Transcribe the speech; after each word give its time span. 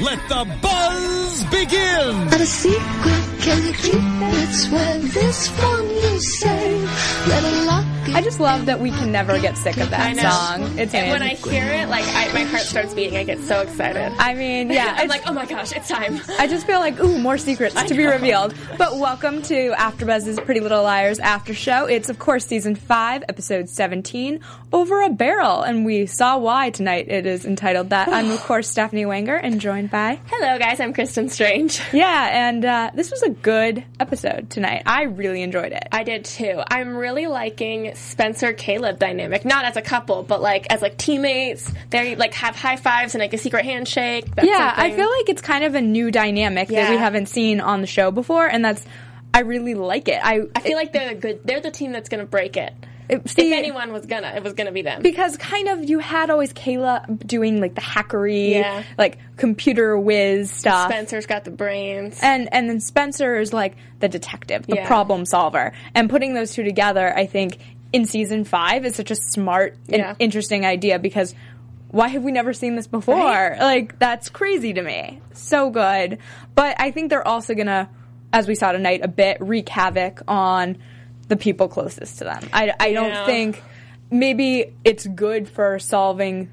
let 0.00 0.28
the 0.28 0.58
buzz 0.62 1.44
begin! 1.44 2.26
Not 2.26 2.40
a 2.40 2.46
secret, 2.46 3.42
can 3.42 3.66
you 3.66 3.72
keep 3.72 3.94
it? 3.94 4.52
Swear 4.52 4.98
this 4.98 5.48
one 5.50 5.90
you 5.90 6.20
say. 6.20 6.80
Let 7.28 7.44
a 7.44 7.64
lock 7.66 7.92
I 8.14 8.20
just 8.20 8.40
love 8.40 8.66
that 8.66 8.78
we 8.80 8.90
can 8.90 9.10
never 9.10 9.40
get 9.40 9.56
sick 9.56 9.78
of 9.78 9.88
that 9.90 10.16
song. 10.16 10.78
It's 10.78 10.92
and 10.92 11.06
in. 11.06 11.12
when 11.12 11.22
I 11.22 11.34
hear 11.34 11.64
it, 11.64 11.88
like 11.88 12.04
I, 12.08 12.30
my 12.34 12.42
heart 12.42 12.62
starts 12.62 12.92
beating. 12.92 13.16
I 13.16 13.24
get 13.24 13.38
so 13.40 13.60
excited. 13.60 14.12
I 14.18 14.34
mean, 14.34 14.70
yeah, 14.70 14.96
I'm 14.98 15.08
like, 15.08 15.22
oh 15.26 15.32
my 15.32 15.46
gosh, 15.46 15.72
it's 15.72 15.88
time. 15.88 16.20
I 16.38 16.46
just 16.46 16.66
feel 16.66 16.80
like, 16.80 17.00
ooh, 17.00 17.18
more 17.18 17.38
secrets 17.38 17.80
to 17.80 17.94
be 17.94 18.04
revealed. 18.04 18.54
But 18.76 18.98
welcome 18.98 19.40
to 19.42 19.70
AfterBuzz's 19.72 20.40
Pretty 20.40 20.60
Little 20.60 20.82
Liars 20.82 21.20
after 21.20 21.54
show. 21.54 21.86
It's 21.86 22.10
of 22.10 22.18
course 22.18 22.44
season 22.44 22.74
five, 22.74 23.22
episode 23.28 23.68
seventeen, 23.70 24.40
Over 24.72 25.02
a 25.02 25.08
Barrel, 25.08 25.62
and 25.62 25.86
we 25.86 26.04
saw 26.06 26.36
why 26.38 26.70
tonight. 26.70 27.06
It 27.08 27.24
is 27.24 27.46
entitled 27.46 27.90
that. 27.90 28.08
I'm 28.08 28.30
of 28.30 28.40
course 28.40 28.68
Stephanie 28.68 29.04
Wanger, 29.04 29.38
and 29.40 29.60
joined 29.60 29.81
by 29.86 30.20
Hello, 30.26 30.58
guys. 30.58 30.80
I'm 30.80 30.92
Kristen 30.92 31.28
Strange. 31.28 31.80
yeah, 31.92 32.48
and 32.48 32.64
uh, 32.64 32.90
this 32.94 33.10
was 33.10 33.22
a 33.22 33.30
good 33.30 33.84
episode 34.00 34.50
tonight. 34.50 34.82
I 34.86 35.04
really 35.04 35.42
enjoyed 35.42 35.72
it. 35.72 35.86
I 35.92 36.02
did 36.02 36.24
too. 36.24 36.62
I'm 36.68 36.96
really 36.96 37.26
liking 37.26 37.94
Spencer 37.94 38.52
Caleb 38.52 38.98
dynamic. 38.98 39.44
Not 39.44 39.64
as 39.64 39.76
a 39.76 39.82
couple, 39.82 40.22
but 40.22 40.40
like 40.40 40.66
as 40.70 40.82
like 40.82 40.98
teammates. 40.98 41.72
They 41.90 42.16
like 42.16 42.34
have 42.34 42.56
high 42.56 42.76
fives 42.76 43.14
and 43.14 43.20
like 43.20 43.32
a 43.32 43.38
secret 43.38 43.64
handshake. 43.64 44.34
That's 44.34 44.48
yeah, 44.48 44.74
I 44.76 44.90
feel 44.90 45.10
like 45.10 45.28
it's 45.28 45.42
kind 45.42 45.64
of 45.64 45.74
a 45.74 45.80
new 45.80 46.10
dynamic 46.10 46.68
that 46.68 46.90
we 46.90 46.96
haven't 46.96 47.26
seen 47.26 47.60
on 47.60 47.80
the 47.80 47.86
show 47.86 48.10
before, 48.10 48.46
and 48.46 48.64
that's 48.64 48.84
I 49.34 49.40
really 49.40 49.74
like 49.74 50.08
it. 50.08 50.20
I 50.22 50.42
I 50.54 50.60
feel 50.60 50.76
like 50.76 50.92
they're 50.92 51.10
the 51.10 51.14
good. 51.14 51.40
They're 51.44 51.60
the 51.60 51.70
team 51.70 51.92
that's 51.92 52.08
gonna 52.08 52.26
break 52.26 52.56
it. 52.56 52.72
It, 53.12 53.28
see, 53.28 53.52
if 53.52 53.58
anyone 53.58 53.92
was 53.92 54.06
gonna, 54.06 54.32
it 54.34 54.42
was 54.42 54.54
gonna 54.54 54.72
be 54.72 54.82
them. 54.82 55.02
because 55.02 55.36
kind 55.36 55.68
of 55.68 55.88
you 55.88 55.98
had 55.98 56.30
always 56.30 56.52
Caleb 56.52 57.26
doing 57.26 57.60
like 57.60 57.74
the 57.74 57.80
hackery, 57.80 58.50
Yeah. 58.50 58.82
like 58.98 59.18
computer 59.36 59.98
whiz 59.98 60.50
stuff. 60.50 60.88
Spencer's 60.90 61.26
got 61.26 61.44
the 61.44 61.50
brains. 61.50 62.18
and 62.22 62.48
and 62.52 62.68
then 62.68 62.80
Spencer 62.80 63.36
is 63.36 63.52
like 63.52 63.76
the 64.00 64.08
detective, 64.08 64.66
the 64.66 64.76
Yeah. 64.76 64.86
problem 64.86 65.24
solver, 65.26 65.72
and 65.94 66.08
putting 66.08 66.34
those 66.34 66.52
two 66.52 66.62
together, 66.64 67.12
I 67.16 67.26
think 67.26 67.58
in 67.92 68.06
season 68.06 68.44
five 68.44 68.86
is 68.86 68.94
such 68.96 69.10
a 69.10 69.14
smart 69.14 69.76
and 69.88 69.98
Yeah. 69.98 70.14
interesting 70.18 70.64
idea 70.64 70.98
because 70.98 71.34
why 71.90 72.08
have 72.08 72.22
we 72.22 72.32
never 72.32 72.54
seen 72.54 72.74
this 72.74 72.86
before? 72.86 73.16
Right? 73.16 73.58
Like 73.60 73.98
that's 73.98 74.30
crazy 74.30 74.72
to 74.72 74.80
me. 74.82 75.20
So 75.34 75.68
good, 75.70 76.18
but 76.54 76.74
I 76.80 76.90
think 76.90 77.10
they're 77.10 77.26
also 77.28 77.54
gonna, 77.54 77.90
as 78.32 78.48
we 78.48 78.54
saw 78.54 78.72
tonight, 78.72 79.00
a 79.02 79.08
bit 79.08 79.36
wreak 79.40 79.68
havoc 79.68 80.22
on 80.26 80.78
the 81.28 81.36
people 81.36 81.68
closest 81.68 82.18
to 82.18 82.24
them. 82.24 82.48
I 82.52 82.72
I 82.78 82.92
don't 82.92 83.26
think 83.26 83.62
maybe 84.10 84.72
it's 84.84 85.06
good 85.06 85.48
for 85.48 85.78
solving 85.78 86.50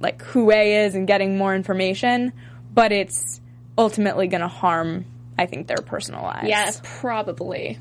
like 0.00 0.22
who 0.22 0.50
A 0.50 0.84
is 0.86 0.94
and 0.94 1.06
getting 1.06 1.36
more 1.38 1.54
information, 1.54 2.32
but 2.72 2.92
it's 2.92 3.40
ultimately 3.76 4.26
going 4.26 4.40
to 4.40 4.48
harm, 4.48 5.04
I 5.38 5.46
think, 5.46 5.66
their 5.66 5.78
personal 5.78 6.22
lives. 6.22 6.48
yeah, 6.48 6.70
probably. 6.82 7.78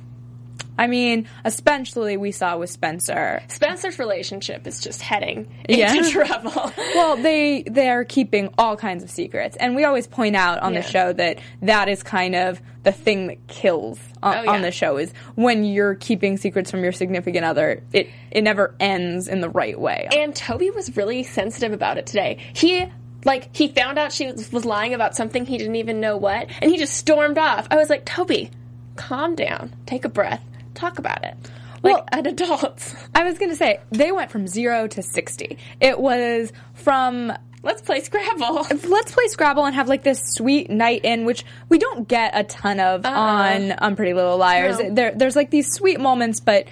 I 0.77 0.87
mean, 0.87 1.27
especially 1.45 2.17
we 2.17 2.31
saw 2.31 2.57
with 2.57 2.69
Spencer. 2.69 3.41
Spencer's 3.47 3.99
relationship 3.99 4.65
is 4.67 4.79
just 4.79 5.01
heading 5.01 5.47
into 5.69 5.79
Yeah. 5.81 6.01
trouble. 6.11 6.71
Well, 6.95 7.15
they 7.17 7.63
they 7.63 7.89
are 7.89 8.03
keeping 8.03 8.53
all 8.57 8.75
kinds 8.75 9.03
of 9.03 9.09
secrets, 9.11 9.55
and 9.57 9.75
we 9.75 9.83
always 9.83 10.07
point 10.07 10.35
out 10.35 10.59
on 10.59 10.73
the 10.73 10.81
show 10.81 11.13
that 11.13 11.39
that 11.61 11.89
is 11.89 12.01
kind 12.03 12.35
of 12.35 12.61
the 12.83 12.91
thing 12.91 13.27
that 13.27 13.47
kills 13.47 13.99
on, 14.21 14.37
Oh, 14.37 14.41
yeah. 14.43 14.51
on 14.51 14.61
the 14.61 14.71
show 14.71 14.97
is 14.97 15.13
when 15.35 15.63
you're 15.63 15.95
keeping 15.95 16.37
secrets 16.37 16.69
from 16.71 16.83
your 16.83 16.91
significant 16.91 17.45
other. 17.45 17.83
It 17.93 18.09
it 18.31 18.41
never 18.43 18.75
ends 18.79 19.27
in 19.27 19.41
the 19.41 19.49
right 19.49 19.79
way. 19.79 20.07
And 20.11 20.35
Toby 20.35 20.69
was 20.71 20.97
really 20.97 21.23
sensitive 21.23 21.71
about 21.71 21.97
it 21.97 22.05
today. 22.07 22.39
He 22.53 22.85
like 23.25 23.55
he 23.55 23.67
found 23.69 23.97
out 23.99 24.11
she 24.11 24.25
was 24.31 24.65
lying 24.65 24.93
about 24.93 25.15
something 25.15 25.45
he 25.45 25.57
didn't 25.57 25.75
even 25.77 25.99
know 26.01 26.17
what, 26.17 26.49
and 26.61 26.71
he 26.71 26.77
just 26.77 26.95
stormed 26.95 27.37
off. 27.37 27.67
I 27.71 27.77
was 27.77 27.89
like, 27.89 28.05
Toby, 28.05 28.49
calm 28.95 29.35
down, 29.35 29.73
take 29.85 30.03
a 30.03 30.09
breath, 30.09 30.43
talk 30.73 30.99
about 30.99 31.23
it, 31.23 31.35
like 31.81 31.95
Well- 31.95 32.05
an 32.11 32.25
adult. 32.27 32.95
I 33.15 33.23
was 33.23 33.37
gonna 33.37 33.55
say 33.55 33.79
they 33.91 34.11
went 34.11 34.31
from 34.31 34.47
zero 34.47 34.87
to 34.87 35.01
sixty. 35.01 35.57
It 35.79 35.99
was 35.99 36.51
from 36.73 37.33
Let's 37.65 37.81
play 37.81 38.01
Scrabble. 38.01 38.67
let's 38.89 39.13
play 39.13 39.27
Scrabble 39.27 39.63
and 39.63 39.73
have 39.75 39.87
like 39.87 40.03
this 40.03 40.21
sweet 40.33 40.69
night 40.69 41.05
in, 41.05 41.23
which 41.23 41.45
we 41.69 41.77
don't 41.79 42.05
get 42.09 42.31
a 42.33 42.43
ton 42.43 42.81
of 42.81 43.05
uh-uh. 43.05 43.11
on 43.11 43.71
on 43.71 43.95
Pretty 43.95 44.13
Little 44.13 44.37
Liars. 44.37 44.79
No. 44.79 44.93
There, 44.93 45.11
there's 45.15 45.37
like 45.37 45.49
these 45.49 45.71
sweet 45.71 45.99
moments, 45.99 46.41
but 46.41 46.67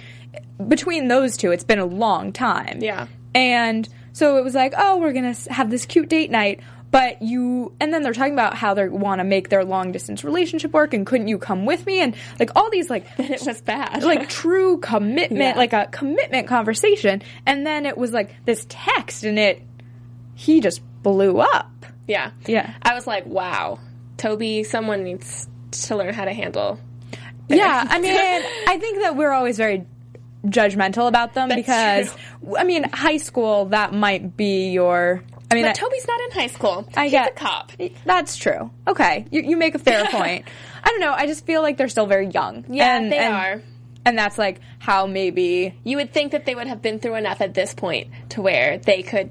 between 0.68 1.08
those 1.08 1.38
two, 1.38 1.50
it's 1.50 1.64
been 1.64 1.78
a 1.78 1.86
long 1.86 2.32
time. 2.32 2.78
Yeah. 2.82 3.06
and 3.34 3.88
so 4.12 4.36
it 4.36 4.44
was 4.44 4.54
like, 4.54 4.74
oh, 4.76 4.98
we're 4.98 5.14
gonna 5.14 5.34
have 5.48 5.70
this 5.70 5.86
cute 5.86 6.10
date 6.10 6.30
night. 6.30 6.60
But 6.92 7.20
you, 7.22 7.74
and 7.80 7.92
then 7.92 8.02
they're 8.02 8.12
talking 8.12 8.34
about 8.34 8.54
how 8.54 8.74
they 8.74 8.86
want 8.86 9.18
to 9.18 9.24
make 9.24 9.48
their 9.48 9.64
long 9.64 9.90
distance 9.90 10.22
relationship 10.22 10.72
work, 10.72 10.94
and 10.94 11.04
couldn't 11.04 11.26
you 11.26 11.38
come 11.38 11.64
with 11.66 11.84
me? 11.86 12.00
And 12.00 12.14
like 12.38 12.50
all 12.54 12.70
these 12.70 12.88
like 12.90 13.06
then 13.16 13.32
it 13.32 13.42
was 13.44 13.60
bad. 13.62 14.02
like 14.04 14.28
true 14.28 14.78
commitment, 14.78 15.40
Yeah. 15.40 15.58
like 15.58 15.72
a 15.72 15.88
commitment 15.90 16.46
conversation. 16.46 17.22
And 17.46 17.66
then 17.66 17.86
it 17.86 17.96
was 17.98 18.12
like 18.12 18.34
this 18.44 18.64
text, 18.68 19.24
and 19.24 19.38
it 19.38 19.62
he 20.34 20.60
just 20.60 20.80
blew 21.02 21.38
up. 21.40 21.86
yeah, 22.06 22.30
Yeah. 22.46 22.72
I 22.82 22.94
was 22.94 23.06
like, 23.06 23.26
wow, 23.26 23.78
Toby, 24.18 24.62
someone 24.62 25.02
needs 25.02 25.48
to 25.72 25.96
learn 25.96 26.12
how 26.14 26.26
to 26.26 26.32
handle. 26.32 26.78
Yeah, 27.48 27.86
I 27.88 27.98
mean, 28.00 28.14
I 28.14 28.76
think 28.78 29.00
that 29.02 29.16
we're 29.16 29.32
always 29.32 29.56
very 29.56 29.84
judgmental 30.46 31.08
about 31.08 31.34
them 31.34 31.48
That's 31.48 31.60
because, 31.60 32.16
I 32.58 32.64
mean, 32.64 32.84
high 32.92 33.16
school 33.16 33.66
that 33.66 33.92
might 33.94 34.36
be 34.36 34.70
your. 34.70 35.22
I 35.52 35.54
mean, 35.54 35.64
But 35.64 35.70
I- 35.70 35.72
Toby's 35.74 36.06
not 36.06 36.20
in 36.20 36.30
high 36.32 36.46
school. 36.48 36.88
I 36.96 37.04
He's 37.04 37.12
get 37.12 37.30
a 37.32 37.34
cop. 37.34 37.72
That's 38.04 38.36
true. 38.36 38.70
Okay, 38.88 39.26
you, 39.30 39.42
you 39.42 39.56
make 39.56 39.74
a 39.74 39.78
fair 39.78 40.04
point. 40.10 40.46
I 40.82 40.88
don't 40.88 41.00
know. 41.00 41.12
I 41.12 41.26
just 41.26 41.46
feel 41.46 41.62
like 41.62 41.76
they're 41.76 41.88
still 41.88 42.06
very 42.06 42.26
young. 42.28 42.64
Yeah, 42.68 42.96
and, 42.98 43.12
they 43.12 43.18
and- 43.18 43.34
are. 43.34 43.62
and 44.04 44.18
that's 44.18 44.38
like 44.38 44.60
how 44.78 45.06
maybe 45.06 45.74
You 45.84 45.98
would 45.98 46.12
think 46.12 46.32
that 46.32 46.44
they 46.46 46.54
would 46.54 46.66
have 46.66 46.82
been 46.82 46.98
through 46.98 47.14
enough 47.16 47.40
at 47.40 47.54
this 47.54 47.72
point 47.74 48.08
to 48.30 48.42
where 48.42 48.78
they 48.78 49.02
could 49.02 49.30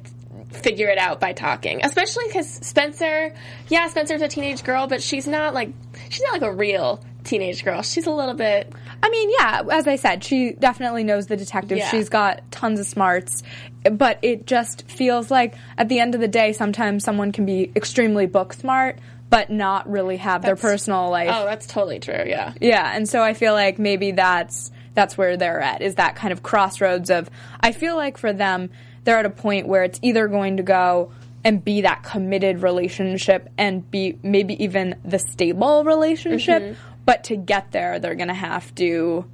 figure 0.51 0.87
it 0.89 0.97
out 0.97 1.19
by 1.19 1.31
talking. 1.33 1.79
Especially 1.83 2.25
because 2.27 2.47
Spencer, 2.49 3.33
yeah, 3.69 3.87
Spencer's 3.87 4.21
a 4.21 4.27
teenage 4.27 4.63
girl, 4.63 4.87
but 4.87 5.01
she's 5.01 5.25
not 5.27 5.53
like 5.53 5.69
she's 6.09 6.21
not 6.23 6.33
like 6.33 6.41
a 6.41 6.53
real 6.53 7.03
teenage 7.31 7.63
girl. 7.63 7.81
She's 7.81 8.07
a 8.07 8.11
little 8.11 8.33
bit. 8.33 8.71
I 9.01 9.09
mean, 9.09 9.31
yeah, 9.39 9.63
as 9.71 9.87
I 9.87 9.95
said, 9.95 10.23
she 10.23 10.51
definitely 10.51 11.05
knows 11.05 11.27
the 11.27 11.37
detective. 11.37 11.77
Yeah. 11.77 11.89
She's 11.89 12.09
got 12.09 12.51
tons 12.51 12.79
of 12.79 12.85
smarts, 12.85 13.41
but 13.89 14.19
it 14.21 14.45
just 14.45 14.87
feels 14.89 15.31
like 15.31 15.55
at 15.77 15.87
the 15.87 15.99
end 15.99 16.13
of 16.13 16.19
the 16.19 16.27
day, 16.27 16.51
sometimes 16.51 17.05
someone 17.05 17.31
can 17.31 17.45
be 17.45 17.71
extremely 17.73 18.25
book 18.25 18.51
smart, 18.51 18.99
but 19.29 19.49
not 19.49 19.89
really 19.89 20.17
have 20.17 20.41
their 20.41 20.57
personal 20.57 21.09
life. 21.09 21.29
Oh, 21.31 21.45
that's 21.45 21.65
totally 21.67 21.99
true. 21.99 22.23
Yeah. 22.27 22.53
Yeah, 22.59 22.91
and 22.93 23.07
so 23.07 23.23
I 23.23 23.33
feel 23.33 23.53
like 23.53 23.79
maybe 23.79 24.11
that's 24.11 24.69
that's 24.93 25.17
where 25.17 25.37
they're 25.37 25.61
at 25.61 25.81
is 25.81 25.95
that 25.95 26.17
kind 26.17 26.33
of 26.33 26.43
crossroads 26.43 27.09
of 27.09 27.29
I 27.61 27.71
feel 27.71 27.95
like 27.95 28.17
for 28.17 28.33
them 28.33 28.71
they're 29.05 29.17
at 29.17 29.25
a 29.25 29.29
point 29.29 29.69
where 29.69 29.83
it's 29.83 29.97
either 30.01 30.27
going 30.27 30.57
to 30.57 30.63
go 30.63 31.13
and 31.43 31.63
be 31.63 31.81
that 31.81 32.03
committed 32.03 32.61
relationship 32.61 33.49
and 33.57 33.89
be 33.89 34.17
maybe 34.21 34.63
even 34.63 34.95
the 35.03 35.17
stable 35.17 35.83
relationship, 35.83 36.61
but 36.61 36.90
but 37.05 37.25
to 37.25 37.35
get 37.35 37.71
there, 37.71 37.99
they're 37.99 38.15
going 38.15 38.27
to 38.27 38.33
have 38.33 38.73
to 38.75 39.25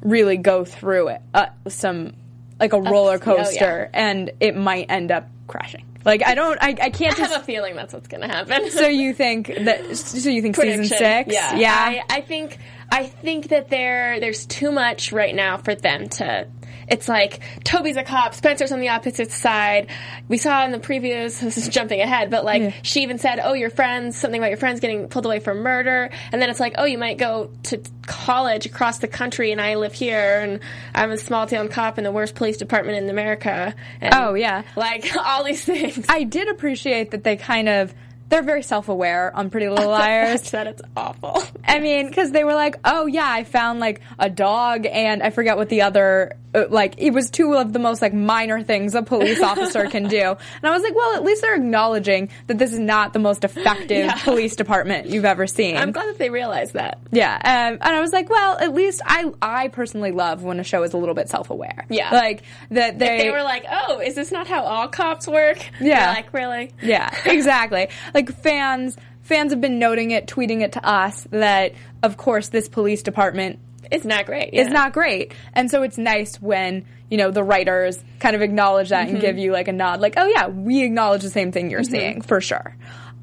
really 0.00 0.36
go 0.36 0.64
through 0.64 1.08
it, 1.08 1.22
uh, 1.32 1.46
some 1.68 2.14
like 2.60 2.72
a 2.72 2.80
roller 2.80 3.16
oh, 3.16 3.18
coaster, 3.18 3.90
and 3.92 4.30
it 4.40 4.56
might 4.56 4.86
end 4.90 5.10
up 5.10 5.28
crashing. 5.46 5.84
Like 6.04 6.24
I 6.24 6.34
don't, 6.34 6.58
I, 6.62 6.68
I 6.68 6.90
can't 6.90 7.18
I 7.18 7.26
have 7.26 7.42
a 7.42 7.44
feeling 7.44 7.74
that's 7.76 7.92
what's 7.92 8.08
going 8.08 8.20
to 8.20 8.28
happen. 8.28 8.70
so 8.70 8.86
you 8.86 9.14
think 9.14 9.46
that? 9.46 9.96
So 9.96 10.28
you 10.28 10.42
think 10.42 10.56
season 10.56 10.84
six? 10.84 11.32
Yeah, 11.32 11.56
yeah. 11.56 11.74
I, 11.74 12.02
I 12.10 12.20
think 12.20 12.58
I 12.90 13.06
think 13.06 13.48
that 13.48 13.70
there 13.70 14.20
there's 14.20 14.46
too 14.46 14.70
much 14.70 15.12
right 15.12 15.34
now 15.34 15.56
for 15.56 15.74
them 15.74 16.08
to. 16.10 16.46
It's 16.88 17.08
like 17.08 17.40
Toby's 17.64 17.96
a 17.96 18.02
cop, 18.02 18.34
Spencer's 18.34 18.72
on 18.72 18.80
the 18.80 18.88
opposite 18.90 19.30
side. 19.30 19.88
We 20.28 20.36
saw 20.38 20.64
in 20.64 20.72
the 20.72 20.78
previews. 20.78 21.40
This 21.44 21.58
is 21.58 21.68
jumping 21.68 22.00
ahead, 22.00 22.30
but 22.30 22.44
like 22.44 22.62
Yeah. 22.62 22.72
she 22.82 23.02
even 23.02 23.18
said, 23.18 23.40
"Oh, 23.42 23.52
your 23.52 23.70
friends, 23.70 24.16
something 24.16 24.40
about 24.40 24.48
your 24.50 24.56
friends 24.58 24.80
getting 24.80 25.08
pulled 25.08 25.26
away 25.26 25.38
for 25.40 25.54
murder," 25.54 26.10
and 26.32 26.40
then 26.42 26.50
it's 26.50 26.60
like, 26.60 26.74
"Oh, 26.78 26.84
you 26.84 26.98
might 26.98 27.18
go 27.18 27.50
to 27.64 27.80
college 28.06 28.66
across 28.66 28.98
the 28.98 29.08
country, 29.08 29.52
and 29.52 29.60
I 29.60 29.76
live 29.76 29.92
here, 29.92 30.40
and 30.40 30.60
I'm 30.94 31.10
a 31.10 31.18
small 31.18 31.46
town 31.46 31.68
cop 31.68 31.98
in 31.98 32.04
the 32.04 32.12
worst 32.12 32.34
police 32.34 32.56
department 32.56 32.98
in 32.98 33.08
America." 33.10 33.74
And 34.00 34.14
Oh, 34.14 34.34
yeah. 34.34 34.62
like 34.76 35.16
all 35.24 35.44
these 35.44 35.64
things. 35.64 36.04
I 36.08 36.24
did 36.24 36.48
appreciate 36.48 37.10
that 37.12 37.24
they 37.24 37.36
kind 37.36 37.68
of 37.68 37.94
they're 38.28 38.42
very 38.42 38.62
self 38.62 38.88
aware 38.88 39.34
on 39.34 39.50
Pretty 39.50 39.68
Little 39.68 39.90
Liars. 39.90 40.50
that 40.52 40.66
it's 40.66 40.82
awful. 40.96 41.42
I 41.66 41.80
mean, 41.80 42.08
because 42.08 42.30
they 42.32 42.44
were 42.44 42.54
like, 42.54 42.76
"Oh 42.84 43.06
yeah, 43.06 43.26
I 43.28 43.44
found 43.44 43.80
like 43.80 44.00
a 44.18 44.30
dog, 44.30 44.86
and 44.86 45.22
I 45.22 45.30
forget 45.30 45.56
what 45.56 45.68
the 45.68 45.82
other 45.82 46.32
uh, 46.54 46.64
like 46.68 46.94
it 46.98 47.10
was 47.10 47.30
two 47.30 47.54
of 47.54 47.72
the 47.72 47.78
most 47.78 48.00
like 48.02 48.12
minor 48.14 48.62
things 48.62 48.94
a 48.94 49.02
police 49.02 49.40
officer 49.42 49.86
can 49.86 50.08
do." 50.08 50.20
And 50.22 50.64
I 50.64 50.70
was 50.70 50.82
like, 50.82 50.94
"Well, 50.94 51.14
at 51.16 51.22
least 51.24 51.42
they're 51.42 51.54
acknowledging 51.56 52.28
that 52.46 52.58
this 52.58 52.72
is 52.72 52.78
not 52.78 53.12
the 53.12 53.18
most 53.18 53.44
effective 53.44 53.88
Yeah. 54.06 54.14
police 54.22 54.56
department 54.56 55.06
you've 55.08 55.24
ever 55.24 55.46
seen." 55.46 55.76
I'm 55.76 55.92
glad 55.92 56.06
that 56.08 56.18
they 56.18 56.30
realized 56.30 56.74
that. 56.74 56.98
yeah, 57.10 57.34
um, 57.36 57.78
and 57.80 57.96
I 57.96 58.00
was 58.00 58.12
like, 58.12 58.28
"Well, 58.30 58.58
at 58.58 58.72
least 58.74 59.00
I 59.04 59.30
I 59.42 59.68
personally 59.68 60.12
love 60.12 60.42
when 60.42 60.60
a 60.60 60.64
show 60.64 60.82
is 60.82 60.92
a 60.94 60.96
little 60.96 61.14
bit 61.14 61.28
self 61.28 61.50
aware. 61.50 61.86
Yeah. 61.88 62.10
like 62.12 62.42
that 62.70 62.98
they, 62.98 63.18
They 63.18 63.30
were 63.30 63.42
like, 63.42 63.64
"Oh, 63.70 64.00
is 64.00 64.14
this 64.14 64.30
not 64.32 64.46
how 64.46 64.62
all 64.64 64.88
cops 64.88 65.26
work?" 65.28 65.58
Yeah. 65.80 66.10
Like 66.12 66.32
really? 66.32 66.72
Yeah, 66.82 67.10
exactly. 67.24 67.88
Like 68.14 68.32
fans 68.32 68.96
fans 69.22 69.52
have 69.52 69.60
been 69.60 69.78
noting 69.78 70.10
it, 70.12 70.26
tweeting 70.26 70.62
it 70.62 70.72
to 70.72 70.86
us 70.86 71.26
that 71.30 71.72
of 72.02 72.16
course 72.16 72.48
this 72.48 72.68
police 72.68 73.02
department 73.02 73.58
It's 73.90 74.04
not 74.04 74.24
great. 74.26 74.54
yeah. 74.54 74.68
not 74.68 74.92
great. 74.92 75.32
And 75.52 75.70
so 75.70 75.82
it's 75.82 75.98
nice 75.98 76.36
when, 76.40 76.84
you 77.10 77.16
know, 77.18 77.30
the 77.30 77.42
writers 77.42 78.02
kind 78.20 78.34
of 78.36 78.42
acknowledge 78.42 78.88
that 78.90 79.06
Mm-hmm. 79.06 79.16
and 79.16 79.20
give 79.20 79.38
you 79.38 79.52
like 79.52 79.68
a 79.68 79.72
nod 79.72 80.00
like, 80.00 80.14
"Oh 80.16 80.26
yeah, 80.26 80.48
we 80.48 80.82
acknowledge 80.84 81.22
the 81.22 81.30
same 81.30 81.52
thing 81.52 81.70
you're 81.70 81.84
seeing 81.84 82.20
for 82.22 82.40
sure." 82.40 82.76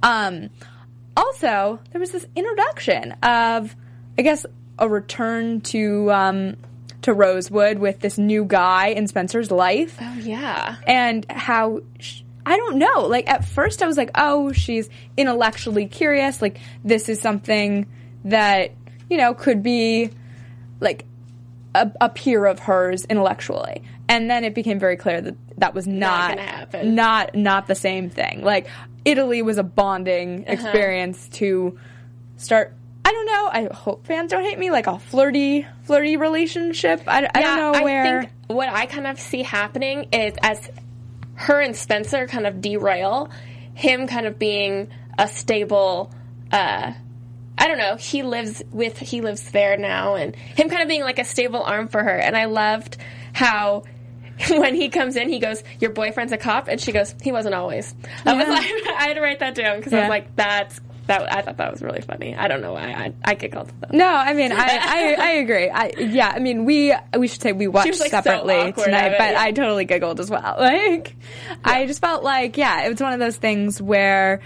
Um 0.03 0.49
also, 1.17 1.79
there 1.91 1.99
was 1.99 2.11
this 2.11 2.25
introduction 2.35 3.11
of 3.23 3.75
I 4.17 4.21
guess 4.21 4.45
a 4.79 4.88
return 4.89 5.61
to 5.61 6.11
um 6.11 6.57
to 7.03 7.13
Rosewood 7.13 7.79
with 7.79 7.99
this 7.99 8.17
new 8.17 8.45
guy 8.45 8.88
in 8.88 9.07
Spencer's 9.07 9.49
life 9.51 9.97
Oh 9.99 10.17
yeah. 10.21 10.75
and 10.85 11.25
how 11.31 11.81
sh- 11.99 12.21
I 12.51 12.57
don't 12.57 12.77
know. 12.77 13.07
Like 13.07 13.30
at 13.30 13.45
first, 13.45 13.81
I 13.81 13.88
was 13.88 13.98
like, 13.98 14.12
"Oh, 14.15 14.51
she's 14.51 14.89
intellectually 15.18 15.86
curious. 15.88 16.42
Like 16.42 16.59
this 16.83 17.07
is 17.09 17.19
something 17.21 17.88
that 18.25 18.71
you 19.09 19.18
know 19.18 19.33
could 19.33 19.63
be 19.63 20.09
like 20.80 21.06
a, 21.74 21.89
a 22.01 22.09
peer 22.09 22.45
of 22.45 22.59
hers 22.59 23.06
intellectually." 23.06 23.83
And 24.09 24.30
then 24.30 24.44
it 24.44 24.53
became 24.53 24.77
very 24.80 24.98
clear 24.98 25.21
that 25.21 25.36
that 25.59 25.74
was 25.74 25.88
not 25.88 26.31
gonna 26.31 26.42
happen. 26.42 26.95
not 26.95 27.33
not 27.36 27.68
the 27.68 27.75
same 27.75 28.09
thing. 28.09 28.44
Like 28.44 28.68
Italy 29.06 29.42
was 29.42 29.57
a 29.57 29.63
bonding 29.63 30.42
Uh-huh. 30.44 30.53
experience 30.53 31.30
to 31.39 31.80
start. 32.38 32.74
I 33.06 33.12
don't 33.13 33.25
know. 33.25 33.50
I 33.51 33.74
hope 33.74 34.06
fans 34.06 34.31
don't 34.31 34.44
hate 34.44 34.59
me. 34.59 34.69
Like 34.69 34.88
a 34.88 35.00
flirty, 35.00 35.65
flirty 35.83 36.18
relationship. 36.18 37.01
I, 37.07 37.27
I 37.33 37.42
don't 37.42 37.57
know 37.74 37.83
where. 37.83 38.03
I 38.19 38.19
think 38.25 38.31
what 38.48 38.69
I 38.69 38.86
kind 38.86 39.07
of 39.07 39.19
see 39.19 39.42
happening 39.44 40.07
is 40.12 40.33
as 40.44 40.69
her 41.41 41.59
and 41.59 41.75
Spencer 41.75 42.27
kind 42.27 42.45
of 42.47 42.61
derail, 42.61 43.29
him 43.73 44.07
kind 44.07 44.25
of 44.27 44.38
being 44.39 44.89
a 45.17 45.27
stable. 45.27 46.11
uh 46.51 46.93
I 47.57 47.67
don't 47.67 47.77
know. 47.77 47.95
He 47.95 48.23
lives 48.23 48.63
with 48.71 48.97
he 48.97 49.21
lives 49.21 49.51
there 49.51 49.77
now, 49.77 50.15
and 50.15 50.35
him 50.35 50.69
kind 50.69 50.81
of 50.81 50.88
being 50.88 51.03
like 51.03 51.19
a 51.19 51.23
stable 51.25 51.61
arm 51.61 51.88
for 51.89 52.01
her. 52.03 52.15
And 52.17 52.35
I 52.35 52.45
loved 52.45 52.97
how 53.33 53.83
when 54.49 54.73
he 54.73 54.89
comes 54.89 55.15
in, 55.15 55.29
he 55.29 55.38
goes, 55.39 55.63
"Your 55.79 55.91
boyfriend's 55.91 56.31
a 56.33 56.38
cop," 56.38 56.67
and 56.69 56.81
she 56.81 56.91
goes, 56.91 57.13
"He 57.21 57.31
wasn't 57.31 57.53
always." 57.53 57.93
I 58.25 58.33
was 58.33 58.47
like, 58.47 58.65
I 58.97 59.03
had 59.07 59.13
to 59.15 59.21
write 59.21 59.39
that 59.39 59.53
down 59.53 59.77
because 59.77 59.93
I 59.93 59.97
Yeah. 59.97 60.03
was 60.03 60.09
like, 60.09 60.35
"That's 60.35 60.79
that." 61.19 61.34
I 61.36 61.42
thought 61.42 61.58
that 61.58 61.72
was 61.72 61.81
really 61.81 62.02
funny. 62.02 62.36
I 62.36 62.48
don't 62.48 62.62
know 62.62 62.74
why 62.74 62.81
I 62.92 63.13
I 63.24 63.34
giggled. 63.36 63.72
Though. 63.80 63.98
No, 63.98 64.08
I 64.08 64.34
mean, 64.34 64.52
I, 64.52 64.58
I, 64.58 65.16
I 65.19 65.30
agree. 65.34 65.69
I, 65.69 65.92
yeah, 65.98 66.31
I 66.34 66.40
mean, 66.40 66.66
we 66.66 66.94
we 67.18 67.28
should 67.28 67.42
say 67.42 67.52
we 67.52 67.68
watched 67.68 68.00
like, 68.00 68.12
separately 68.12 68.56
awkward 68.56 68.86
tonight, 68.86 69.13
it, 69.13 69.18
but 69.18 69.31
yeah. 69.34 69.42
I 69.42 69.52
totally 69.52 69.86
giggled 69.86 70.19
as 70.19 70.30
well. 70.30 70.56
Like, 70.60 71.16
I 71.63 71.86
just 71.86 72.02
felt 72.02 72.24
like, 72.24 72.58
yeah, 72.58 72.86
it 72.86 72.90
was 72.90 73.02
one 73.02 73.13
of 73.13 73.19
those 73.19 73.38
things 73.38 73.81
where 73.81 74.42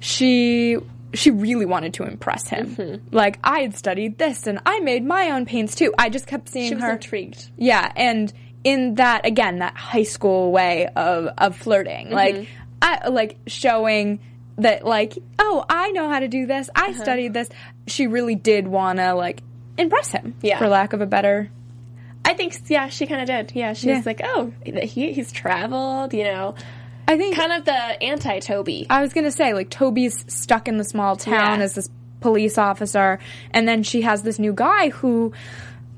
she 0.00 0.76
she 1.12 1.30
really 1.30 1.66
wanted 1.66 1.94
to 1.94 2.02
impress 2.04 2.48
him. 2.48 2.74
Mm-hmm. 2.74 3.14
Like, 3.14 3.38
I 3.44 3.60
had 3.60 3.76
studied 3.76 4.18
this 4.18 4.46
and 4.48 4.60
I 4.66 4.80
made 4.80 5.04
my 5.04 5.30
own 5.30 5.46
paints 5.46 5.76
too. 5.76 5.94
I 5.96 6.08
just 6.08 6.26
kept 6.26 6.48
seeing 6.48 6.68
She 6.70 6.74
was 6.74 6.82
her. 6.82 6.92
intrigued. 6.92 7.50
Yeah, 7.56 7.90
and 7.94 8.32
in 8.64 8.96
that 8.96 9.24
again, 9.26 9.58
that 9.60 9.76
high 9.76 10.02
school 10.02 10.50
way 10.50 10.88
of 10.96 11.28
of 11.38 11.56
flirting, 11.56 12.06
Mm-hmm. 12.08 12.14
like 12.14 12.48
I 12.82 13.08
like 13.08 13.38
showing 13.46 14.20
that 14.58 14.84
like, 14.84 15.18
oh, 15.38 15.64
I 15.68 15.90
know 15.92 16.08
how 16.08 16.20
to 16.20 16.28
do 16.28 16.46
this. 16.46 16.70
I 16.74 16.90
Uh-huh. 16.90 17.02
studied 17.02 17.34
this. 17.34 17.48
She 17.86 18.06
really 18.06 18.34
did 18.34 18.68
want 18.68 18.98
to 18.98 19.14
like 19.14 19.42
impress 19.76 20.10
him, 20.12 20.34
Yeah. 20.42 20.58
for 20.58 20.68
lack 20.68 20.92
of 20.92 21.00
a 21.00 21.06
better. 21.06 21.50
I 22.24 22.34
think, 22.34 22.56
yeah, 22.68 22.88
she 22.88 23.06
kind 23.06 23.20
of 23.20 23.26
did. 23.26 23.52
Yeah, 23.54 23.72
she's 23.74 23.84
Yeah. 23.86 24.02
like, 24.06 24.20
oh, 24.24 24.52
he, 24.64 25.12
he's 25.12 25.30
traveled, 25.32 26.14
you 26.14 26.24
know, 26.24 26.54
I 27.06 27.18
think 27.18 27.36
kind 27.36 27.52
of 27.52 27.64
the 27.66 28.02
anti 28.02 28.38
Toby. 28.38 28.86
I 28.88 29.02
was 29.02 29.12
gonna 29.12 29.30
say 29.30 29.52
like 29.52 29.68
Toby's 29.68 30.24
stuck 30.32 30.68
in 30.68 30.78
the 30.78 30.84
small 30.84 31.16
town 31.16 31.58
Yeah. 31.58 31.64
as 31.64 31.74
this 31.74 31.90
police 32.20 32.56
officer, 32.56 33.18
and 33.50 33.68
then 33.68 33.82
she 33.82 34.00
has 34.02 34.22
this 34.22 34.38
new 34.38 34.54
guy 34.54 34.88
who, 34.88 35.32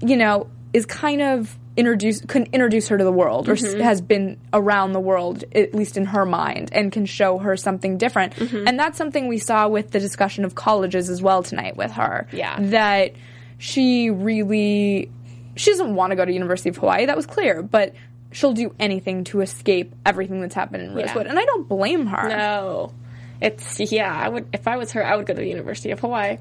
you 0.00 0.16
know, 0.16 0.48
is 0.72 0.84
kind 0.84 1.22
of 1.22 1.56
introduce 1.76 2.20
can 2.22 2.44
introduce 2.52 2.88
her 2.88 2.96
to 2.98 3.04
the 3.04 3.12
world 3.12 3.48
or 3.48 3.54
Mm-hmm. 3.54 3.80
has 3.80 4.00
been 4.00 4.38
around 4.52 4.92
the 4.92 5.00
world 5.00 5.44
at 5.54 5.74
least 5.74 5.96
in 5.96 6.06
her 6.06 6.24
mind 6.24 6.70
and 6.72 6.90
can 6.90 7.04
show 7.06 7.38
her 7.38 7.56
something 7.56 7.98
different 7.98 8.34
Mm-hmm. 8.34 8.66
and 8.68 8.78
that's 8.78 8.96
something 8.96 9.28
we 9.28 9.38
saw 9.38 9.68
with 9.68 9.90
the 9.90 10.00
discussion 10.00 10.44
of 10.44 10.54
colleges 10.54 11.10
as 11.10 11.20
well 11.22 11.42
tonight 11.42 11.76
with 11.76 11.92
her 11.92 12.26
Yeah. 12.32 12.56
that 12.60 13.12
she 13.58 14.10
really 14.10 15.10
she 15.56 15.70
doesn't 15.70 15.94
want 15.94 16.10
to 16.10 16.16
go 16.16 16.24
to 16.24 16.32
university 16.32 16.68
of 16.70 16.76
hawaii 16.76 17.06
that 17.06 17.16
was 17.16 17.26
clear 17.26 17.62
but 17.62 17.94
she'll 18.32 18.52
do 18.52 18.74
anything 18.78 19.24
to 19.24 19.40
escape 19.40 19.94
everything 20.04 20.40
that's 20.40 20.54
happened 20.54 20.82
in 20.82 20.94
rosewood 20.94 21.26
and 21.26 21.38
i 21.38 21.44
don't 21.44 21.68
blame 21.68 22.06
her 22.06 22.28
No. 22.28 22.92
It's, 23.38 23.78
yeah, 23.92 24.10
I 24.10 24.30
would, 24.30 24.48
if 24.54 24.66
I 24.66 24.78
was 24.78 24.92
her, 24.92 25.04
I 25.04 25.14
would 25.14 25.26
go 25.26 25.34
to 25.34 25.40
the 25.40 25.46
University 25.46 25.90
of 25.90 26.00
Hawaii. 26.00 26.38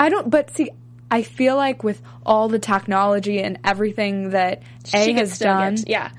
I 0.00 0.08
don't, 0.08 0.30
but 0.30 0.48
see, 0.56 0.70
I 1.10 1.22
feel 1.22 1.56
like 1.56 1.82
with 1.82 2.02
all 2.24 2.48
the 2.48 2.58
technology 2.58 3.40
and 3.40 3.58
everything 3.64 4.30
that 4.30 4.62
A 4.92 5.04
She 5.04 5.12
could 5.14 5.20
has 5.20 5.38
done, 5.38 5.76
yeah. 5.86 6.10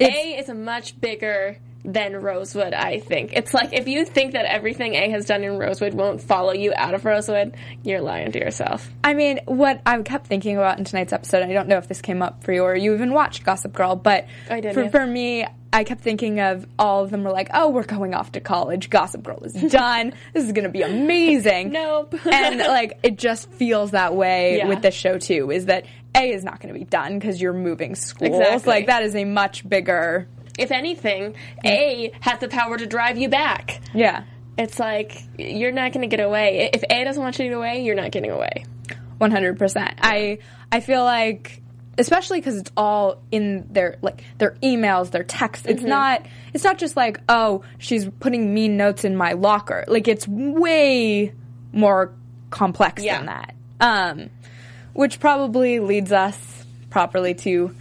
A 0.00 0.38
is 0.38 0.48
a 0.48 0.54
much 0.54 1.00
bigger 1.00 1.58
than 1.84 2.14
Rosewood, 2.16 2.74
I 2.74 3.00
think. 3.00 3.32
It's 3.32 3.52
like 3.52 3.72
if 3.72 3.88
you 3.88 4.04
think 4.04 4.34
that 4.34 4.44
everything 4.44 4.94
A 4.94 5.10
has 5.10 5.24
done 5.26 5.42
in 5.42 5.58
Rosewood 5.58 5.94
won't 5.94 6.20
follow 6.20 6.52
you 6.52 6.72
out 6.76 6.94
of 6.94 7.04
Rosewood, 7.04 7.56
you're 7.82 8.00
lying 8.00 8.30
to 8.32 8.38
yourself. 8.38 8.88
I 9.02 9.14
mean, 9.14 9.40
what 9.46 9.80
I 9.84 10.00
kept 10.02 10.26
thinking 10.28 10.56
about 10.56 10.78
in 10.78 10.84
tonight's 10.84 11.12
episode, 11.12 11.42
I 11.42 11.52
don't 11.52 11.66
know 11.68 11.78
if 11.78 11.88
this 11.88 12.00
came 12.00 12.22
up 12.22 12.44
for 12.44 12.52
you 12.52 12.62
or 12.62 12.76
you 12.76 12.94
even 12.94 13.12
watched 13.12 13.44
Gossip 13.44 13.72
Girl, 13.72 13.96
but 13.96 14.26
for, 14.74 14.88
for 14.90 15.06
me, 15.06 15.44
I 15.72 15.84
kept 15.84 16.02
thinking 16.02 16.38
of 16.38 16.66
all 16.78 17.02
of 17.02 17.10
them 17.10 17.24
were 17.24 17.32
like, 17.32 17.48
oh, 17.54 17.70
we're 17.70 17.82
going 17.84 18.14
off 18.14 18.32
to 18.32 18.40
college. 18.40 18.88
Gossip 18.90 19.22
Girl 19.24 19.42
is 19.42 19.54
done. 19.72 20.12
this 20.34 20.44
is 20.44 20.52
going 20.52 20.64
to 20.64 20.70
be 20.70 20.82
amazing. 20.82 21.72
Nope. 21.72 22.14
and 22.26 22.58
like, 22.58 22.98
it 23.02 23.16
just 23.18 23.50
feels 23.52 23.90
that 23.92 24.14
way 24.14 24.58
Yeah. 24.58 24.68
with 24.68 24.82
this 24.82 24.94
show 24.94 25.18
too, 25.18 25.50
is 25.50 25.66
that 25.66 25.86
A 26.14 26.30
is 26.32 26.44
not 26.44 26.60
going 26.60 26.72
to 26.72 26.78
be 26.78 26.84
done 26.84 27.18
because 27.18 27.40
you're 27.40 27.52
moving 27.54 27.94
schools. 27.96 28.38
Exactly. 28.38 28.70
Like, 28.70 28.86
that 28.86 29.02
is 29.02 29.16
a 29.16 29.24
much 29.24 29.66
bigger, 29.68 30.28
If 30.58 30.70
anything, 30.70 31.34
A 31.64 32.12
has 32.20 32.38
the 32.40 32.48
power 32.48 32.76
to 32.76 32.86
drive 32.86 33.18
you 33.18 33.28
back. 33.28 33.80
yeah. 33.94 34.24
It's 34.58 34.78
like 34.78 35.22
you're 35.38 35.72
not 35.72 35.92
going 35.92 36.08
to 36.08 36.14
get 36.14 36.22
away. 36.22 36.68
If 36.74 36.84
A 36.90 37.04
doesn't 37.04 37.22
want 37.22 37.38
you 37.38 37.44
to 37.46 37.48
get 37.48 37.56
away, 37.56 37.84
you're 37.84 37.94
not 37.94 38.10
getting 38.10 38.30
away. 38.30 38.66
One 39.16 39.30
hundred 39.30 39.58
percent. 39.58 39.94
I 40.02 40.38
I 40.70 40.80
feel 40.80 41.02
like, 41.04 41.62
especially 41.96 42.38
because 42.40 42.58
it's 42.58 42.70
all 42.76 43.22
in 43.30 43.66
their 43.72 43.96
like 44.02 44.22
their 44.36 44.50
emails, 44.62 45.10
their 45.10 45.22
texts. 45.24 45.66
Mm-hmm. 45.66 45.78
It's 45.78 45.86
not. 45.86 46.26
It's 46.52 46.64
not 46.64 46.76
just 46.76 46.96
like 46.98 47.18
oh, 47.30 47.62
she's 47.78 48.06
putting 48.20 48.52
mean 48.52 48.76
notes 48.76 49.04
in 49.04 49.16
my 49.16 49.32
locker. 49.32 49.84
Like 49.88 50.06
it's 50.06 50.28
way 50.28 51.32
more 51.72 52.12
complex 52.50 53.02
Yeah. 53.02 53.16
than 53.16 53.26
that. 53.26 53.54
Um, 53.80 54.30
which 54.92 55.18
probably 55.18 55.80
leads 55.80 56.12
us 56.12 56.66
properly 56.90 57.32
to 57.36 57.74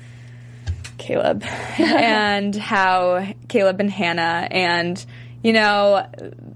Caleb 1.01 1.43
and 1.79 2.55
how 2.55 3.33
Caleb 3.47 3.79
and 3.79 3.89
Hannah 3.89 4.47
and 4.51 5.03
you 5.43 5.51
know 5.51 6.07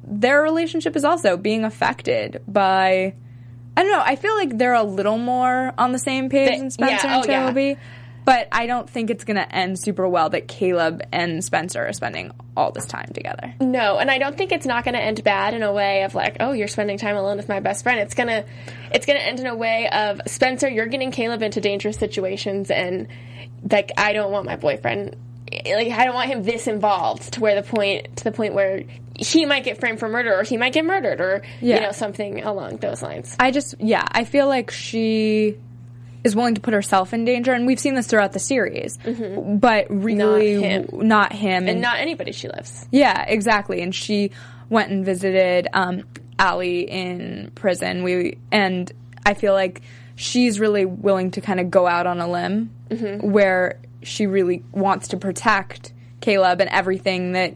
their 0.06 0.42
relationship 0.42 0.96
is 0.96 1.04
also 1.04 1.36
being 1.36 1.66
affected 1.66 2.42
by 2.48 3.16
I 3.78 3.84
don't 3.84 3.92
know. 3.92 4.04
I 4.06 4.16
feel 4.16 4.36
like 4.36 4.58
they're 4.58 4.74
a 4.74 4.84
little 4.84 5.18
more 5.18 5.74
on 5.78 5.92
the 5.92 6.00
same 6.00 6.30
page 6.30 6.58
than 6.58 6.72
Spencer 6.72 7.08
yeah, 7.08 7.18
and 7.18 7.26
oh, 7.26 7.30
yeah. 7.30 7.76
But 8.26 8.48
I 8.52 8.66
don't 8.66 8.90
think 8.90 9.10
it's 9.12 9.24
going 9.24 9.38
to 9.38 9.56
end 9.56 9.80
super 9.80 10.08
well 10.08 10.30
that 10.32 10.48
Caleb 10.48 11.04
and 11.12 11.44
Spencer 11.44 11.86
are 11.86 11.94
spending 11.94 12.32
all 12.58 12.72
this 12.72 12.88
time 12.88 13.12
together. 13.14 13.54
No, 13.62 13.98
and 14.00 14.10
I 14.10 14.18
don't 14.18 14.36
think 14.36 14.52
it's 14.52 14.66
not 14.66 14.84
going 14.84 14.96
to 14.96 15.02
end 15.02 15.24
bad 15.24 15.54
in 15.54 15.62
a 15.62 15.72
way 15.72 16.04
of 16.04 16.16
like, 16.16 16.38
oh, 16.40 16.52
you're 16.52 16.68
spending 16.68 16.98
time 16.98 17.16
alone 17.16 17.38
with 17.38 17.48
my 17.48 17.60
best 17.60 17.84
friend. 17.84 18.00
It's 18.00 18.16
gonna, 18.16 18.46
it's 18.92 19.06
gonna 19.06 19.20
end 19.20 19.40
in 19.40 19.46
a 19.46 19.56
way 19.56 19.88
of 19.90 20.22
Spencer, 20.26 20.68
you're 20.68 20.88
getting 20.88 21.12
Caleb 21.12 21.44
into 21.44 21.62
dangerous 21.62 21.98
situations, 21.98 22.72
and 22.72 23.08
like 23.70 23.92
I 23.98 24.14
don't 24.14 24.32
want 24.32 24.46
my 24.46 24.56
boyfriend, 24.56 25.16
like 25.52 25.90
I 25.92 26.06
don't 26.06 26.16
want 26.16 26.30
him 26.30 26.44
this 26.44 26.68
involved 26.68 27.34
to 27.34 27.42
where 27.42 27.56
the 27.56 27.68
point 27.68 28.18
to 28.18 28.24
the 28.24 28.32
point 28.32 28.54
where 28.54 28.84
he 29.18 29.46
might 29.46 29.64
get 29.64 29.80
framed 29.80 30.00
for 30.00 30.10
murder 30.10 30.34
or 30.38 30.44
he 30.44 30.58
might 30.58 30.74
get 30.74 30.84
murdered 30.86 31.22
or 31.22 31.42
Yeah. 31.62 31.76
you 31.76 31.82
know 31.82 31.92
something 31.92 32.44
along 32.44 32.78
those 32.78 33.02
lines. 33.02 33.36
I 33.40 33.52
just, 33.52 33.76
yeah, 33.80 34.04
I 34.12 34.24
feel 34.26 34.48
like 34.48 34.72
she 34.72 35.58
is 36.26 36.36
willing 36.36 36.56
to 36.56 36.62
put 36.62 36.74
herself 36.74 37.14
in 37.14 37.24
danger, 37.24 37.54
and 37.54 37.66
we've 37.68 37.80
seen 37.80 37.94
this 37.94 38.08
throughout 38.08 38.34
the 38.34 38.40
series, 38.40 38.98
but 38.98 39.86
really 39.90 40.60
him. 40.62 40.90
not 40.92 41.32
him. 41.32 41.68
And 41.68 41.80
not 41.82 42.00
anybody 42.00 42.32
she 42.32 42.50
loves. 42.50 42.88
Yeah, 42.92 43.24
exactly. 43.28 43.82
And 43.82 43.94
she 43.94 44.32
went 44.68 44.90
and 44.92 45.06
visited 45.06 45.68
um, 45.72 46.04
Ali 46.40 46.82
in 46.82 47.52
prison. 47.54 48.04
We 48.04 48.40
and 48.52 48.92
I 49.24 49.36
feel 49.36 49.54
like 49.54 49.84
she's 50.16 50.60
really 50.60 50.86
willing 50.86 51.32
to 51.32 51.42
kind 51.42 51.60
of 51.60 51.70
go 51.70 51.86
out 51.88 52.08
on 52.08 52.20
a 52.20 52.28
limb 52.30 52.72
where 53.22 53.80
she 54.02 54.26
really 54.28 54.64
wants 54.72 55.10
to 55.10 55.18
protect 55.18 55.94
Caleb 56.22 56.60
and 56.62 56.70
everything 56.70 57.34
that 57.34 57.56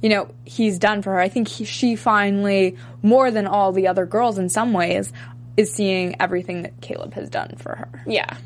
you 0.00 0.10
know 0.10 0.28
he's 0.44 0.78
done 0.78 1.02
for 1.02 1.10
her. 1.14 1.20
I 1.20 1.28
think 1.28 1.48
he, 1.48 1.64
she 1.64 1.96
finally, 1.96 2.76
more 3.02 3.30
than 3.32 3.46
all 3.46 3.72
the 3.72 3.88
other 3.88 4.06
girls 4.06 4.38
in 4.38 4.48
some 4.48 4.72
ways, 4.72 5.12
is 5.56 5.72
seeing 5.72 6.16
everything 6.20 6.62
that 6.62 6.80
Caleb 6.80 7.14
has 7.14 7.30
done 7.30 7.54
for 7.58 7.74
her. 7.76 8.02
Yeah, 8.06 8.36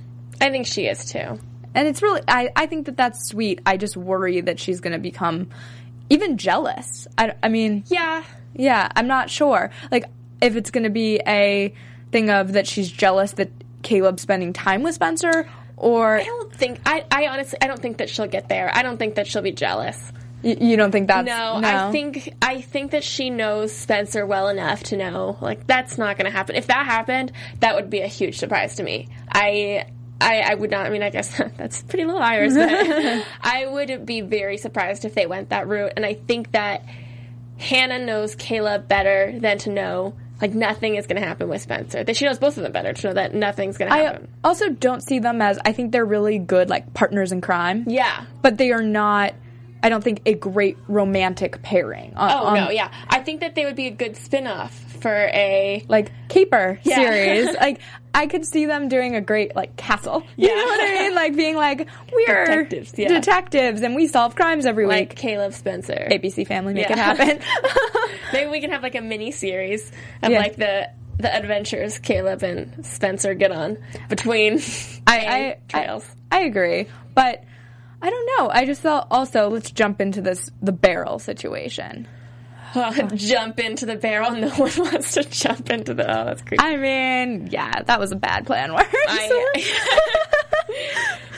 I 0.40 0.50
think 0.50 0.66
she 0.66 0.86
is 0.86 1.04
too. 1.04 1.38
And 1.74 1.86
it's 1.86 2.02
really, 2.02 2.22
I, 2.26 2.50
I 2.56 2.66
think 2.66 2.86
that 2.86 2.96
that's 2.96 3.28
sweet. 3.28 3.60
I 3.66 3.76
just 3.76 3.96
worry 3.96 4.40
that 4.40 4.58
she's 4.58 4.80
going 4.80 4.94
to 4.94 4.98
become 4.98 5.48
even 6.10 6.38
jealous. 6.38 7.06
I, 7.16 7.34
I 7.42 7.48
mean, 7.48 7.84
Yeah, 7.88 8.24
yeah, 8.54 8.88
I'm 8.96 9.06
not 9.06 9.30
sure. 9.30 9.70
Like, 9.90 10.06
if 10.40 10.56
it's 10.56 10.70
going 10.70 10.84
to 10.84 10.90
be 10.90 11.20
a 11.26 11.74
thing 12.10 12.30
of 12.30 12.54
that 12.54 12.66
she's 12.66 12.90
jealous 12.90 13.32
that 13.32 13.50
Caleb's 13.82 14.22
spending 14.22 14.52
time 14.52 14.82
with 14.82 14.94
Spencer, 14.94 15.48
or 15.76 16.18
I 16.18 16.24
don't 16.24 16.52
think 16.52 16.80
I, 16.86 17.04
I 17.10 17.28
honestly 17.28 17.58
I 17.62 17.66
don't 17.66 17.80
think 17.80 17.98
that 17.98 18.08
she'll 18.08 18.26
get 18.26 18.48
there. 18.48 18.70
I 18.74 18.82
don't 18.82 18.96
think 18.96 19.16
that 19.16 19.26
she'll 19.26 19.42
be 19.42 19.52
jealous. 19.52 20.12
You 20.42 20.76
don't 20.76 20.92
think 20.92 21.08
that's. 21.08 21.26
No, 21.26 21.60
I 21.62 21.90
think 21.90 22.34
I 22.40 22.60
think 22.60 22.92
that 22.92 23.02
she 23.02 23.28
knows 23.30 23.72
Spencer 23.72 24.24
well 24.24 24.48
enough 24.48 24.84
to 24.84 24.96
know 24.96 25.36
like 25.40 25.66
that's 25.66 25.98
not 25.98 26.16
going 26.16 26.30
to 26.30 26.36
happen. 26.36 26.54
If 26.54 26.68
that 26.68 26.86
happened, 26.86 27.32
that 27.60 27.74
would 27.74 27.90
be 27.90 28.00
a 28.00 28.06
huge 28.06 28.38
surprise 28.38 28.76
to 28.76 28.82
me. 28.82 29.08
I 29.32 29.86
I, 30.20 30.40
I 30.40 30.54
would 30.54 30.70
not. 30.70 30.86
I 30.86 30.90
mean, 30.90 31.02
I 31.02 31.10
guess 31.10 31.36
that's 31.56 31.82
Pretty 31.82 32.04
Little 32.04 32.20
Liars, 32.20 32.54
but 32.54 32.68
I 33.40 33.66
would 33.66 34.06
be 34.06 34.20
very 34.20 34.56
surprised 34.58 35.04
if 35.04 35.14
they 35.14 35.26
went 35.26 35.50
that 35.50 35.66
route. 35.68 35.92
And 35.96 36.04
I 36.06 36.14
think 36.14 36.52
that 36.52 36.84
Hannah 37.58 37.98
knows 37.98 38.34
Caleb 38.34 38.88
better 38.88 39.38
than 39.38 39.58
to 39.58 39.70
know 39.70 40.14
like 40.40 40.54
nothing 40.54 40.94
is 40.94 41.06
going 41.06 41.20
to 41.20 41.26
happen 41.26 41.48
with 41.48 41.62
Spencer. 41.62 42.04
That 42.04 42.16
she 42.16 42.24
knows 42.24 42.38
both 42.38 42.56
of 42.56 42.62
them 42.62 42.72
better 42.72 42.92
to 42.92 43.06
know 43.08 43.14
that 43.14 43.34
nothing's 43.34 43.76
going 43.76 43.90
to 43.90 43.96
happen. 43.96 44.28
I 44.44 44.48
also 44.48 44.68
don't 44.68 45.02
see 45.02 45.18
them 45.18 45.42
as. 45.42 45.58
I 45.64 45.72
think 45.72 45.90
they're 45.92 46.04
really 46.04 46.38
good, 46.38 46.68
like, 46.70 46.94
partners 46.94 47.32
in 47.32 47.40
crime. 47.40 47.84
yeah. 47.88 48.24
But 48.40 48.56
they 48.56 48.70
are 48.70 48.82
not, 48.82 49.34
I 49.82 49.88
don't 49.88 50.02
think, 50.02 50.22
a 50.26 50.34
great 50.34 50.76
romantic 50.88 51.62
pairing. 51.62 52.12
On, 52.16 52.30
Oh 52.30 52.46
on- 52.48 52.54
no, 52.54 52.66
um, 52.66 52.72
yeah. 52.72 52.90
I 53.08 53.20
think 53.20 53.40
that 53.40 53.54
they 53.54 53.64
would 53.64 53.76
be 53.76 53.86
a 53.86 53.90
good 53.92 54.16
spin-off 54.16 54.72
for 55.00 55.14
a 55.32 55.84
like 55.88 56.10
caper 56.28 56.80
Yeah. 56.82 56.96
series. 56.96 57.54
like 57.60 57.80
I 58.12 58.26
could 58.26 58.44
see 58.44 58.66
them 58.66 58.88
doing 58.88 59.14
a 59.14 59.20
great 59.20 59.54
like 59.54 59.76
castle. 59.76 60.24
You 60.36 60.48
Yeah. 60.48 60.54
know 60.56 60.64
what 60.64 60.80
I 60.80 60.92
mean? 61.02 61.14
Like 61.14 61.36
being 61.36 61.54
like 61.56 61.86
we're 62.12 62.44
Detectives, 62.46 62.94
yeah. 62.96 63.08
detectives 63.08 63.82
and 63.82 63.94
we 63.94 64.08
solve 64.08 64.34
crimes 64.34 64.66
every 64.66 64.86
like 64.86 65.10
week. 65.10 65.16
Caleb 65.18 65.52
Spencer. 65.52 66.08
ABC 66.10 66.46
Family 66.48 66.74
make 66.74 66.90
it 66.90 66.98
happen. 66.98 67.38
Maybe 68.32 68.50
we 68.50 68.60
can 68.60 68.70
have 68.70 68.82
like 68.82 68.94
a 68.96 69.00
mini 69.00 69.30
series 69.30 69.90
of 70.22 70.32
like 70.32 70.56
the 70.56 70.90
the 71.18 71.34
adventures 71.34 71.98
Caleb 71.98 72.42
and 72.42 72.84
Spencer 72.86 73.34
get 73.34 73.50
on 73.52 73.78
between 74.08 74.60
I, 75.06 75.18
I, 75.18 75.58
trails. 75.68 76.04
I 76.30 76.38
I 76.38 76.40
agree, 76.42 76.86
but 77.14 77.42
I 78.00 78.10
don't 78.10 78.26
know. 78.38 78.50
I 78.52 78.64
just 78.64 78.80
thought 78.80 79.08
also 79.10 79.48
let's 79.48 79.70
jump 79.70 80.00
into 80.00 80.20
this 80.20 80.50
the 80.62 80.72
barrel 80.72 81.18
situation. 81.18 82.06
jump 83.14 83.58
into 83.60 83.86
the 83.86 83.96
barrel. 83.96 84.30
No 84.32 84.50
one 84.50 84.70
wants 84.78 85.12
to 85.14 85.24
jump 85.24 85.70
into 85.70 85.94
the. 85.94 86.04
Oh, 86.04 86.24
that's 86.26 86.42
creepy. 86.42 86.62
I 86.62 86.76
mean, 86.76 87.48
yeah, 87.50 87.82
that 87.82 87.98
was 87.98 88.12
a 88.12 88.16
bad 88.16 88.46
plan 88.46 88.72
word. 88.74 88.86
I- 88.92 89.64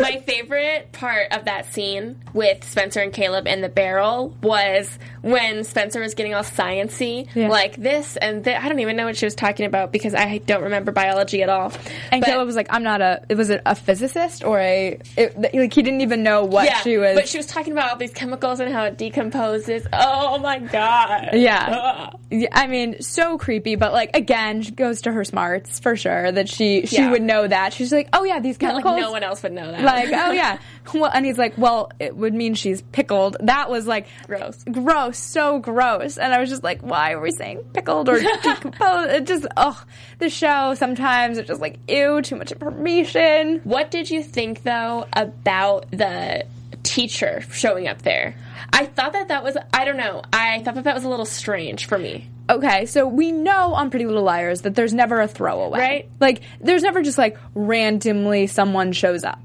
My 0.00 0.20
favorite 0.26 0.92
part 0.92 1.32
of 1.32 1.44
that 1.44 1.72
scene 1.72 2.20
with 2.32 2.64
Spencer 2.64 3.00
and 3.00 3.12
Caleb 3.12 3.46
in 3.46 3.60
the 3.60 3.68
barrel 3.68 4.34
was 4.42 4.98
when 5.22 5.64
Spencer 5.64 6.00
was 6.00 6.14
getting 6.14 6.34
all 6.34 6.42
sciency, 6.42 7.28
Yeah. 7.34 7.48
like 7.48 7.76
this 7.76 8.16
and 8.16 8.42
th- 8.44 8.56
I 8.58 8.68
don't 8.68 8.80
even 8.80 8.96
know 8.96 9.04
what 9.06 9.16
she 9.16 9.26
was 9.26 9.34
talking 9.34 9.66
about 9.66 9.92
because 9.92 10.14
I 10.14 10.38
don't 10.38 10.62
remember 10.62 10.92
biology 10.92 11.42
at 11.42 11.48
all. 11.48 11.72
and 12.10 12.20
But- 12.22 12.26
Caleb 12.30 12.46
was 12.46 12.56
like, 12.56 12.68
"I'm 12.70 12.82
not 12.82 13.00
a. 13.00 13.22
It 13.28 13.36
was 13.36 13.50
it 13.50 13.60
a 13.66 13.74
physicist 13.74 14.42
or 14.44 14.58
a 14.58 14.98
it, 15.16 15.36
like 15.54 15.72
he 15.74 15.82
didn't 15.82 16.00
even 16.00 16.22
know 16.22 16.44
what 16.44 16.64
yeah, 16.64 16.78
she 16.80 16.96
was." 16.96 17.14
but 17.14 17.28
she 17.28 17.36
was 17.36 17.46
talking 17.46 17.72
about 17.72 17.90
all 17.90 17.96
these 17.96 18.12
chemicals 18.12 18.60
and 18.60 18.72
how 18.72 18.84
it 18.84 18.96
decomposes. 18.96 19.86
Oh 19.92 20.38
my 20.38 20.58
god! 20.58 21.30
Yeah. 21.34 22.10
Ugh. 22.32 22.46
I 22.52 22.66
mean, 22.68 23.02
so 23.02 23.36
creepy, 23.38 23.74
but 23.74 23.92
like 23.92 24.16
again, 24.16 24.62
she 24.62 24.70
goes 24.70 25.02
to 25.02 25.12
her 25.12 25.24
smarts 25.24 25.78
for 25.80 25.96
sure 25.96 26.30
that 26.32 26.48
she 26.48 26.86
she 26.86 26.96
Yeah. 26.96 27.10
would 27.10 27.22
know 27.22 27.46
that. 27.46 27.72
She's 27.72 27.92
like, 27.92 28.08
oh 28.12 28.24
yeah, 28.24 28.40
these 28.40 28.54
Like 28.60 28.70
chemicals. 28.70 29.00
no 29.00 29.10
one 29.10 29.22
else 29.22 29.42
would 29.42 29.52
know 29.52 29.70
that. 29.70 29.82
Like, 29.94 30.08
oh 30.12 30.32
yeah. 30.32 30.58
Well, 30.94 31.10
and 31.12 31.24
he's 31.24 31.38
like, 31.38 31.56
well, 31.56 31.92
it 32.00 32.16
would 32.16 32.34
mean 32.34 32.54
she's 32.54 32.82
pickled. 32.82 33.36
That 33.40 33.70
was 33.70 33.86
like 33.86 34.06
Gross. 34.26 34.64
gross, 34.64 35.18
so 35.18 35.58
gross. 35.60 36.18
And 36.18 36.32
I 36.32 36.40
was 36.40 36.48
just 36.48 36.64
like, 36.64 36.80
why 36.80 37.12
are 37.12 37.20
we 37.20 37.30
saying 37.30 37.62
pickled 37.72 38.08
or 38.08 38.18
decomposed? 38.42 39.10
It 39.12 39.26
just, 39.26 39.46
ugh. 39.56 39.76
The 40.18 40.30
show 40.30 40.74
sometimes 40.74 41.38
it's 41.38 41.48
just 41.48 41.60
like, 41.60 41.78
ew, 41.88 42.22
too 42.22 42.36
much 42.36 42.50
information. 42.52 43.60
What 43.64 43.90
did 43.90 44.10
you 44.10 44.22
think 44.22 44.62
though 44.64 45.06
about 45.12 45.90
the 45.90 46.44
teacher 46.82 47.42
showing 47.52 47.86
up 47.86 48.02
there? 48.02 48.34
I 48.72 48.86
thought 48.86 49.12
that 49.12 49.28
that 49.28 49.42
was 49.44 49.56
I 49.72 49.84
don't 49.84 49.96
know. 49.96 50.22
I 50.32 50.62
thought 50.62 50.74
that 50.76 50.84
that 50.84 50.94
was 50.94 51.04
a 51.04 51.08
little 51.08 51.26
strange 51.26 51.86
for 51.86 51.98
me. 51.98 52.28
Okay, 52.48 52.86
so 52.86 53.06
we 53.06 53.30
know 53.30 53.74
on 53.74 53.90
Pretty 53.90 54.06
Little 54.06 54.24
Liars 54.24 54.62
that 54.62 54.74
there's 54.74 54.92
never 54.92 55.20
a 55.20 55.28
throwaway. 55.28 55.78
Right. 55.78 56.10
Like, 56.18 56.42
there's 56.60 56.82
never 56.82 57.00
just 57.00 57.16
like 57.16 57.38
randomly 57.54 58.48
someone 58.48 58.90
shows 58.90 59.22
up. 59.22 59.40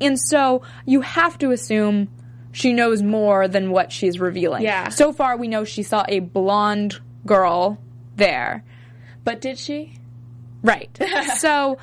And 0.00 0.18
so 0.18 0.62
you 0.86 1.00
have 1.00 1.38
to 1.38 1.50
assume 1.50 2.08
she 2.52 2.72
knows 2.72 3.02
more 3.02 3.48
than 3.48 3.70
what 3.70 3.92
she's 3.92 4.18
revealing. 4.18 4.62
Yeah. 4.62 4.88
So 4.88 5.12
far, 5.12 5.36
we 5.36 5.48
know 5.48 5.64
she 5.64 5.82
saw 5.82 6.04
a 6.08 6.20
blonde 6.20 7.00
girl 7.26 7.78
there. 8.16 8.64
But 9.24 9.40
did 9.40 9.58
she? 9.58 9.98
Right. 10.62 10.90
so, 11.36 11.78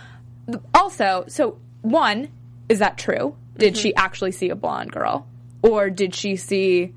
also, 0.74 1.26
so 1.28 1.60
one, 1.82 2.30
is 2.68 2.80
that 2.80 2.98
true? 2.98 3.36
Did 3.58 3.74
mm-hmm. 3.74 3.82
she 3.82 3.96
actually 3.96 4.32
see 4.32 4.50
a 4.50 4.56
blonde 4.56 4.92
girl? 4.92 5.28
Or 5.62 5.90
did 5.90 6.14
she 6.14 6.36
see 6.36 6.94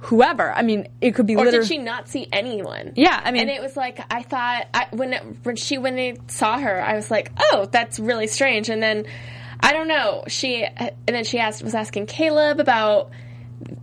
whoever? 0.00 0.52
I 0.52 0.62
mean, 0.62 0.88
it 1.00 1.14
could 1.14 1.26
be 1.26 1.34
Or 1.34 1.44
literally. 1.44 1.66
did 1.66 1.68
she 1.68 1.78
not 1.78 2.08
see 2.08 2.28
anyone? 2.32 2.92
Yeah, 2.96 3.20
I 3.22 3.30
mean- 3.30 3.42
and 3.42 3.50
it 3.50 3.62
was 3.62 3.76
like 3.76 4.00
I 4.12 4.22
thought 4.22 4.66
I, 4.74 4.88
when 4.90 5.12
it, 5.12 5.22
when 5.42 5.56
she 5.56 5.78
when 5.78 5.96
they 5.96 6.18
saw 6.28 6.58
her, 6.58 6.82
I 6.82 6.94
was 6.94 7.10
like, 7.10 7.32
oh, 7.38 7.68
that's 7.70 7.98
really 7.98 8.26
strange. 8.26 8.68
And 8.68 8.82
then 8.82 9.06
I 9.60 9.72
don't 9.72 9.88
know. 9.88 10.24
She 10.28 10.64
and 10.64 10.92
then 11.06 11.24
she 11.24 11.38
asked 11.38 11.62
was 11.62 11.74
asking 11.74 12.06
Caleb 12.06 12.60
about. 12.60 13.10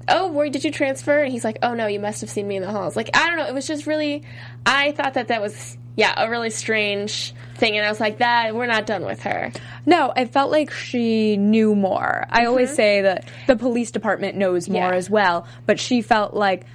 Oh, 0.07 0.31
where 0.31 0.49
did 0.49 0.63
you 0.63 0.71
transfer? 0.71 1.23
And 1.23 1.31
he's 1.31 1.43
like, 1.43 1.57
"Oh 1.63 1.73
no, 1.73 1.87
you 1.87 1.99
must 1.99 2.21
have 2.21 2.29
seen 2.29 2.47
me 2.47 2.57
in 2.57 2.61
the 2.61 2.71
halls." 2.71 2.95
Like, 2.95 3.09
I 3.15 3.27
don't 3.27 3.37
know. 3.37 3.47
It 3.47 3.53
was 3.53 3.65
just 3.65 3.87
really, 3.87 4.23
I 4.65 4.91
thought 4.91 5.15
that 5.15 5.29
that 5.29 5.41
was, 5.41 5.77
yeah, 5.95 6.13
a 6.15 6.29
really 6.29 6.51
strange 6.51 7.33
thing. 7.55 7.77
And 7.77 7.85
I 7.85 7.89
was 7.89 7.99
like, 7.99 8.19
"That 8.19 8.53
we're 8.53 8.67
not 8.67 8.85
done 8.85 9.03
with 9.03 9.23
her." 9.23 9.51
No, 9.85 10.13
I 10.15 10.25
felt 10.25 10.51
like 10.51 10.71
she 10.71 11.37
knew 11.37 11.73
more. 11.73 12.25
I 12.29 12.39
mm-hmm. 12.41 12.49
always 12.49 12.73
say 12.75 13.01
that 13.01 13.27
the 13.47 13.55
police 13.55 13.91
department 13.91 14.37
knows 14.37 14.69
more 14.69 14.89
Yeah. 14.89 14.95
as 14.95 15.09
well, 15.09 15.47
but 15.65 15.79
she 15.79 16.01
felt 16.01 16.33
like 16.33 16.65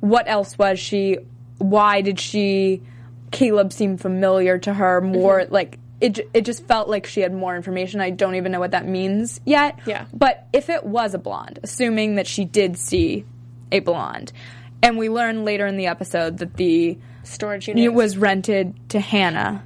what 0.00 0.28
else 0.28 0.58
was 0.58 0.80
she? 0.80 1.18
Why 1.58 2.00
did 2.00 2.18
she? 2.18 2.82
Caleb 3.30 3.72
seemed 3.72 4.00
familiar 4.00 4.58
to 4.58 4.74
her 4.74 5.00
more. 5.00 5.40
Mm-hmm. 5.40 5.54
Like 5.54 5.78
it, 6.02 6.28
it 6.34 6.44
just 6.44 6.66
felt 6.66 6.88
like 6.88 7.06
she 7.06 7.20
had 7.20 7.32
more 7.32 7.54
information. 7.54 8.00
I 8.00 8.10
don't 8.10 8.34
even 8.34 8.50
know 8.50 8.58
what 8.58 8.72
that 8.72 8.86
means 8.86 9.40
yet. 9.46 9.78
Yeah. 9.86 10.06
But 10.12 10.48
if 10.52 10.68
it 10.68 10.84
was 10.84 11.14
a 11.14 11.18
blonde, 11.18 11.60
assuming 11.62 12.16
that 12.16 12.26
she 12.26 12.44
did 12.44 12.76
see 12.76 13.24
a 13.70 13.78
blonde, 13.78 14.32
and 14.82 14.98
we 14.98 15.08
learn 15.08 15.44
later 15.44 15.64
in 15.64 15.76
the 15.76 15.86
episode 15.86 16.38
that 16.38 16.56
the 16.56 16.98
Storage 17.22 17.68
unit 17.68 17.84
it 17.84 17.94
was 17.94 18.16
rented 18.16 18.74
to 18.90 18.98
Hannah. 18.98 19.62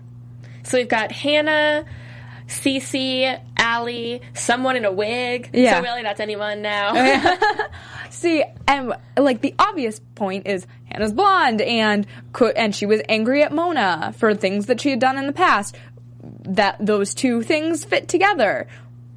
So 0.62 0.76
we've 0.76 0.88
got 0.88 1.10
Hannah, 1.10 1.86
Cece, 2.48 3.40
Ali, 3.58 4.20
someone 4.34 4.76
in 4.76 4.84
a 4.84 4.92
wig. 4.92 5.48
Yeah. 5.54 5.78
So 5.78 5.82
really, 5.84 6.02
that's 6.02 6.20
anyone 6.20 6.60
now. 6.60 7.38
See, 8.10 8.44
and 8.68 8.92
like 9.16 9.40
the 9.40 9.54
obvious 9.58 10.00
point 10.16 10.46
is 10.46 10.66
Hannah's 10.84 11.14
blonde, 11.14 11.62
and 11.62 12.06
could 12.34 12.54
and 12.56 12.74
she 12.74 12.84
was 12.84 13.00
angry 13.08 13.42
at 13.42 13.52
Mona 13.52 14.14
for 14.18 14.34
things 14.34 14.66
that 14.66 14.82
she 14.82 14.90
had 14.90 14.98
done 14.98 15.16
in 15.16 15.26
the 15.26 15.32
past. 15.32 15.76
That 16.44 16.76
those 16.80 17.14
two 17.14 17.42
things 17.42 17.84
fit 17.84 18.08
together. 18.08 18.66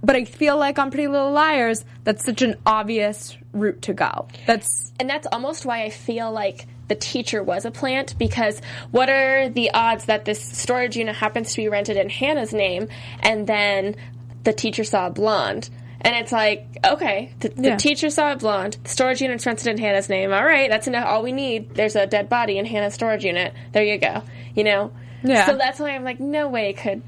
But 0.01 0.15
I 0.15 0.23
feel 0.23 0.57
like 0.57 0.79
on 0.79 0.91
Pretty 0.91 1.07
Little 1.07 1.31
Liars, 1.31 1.83
that's 2.05 2.23
such 2.23 2.41
an 2.41 2.55
obvious 2.65 3.37
route 3.51 3.81
to 3.83 3.93
go. 3.93 4.27
That's 4.47 4.93
and 4.99 5.09
that's 5.09 5.27
almost 5.31 5.65
why 5.65 5.83
I 5.83 5.89
feel 5.89 6.31
like 6.31 6.67
the 6.87 6.95
teacher 6.95 7.43
was 7.43 7.65
a 7.65 7.71
plant 7.71 8.17
because 8.17 8.61
what 8.91 9.09
are 9.09 9.49
the 9.49 9.71
odds 9.71 10.05
that 10.05 10.25
this 10.25 10.41
storage 10.41 10.95
unit 10.97 11.15
happens 11.15 11.51
to 11.51 11.57
be 11.57 11.67
rented 11.67 11.97
in 11.97 12.09
Hannah's 12.09 12.53
name 12.53 12.87
and 13.19 13.45
then 13.45 13.95
the 14.43 14.53
teacher 14.53 14.83
saw 14.83 15.07
a 15.07 15.11
blonde? 15.11 15.69
And 16.01 16.15
it's 16.15 16.31
like, 16.31 16.65
okay, 16.83 17.33
the, 17.41 17.49
the 17.49 17.61
Yeah. 17.69 17.75
teacher 17.75 18.09
saw 18.09 18.31
a 18.31 18.37
blonde, 18.37 18.77
the 18.83 18.89
storage 18.89 19.21
unit's 19.21 19.45
rented 19.45 19.67
in 19.67 19.77
Hannah's 19.77 20.07
name. 20.07 20.31
All 20.31 20.45
right, 20.45 20.69
that's 20.69 20.87
enough. 20.87 21.05
All 21.05 21.21
we 21.23 21.33
need. 21.33 21.75
There's 21.75 21.97
a 21.97 22.07
dead 22.07 22.29
body 22.29 22.57
in 22.57 22.65
Hannah's 22.65 22.93
storage 22.93 23.25
unit. 23.25 23.53
There 23.73 23.83
you 23.83 23.97
go. 23.97 24.23
You 24.55 24.63
know? 24.63 24.91
Yeah. 25.23 25.45
So 25.45 25.57
that's 25.57 25.79
why 25.79 25.91
I'm 25.91 26.03
like, 26.03 26.19
no 26.19 26.49
way 26.49 26.73
could 26.73 27.01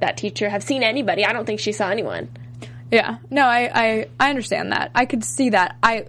that 0.00 0.16
teacher 0.16 0.48
have 0.48 0.62
seen 0.62 0.82
anybody. 0.82 1.24
I 1.24 1.32
don't 1.32 1.46
think 1.46 1.60
she 1.60 1.72
saw 1.72 1.90
anyone. 1.90 2.28
yeah. 2.90 3.18
No, 3.30 3.46
I 3.46 3.70
I, 3.74 4.06
I 4.20 4.30
understand 4.30 4.72
that. 4.72 4.90
I 4.94 5.06
could 5.06 5.24
see 5.24 5.50
that. 5.50 5.76
I 5.82 6.06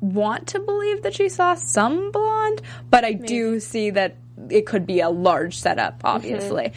want 0.00 0.48
to 0.48 0.60
believe 0.60 1.02
that 1.02 1.14
she 1.14 1.28
saw 1.28 1.54
some 1.54 2.10
blonde, 2.10 2.60
but 2.90 3.04
I 3.04 3.12
do 3.12 3.60
see 3.60 3.90
that 3.90 4.16
it 4.50 4.66
could 4.66 4.86
be 4.86 5.00
a 5.00 5.08
large 5.08 5.58
setup, 5.58 5.98
mm-hmm. 5.98 6.08
obviously. 6.08 6.72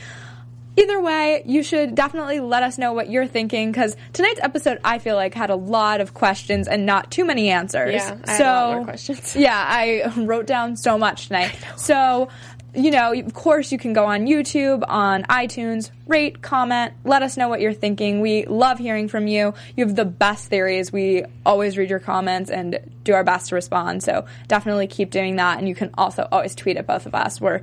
Either 0.78 1.02
way, 1.02 1.42
you 1.46 1.64
should 1.64 1.96
definitely 1.96 2.42
let 2.42 2.62
us 2.62 2.78
know 2.78 2.92
what 2.92 3.10
you're 3.10 3.28
thinking 3.28 3.72
because 3.72 3.96
tonight's 4.12 4.42
episode, 4.42 4.78
I 4.84 5.00
feel 5.00 5.16
like, 5.16 5.34
had 5.34 5.50
a 5.50 5.56
lot 5.56 6.02
of 6.02 6.14
questions 6.14 6.68
and 6.68 6.86
not 6.86 7.12
too 7.12 7.24
many 7.24 7.50
answers. 7.50 7.94
Yeah, 7.94 8.18
I 8.26 8.32
had 8.32 8.38
so, 8.38 8.44
a 8.44 8.52
lot 8.52 8.76
more 8.76 8.84
questions. 8.84 9.36
Yeah, 9.38 9.56
I 9.56 10.12
wrote 10.18 10.48
down 10.48 10.76
so 10.76 10.98
much 10.98 11.28
tonight. 11.28 11.56
So, 11.78 12.28
you 12.76 12.92
know, 12.92 13.14
of 13.14 13.34
course, 13.34 13.72
you 13.72 13.78
can 13.78 13.94
go 13.94 14.06
on 14.06 14.26
YouTube, 14.26 14.84
on 14.88 15.24
iTunes, 15.24 15.92
rate, 16.08 16.42
comment, 16.42 16.94
let 17.04 17.24
us 17.24 17.38
know 17.38 17.50
what 17.50 17.62
you're 17.62 17.74
thinking. 17.74 18.22
We 18.22 18.46
love 18.46 18.78
hearing 18.78 19.08
from 19.08 19.28
you. 19.28 19.54
You 19.76 19.86
have 19.86 19.96
the 19.96 20.06
best 20.06 20.50
theories. 20.50 20.92
We 20.92 21.24
always 21.46 21.78
read 21.78 21.90
your 21.90 22.00
comments 22.00 22.50
and 22.50 22.80
do 23.04 23.14
our 23.14 23.24
best 23.24 23.50
to 23.50 23.56
respond. 23.56 24.04
So 24.04 24.26
definitely 24.48 24.88
keep 24.88 25.10
doing 25.12 25.38
that. 25.38 25.58
And 25.60 25.68
you 25.68 25.76
can 25.76 25.92
also 25.98 26.28
always 26.32 26.56
tweet 26.56 26.78
at 26.78 26.88
both 26.88 27.06
of 27.06 27.16
us. 27.16 27.40
We're 27.40 27.62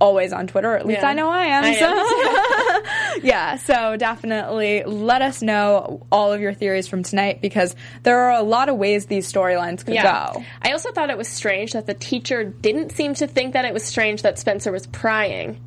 always 0.00 0.32
on 0.32 0.46
Twitter. 0.46 0.76
At 0.76 0.86
least 0.86 1.00
Yeah. 1.02 1.08
I 1.08 1.14
know 1.14 1.28
I 1.28 1.44
am. 1.46 1.64
I 1.64 1.74
so 1.74 3.20
yeah, 3.22 3.56
so 3.56 3.96
definitely 3.96 4.84
let 4.84 5.22
us 5.22 5.42
know 5.42 6.06
all 6.12 6.32
of 6.32 6.40
your 6.40 6.54
theories 6.54 6.88
from 6.88 7.02
tonight 7.02 7.40
because 7.40 7.74
there 8.02 8.18
are 8.20 8.38
a 8.38 8.42
lot 8.42 8.68
of 8.68 8.76
ways 8.76 9.06
these 9.06 9.30
storylines 9.30 9.84
could 9.84 9.94
go. 10.00 10.44
I 10.62 10.72
also 10.72 10.92
thought 10.92 11.10
it 11.10 11.18
was 11.18 11.28
strange 11.28 11.72
that 11.72 11.86
the 11.86 11.94
teacher 11.94 12.44
didn't 12.44 12.92
seem 12.92 13.14
to 13.14 13.26
think 13.26 13.54
that 13.54 13.64
it 13.64 13.74
was 13.74 13.84
strange 13.84 14.22
that 14.22 14.38
Spencer 14.38 14.70
was 14.72 14.86
prying. 14.86 15.60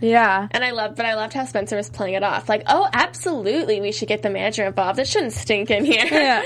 Yeah. 0.00 0.48
And 0.50 0.62
I 0.62 0.72
loved, 0.72 0.96
but 0.96 1.06
I 1.06 1.14
loved 1.14 1.32
how 1.32 1.46
Spencer 1.46 1.74
was 1.74 1.88
playing 1.88 2.14
it 2.14 2.22
off. 2.22 2.50
Like, 2.50 2.64
oh, 2.66 2.86
absolutely, 2.92 3.80
we 3.80 3.92
should 3.92 4.08
get 4.08 4.22
the 4.22 4.28
manager 4.28 4.64
involved. 4.66 4.98
It 4.98 5.06
shouldn't 5.08 5.32
stink 5.32 5.70
in 5.70 5.84
here. 5.84 6.04
Yeah. 6.10 6.42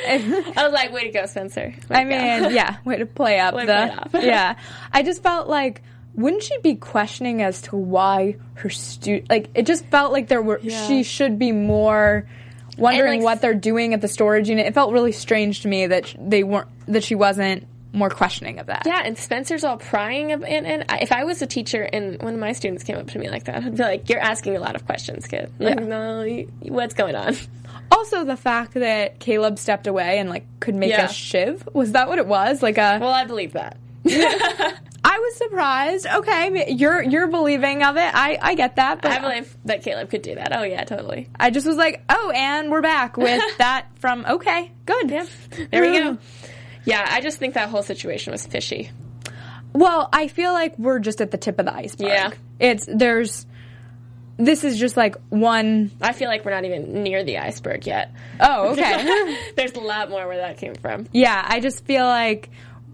I 0.56 0.64
was 0.64 0.72
like, 0.72 0.92
way 0.92 1.04
to 1.04 1.10
go, 1.10 1.26
Spencer. 1.26 1.74
Way 1.88 1.96
I 1.96 2.04
go. 2.04 2.10
mean, 2.10 2.54
yeah, 2.54 2.76
way 2.84 2.98
to 2.98 3.06
play 3.06 3.40
up 3.40 3.54
Way 3.54 3.66
the. 3.66 4.08
play 4.10 4.26
yeah, 4.26 4.56
I 4.92 5.02
just 5.02 5.22
felt 5.22 5.48
like 5.48 5.82
wouldn't 6.14 6.42
she 6.42 6.56
be 6.58 6.74
questioning 6.74 7.42
as 7.42 7.62
to 7.62 7.76
why 7.76 8.36
her 8.54 8.68
stu 8.70 9.22
like 9.30 9.48
it 9.54 9.64
just 9.66 9.84
felt 9.86 10.12
like 10.12 10.28
there 10.28 10.42
were 10.42 10.58
Yeah. 10.62 10.86
she 10.86 11.02
should 11.02 11.38
be 11.38 11.52
more 11.52 12.26
wondering 12.78 13.20
like, 13.20 13.24
what 13.24 13.40
they're 13.40 13.54
doing 13.54 13.94
at 13.94 14.00
the 14.00 14.08
storage 14.08 14.48
unit. 14.48 14.66
It 14.66 14.74
felt 14.74 14.92
really 14.92 15.12
strange 15.12 15.60
to 15.62 15.68
me 15.68 15.86
that 15.86 16.14
they 16.18 16.42
weren't 16.44 16.68
that 16.86 17.04
she 17.04 17.14
wasn't 17.14 17.66
more 17.92 18.08
questioning 18.10 18.58
of 18.60 18.66
that. 18.66 18.84
Yeah, 18.86 19.02
and 19.04 19.18
Spencer's 19.18 19.64
all 19.64 19.76
prying, 19.76 20.30
and, 20.30 20.44
and 20.44 20.84
if 21.02 21.10
I 21.10 21.24
was 21.24 21.42
a 21.42 21.46
teacher 21.46 21.82
and 21.82 22.22
one 22.22 22.34
of 22.34 22.38
my 22.38 22.52
students 22.52 22.84
came 22.84 22.96
up 22.96 23.08
to 23.10 23.18
me 23.18 23.28
like 23.28 23.44
that, 23.44 23.64
I'd 23.64 23.76
be 23.76 23.82
like, 23.82 24.08
"You're 24.08 24.20
asking 24.20 24.56
a 24.56 24.60
lot 24.60 24.76
of 24.76 24.86
questions, 24.86 25.26
kid. 25.26 25.50
Like, 25.58 25.80
Yeah. 25.80 25.84
no, 25.86 26.44
what's 26.62 26.94
going 26.94 27.16
on?" 27.16 27.36
Also, 27.90 28.22
the 28.24 28.36
fact 28.36 28.74
that 28.74 29.18
Caleb 29.18 29.58
stepped 29.58 29.88
away 29.88 30.18
and 30.20 30.30
like 30.30 30.44
could 30.60 30.76
make 30.76 30.90
Yeah. 30.90 31.06
a 31.06 31.12
shiv 31.12 31.68
was 31.72 31.92
that 31.92 32.08
what 32.08 32.18
it 32.18 32.26
was? 32.28 32.62
Like 32.62 32.78
a 32.78 32.98
Well, 33.00 33.10
I 33.12 33.24
believe 33.24 33.54
that. 33.54 33.76
I 35.10 35.18
was 35.18 35.34
surprised. 35.34 36.06
Okay, 36.06 36.72
you're 36.72 37.02
you're 37.02 37.26
believing 37.26 37.82
of 37.82 37.96
it. 37.96 38.14
I 38.14 38.38
I 38.40 38.54
get 38.54 38.76
that, 38.76 39.02
but 39.02 39.10
I 39.10 39.18
believe 39.18 39.56
that 39.64 39.82
Caleb 39.82 40.08
could 40.08 40.22
do 40.22 40.36
that. 40.36 40.56
Oh 40.56 40.62
yeah, 40.62 40.84
totally. 40.84 41.28
I 41.34 41.50
just 41.50 41.66
was 41.66 41.76
like, 41.76 42.04
oh, 42.08 42.30
and 42.30 42.70
we're 42.70 42.80
back 42.80 43.16
with 43.16 43.42
that 43.58 43.88
from 43.98 44.24
okay, 44.24 44.70
good. 44.86 45.10
Yeah, 45.10 45.26
there 45.72 45.82
we 45.82 45.88
mm. 45.88 46.14
go. 46.14 46.18
Yeah, 46.84 47.04
I 47.10 47.22
just 47.22 47.38
think 47.38 47.54
that 47.54 47.70
whole 47.70 47.82
situation 47.82 48.30
was 48.30 48.46
fishy. 48.46 48.92
Well, 49.72 50.08
I 50.12 50.28
feel 50.28 50.52
like 50.52 50.78
we're 50.78 51.00
just 51.00 51.20
at 51.20 51.32
the 51.32 51.38
tip 51.38 51.58
of 51.58 51.66
the 51.66 51.74
iceberg. 51.74 52.06
Yeah. 52.06 52.30
It's 52.60 52.86
there's 52.86 53.46
this 54.36 54.62
is 54.62 54.78
just 54.78 54.96
like 54.96 55.16
one 55.28 55.90
I 56.00 56.12
feel 56.12 56.28
like 56.28 56.44
we're 56.44 56.52
not 56.52 56.64
even 56.64 57.02
near 57.02 57.24
the 57.24 57.38
iceberg 57.38 57.84
yet. 57.84 58.12
oh, 58.38 58.70
okay. 58.70 59.38
There's 59.56 59.72
a 59.72 59.80
lot 59.80 60.08
more 60.08 60.28
where 60.28 60.36
that 60.36 60.58
came 60.58 60.76
from. 60.76 61.08
yeah, 61.12 61.44
I 61.44 61.58
just 61.58 61.84
feel 61.84 62.04
like 62.04 62.48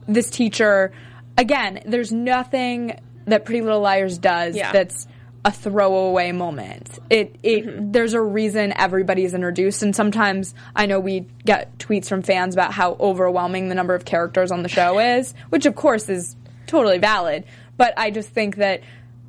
this 0.08 0.30
teacher 0.30 0.92
again, 1.36 1.80
there's 1.86 2.12
nothing 2.12 2.98
that 3.26 3.44
Pretty 3.44 3.60
Little 3.62 3.80
Liars 3.80 4.18
does 4.18 4.56
Yeah. 4.56 4.72
that's 4.72 5.06
a 5.44 5.50
throwaway 5.52 6.32
moment. 6.32 6.98
It 7.08 7.36
it 7.42 7.66
mm-hmm. 7.66 7.92
there's 7.92 8.14
a 8.14 8.20
reason 8.20 8.72
everybody's 8.76 9.32
introduced 9.32 9.82
and 9.82 9.94
sometimes 9.94 10.54
I 10.74 10.86
know 10.86 10.98
we 10.98 11.26
get 11.44 11.78
tweets 11.78 12.08
from 12.08 12.22
fans 12.22 12.54
about 12.54 12.72
how 12.72 12.96
overwhelming 12.98 13.68
the 13.68 13.76
number 13.76 13.94
of 13.94 14.04
characters 14.04 14.50
on 14.50 14.62
the 14.64 14.68
show 14.68 14.98
is, 15.18 15.34
which 15.50 15.66
of 15.66 15.76
course 15.76 16.08
is 16.08 16.34
totally 16.66 16.98
valid, 16.98 17.44
but 17.76 17.94
I 17.96 18.10
just 18.10 18.30
think 18.30 18.56
that 18.56 18.80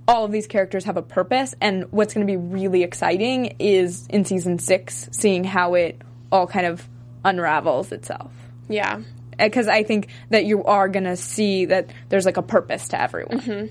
all 0.08 0.26
of 0.26 0.32
these 0.32 0.48
characters 0.48 0.86
have 0.86 0.98
a 0.98 1.02
purpose 1.04 1.54
and 1.62 1.92
what's 1.92 2.14
going 2.16 2.26
to 2.26 2.32
be 2.32 2.38
really 2.38 2.82
exciting 2.82 3.58
is 3.60 4.08
in 4.08 4.26
season 4.26 4.58
6 4.58 5.10
seeing 5.12 5.44
how 5.44 5.74
it 5.76 6.02
all 6.32 6.48
kind 6.48 6.66
of 6.66 6.88
unravels 7.26 7.92
itself 7.92 8.32
Yeah. 8.70 9.02
Because 9.38 9.68
I 9.68 9.84
think 9.84 10.08
that 10.30 10.46
you 10.46 10.64
are 10.64 10.88
going 10.90 11.06
to 11.06 11.16
see 11.18 11.66
that 11.66 11.90
there's 12.10 12.26
like 12.26 12.38
a 12.38 12.42
purpose 12.42 12.90
to 12.90 13.02
everyone. 13.02 13.70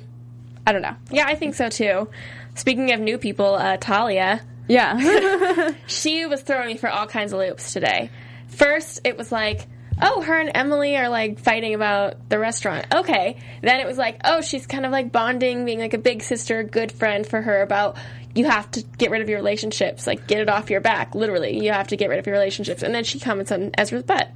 I 0.67 0.73
don't 0.73 0.83
know. 0.83 0.97
Yeah, 1.11 1.27
I 1.27 1.35
think 1.35 1.55
so 1.55 1.69
too. 1.69 2.09
Speaking 2.55 2.93
of 2.93 3.01
new 3.01 3.19
people, 3.19 3.55
uh, 3.55 3.77
Talia, 3.77 4.41
Yeah. 4.69 5.73
she 5.87 6.27
was 6.27 6.43
throwing 6.43 6.69
me 6.69 6.77
for 6.77 6.89
all 6.89 7.07
kinds 7.07 7.33
of 7.33 7.39
loops 7.39 7.73
today. 7.73 8.11
First, 8.49 9.01
it 9.05 9.17
was 9.17 9.31
like, 9.31 9.67
oh, 10.01 10.23
her 10.23 10.39
and 10.39 10.51
Emily 10.55 10.97
are 10.97 11.09
like 11.09 11.39
fighting 11.39 11.75
about 11.75 12.29
the 12.29 12.39
restaurant. 12.39 12.87
Okay. 12.95 13.39
Then 13.63 13.81
it 13.81 13.87
was 13.87 13.97
like, 13.99 14.21
oh, 14.25 14.41
she's 14.41 14.67
kind 14.67 14.85
of 14.87 14.93
like 14.93 15.13
bonding, 15.13 15.65
being 15.65 15.79
like 15.79 15.95
a 15.95 15.99
big 15.99 16.23
sister, 16.23 16.63
good 16.63 16.93
friend 16.93 17.27
for 17.27 17.41
her 17.41 17.63
about 17.63 17.97
you 18.37 18.45
have 18.45 18.71
to 18.73 18.83
get 18.83 19.11
rid 19.11 19.23
of 19.23 19.29
your 19.29 19.39
relationships, 19.39 20.07
like 20.07 20.27
get 20.27 20.41
it 20.41 20.49
off 20.49 20.71
your 20.71 20.81
back. 20.81 21.15
Literally, 21.15 21.63
you 21.65 21.73
have 21.73 21.89
to 21.89 21.97
get 21.97 22.11
rid 22.11 22.19
of 22.19 22.27
your 22.27 22.35
relationships. 22.35 22.83
And 22.83 22.95
then 22.95 23.05
she 23.05 23.19
comments 23.19 23.51
on 23.51 23.71
Ezra's 23.79 24.03
butt. 24.03 24.31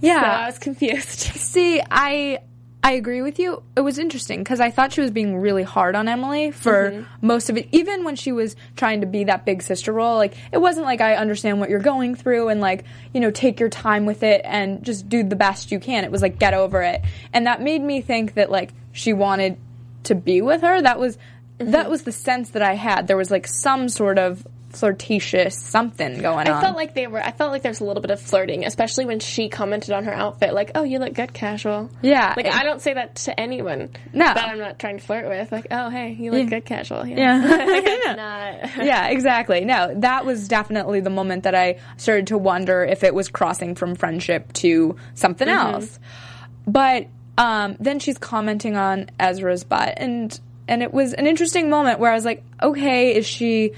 Yeah. 0.00 0.20
So 0.20 0.26
I 0.26 0.46
was 0.46 0.58
confused. 0.58 1.18
See, 1.18 1.80
I 1.90 2.40
I 2.86 2.92
agree 2.92 3.20
with 3.20 3.40
you. 3.40 3.64
It 3.76 3.80
was 3.80 3.98
interesting 3.98 4.40
because 4.40 4.60
I 4.60 4.70
thought 4.70 4.92
she 4.92 5.00
was 5.00 5.10
being 5.10 5.38
really 5.38 5.64
hard 5.64 5.96
on 5.96 6.06
Emily 6.06 6.52
for 6.52 6.92
mm-hmm. 6.92 7.26
most 7.26 7.50
of 7.50 7.56
it. 7.56 7.66
Even 7.72 8.04
when 8.04 8.14
she 8.14 8.30
was 8.30 8.54
trying 8.76 9.00
to 9.00 9.08
be 9.08 9.24
that 9.24 9.44
big 9.44 9.62
sister 9.62 9.92
role, 9.92 10.16
like 10.16 10.34
it 10.52 10.58
wasn't 10.58 10.86
like 10.86 11.00
I 11.00 11.16
understand 11.16 11.58
what 11.58 11.68
you're 11.68 11.80
going 11.80 12.14
through 12.14 12.48
and 12.48 12.60
like 12.60 12.84
you 13.12 13.20
know 13.20 13.30
take 13.30 13.58
your 13.58 13.70
time 13.70 14.06
with 14.06 14.22
it 14.22 14.42
and 14.44 14.84
just 14.84 15.08
do 15.08 15.24
the 15.24 15.34
best 15.34 15.72
you 15.72 15.80
can. 15.80 16.04
It 16.04 16.12
was 16.12 16.22
like 16.22 16.38
get 16.38 16.54
over 16.54 16.82
it, 16.82 17.02
and 17.32 17.46
that 17.46 17.60
made 17.60 17.82
me 17.82 18.02
think 18.02 18.34
that 18.34 18.50
like 18.50 18.72
she 18.92 19.12
wanted 19.12 19.58
to 20.04 20.14
be 20.14 20.40
with 20.40 20.62
her. 20.62 20.80
That 20.80 21.00
was 21.00 21.18
that 21.58 21.90
was 21.90 22.02
the 22.02 22.12
sense 22.12 22.50
that 22.50 22.62
I 22.62 22.74
had. 22.74 23.06
There 23.06 23.16
was 23.16 23.30
like 23.30 23.46
some 23.46 23.88
sort 23.88 24.18
of 24.18 24.46
flirtatious 24.70 25.56
something 25.58 26.20
going 26.20 26.46
on. 26.48 26.48
I 26.48 26.60
felt 26.60 26.76
like 26.76 26.92
they 26.94 27.06
were. 27.06 27.22
I 27.22 27.30
felt 27.32 27.50
like 27.50 27.62
there's 27.62 27.80
a 27.80 27.84
little 27.84 28.02
bit 28.02 28.10
of 28.10 28.20
flirting, 28.20 28.66
especially 28.66 29.06
when 29.06 29.20
she 29.20 29.48
commented 29.48 29.92
on 29.92 30.04
her 30.04 30.12
outfit, 30.12 30.52
like, 30.52 30.72
"Oh, 30.74 30.82
you 30.82 30.98
look 30.98 31.14
good, 31.14 31.32
casual." 31.32 31.88
Yeah. 32.02 32.34
like 32.36 32.46
I 32.46 32.62
don't 32.62 32.82
say 32.82 32.92
that 32.92 33.14
to 33.16 33.40
anyone. 33.40 33.88
No. 34.12 34.26
that 34.26 34.48
I'm 34.48 34.58
not 34.58 34.78
trying 34.78 34.98
to 34.98 35.04
flirt 35.04 35.26
with. 35.28 35.50
Like, 35.50 35.68
"Oh, 35.70 35.88
hey, 35.88 36.12
you 36.12 36.30
look 36.30 36.42
Yeah. 36.44 36.50
good, 36.58 36.66
casual." 36.66 37.06
Yeah. 37.06 37.38
not. 38.16 38.84
yeah, 38.84 39.06
exactly. 39.08 39.64
No, 39.64 39.94
that 40.00 40.26
was 40.26 40.46
definitely 40.48 41.00
the 41.00 41.10
moment 41.10 41.44
that 41.44 41.54
I 41.54 41.78
started 41.96 42.26
to 42.28 42.38
wonder 42.38 42.84
if 42.84 43.02
it 43.02 43.14
was 43.14 43.28
crossing 43.28 43.74
from 43.76 43.94
friendship 43.94 44.52
to 44.54 44.96
something 45.14 45.48
else. 45.48 45.98
But 46.66 47.06
um, 47.38 47.76
then 47.80 47.98
she's 47.98 48.18
commenting 48.18 48.76
on 48.76 49.08
Ezra's 49.18 49.64
butt, 49.64 49.94
and 49.98 50.38
and 50.68 50.82
it 50.82 50.92
was 50.92 51.12
an 51.12 51.26
interesting 51.26 51.70
moment 51.70 51.98
where 52.00 52.10
I 52.10 52.14
was 52.14 52.24
like, 52.24 52.42
okay, 52.62 53.14
is 53.14 53.26
she? 53.26 53.72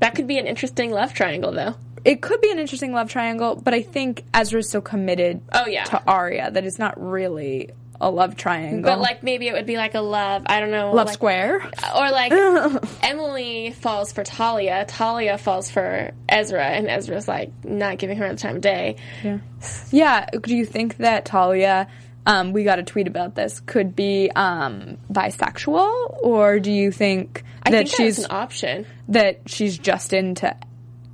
That 0.00 0.14
could 0.14 0.26
be 0.26 0.38
an 0.38 0.46
interesting 0.46 0.90
love 0.90 1.14
triangle, 1.14 1.52
though. 1.52 1.74
It 2.04 2.20
could 2.22 2.40
be 2.40 2.50
an 2.50 2.58
interesting 2.58 2.92
love 2.92 3.10
triangle, 3.10 3.56
but 3.56 3.74
I 3.74 3.82
think 3.82 4.24
Ezra's 4.32 4.68
so 4.70 4.80
committed 4.80 5.40
Oh, 5.52 5.66
yeah. 5.66 5.84
to 5.84 6.02
Aria 6.06 6.50
that 6.50 6.64
it's 6.64 6.78
not 6.78 7.00
really 7.02 7.70
a 8.00 8.10
love 8.10 8.36
triangle. 8.36 8.82
But 8.82 9.00
like 9.00 9.22
maybe 9.22 9.48
it 9.48 9.54
would 9.54 9.64
be 9.66 9.76
like 9.78 9.94
a 9.94 10.00
love. 10.02 10.42
I 10.46 10.60
don't 10.60 10.70
know. 10.70 10.92
love 10.92 11.06
like, 11.06 11.14
square. 11.14 11.62
Uh, 11.82 11.92
or 11.96 12.10
like 12.12 12.30
Emily 13.02 13.70
falls 13.72 14.12
for 14.12 14.22
Talia, 14.22 14.84
Talia 14.86 15.38
falls 15.38 15.70
for 15.70 16.12
Ezra, 16.28 16.62
and 16.64 16.88
Ezra's 16.88 17.26
like 17.26 17.50
not 17.64 17.96
giving 17.98 18.18
her 18.18 18.28
the 18.28 18.36
time 18.36 18.56
of 18.56 18.60
day. 18.62 18.96
Yeah. 19.90 20.26
Do 20.42 20.54
you 20.54 20.66
think 20.66 20.98
that 20.98 21.24
Talia? 21.24 21.88
Um, 22.26 22.52
we 22.52 22.64
got 22.64 22.78
a 22.78 22.82
tweet 22.82 23.06
about 23.06 23.34
this. 23.36 23.60
Could 23.60 23.94
be 23.94 24.30
um, 24.34 24.98
bisexual, 25.12 26.18
or 26.24 26.58
do 26.58 26.72
you 26.72 26.90
think 26.90 27.44
I 27.62 27.70
that 27.70 27.76
think 27.88 27.90
she's 27.96 28.18
an 28.18 28.26
option. 28.30 28.86
that 29.08 29.42
she's 29.46 29.78
just 29.78 30.12
into 30.12 30.54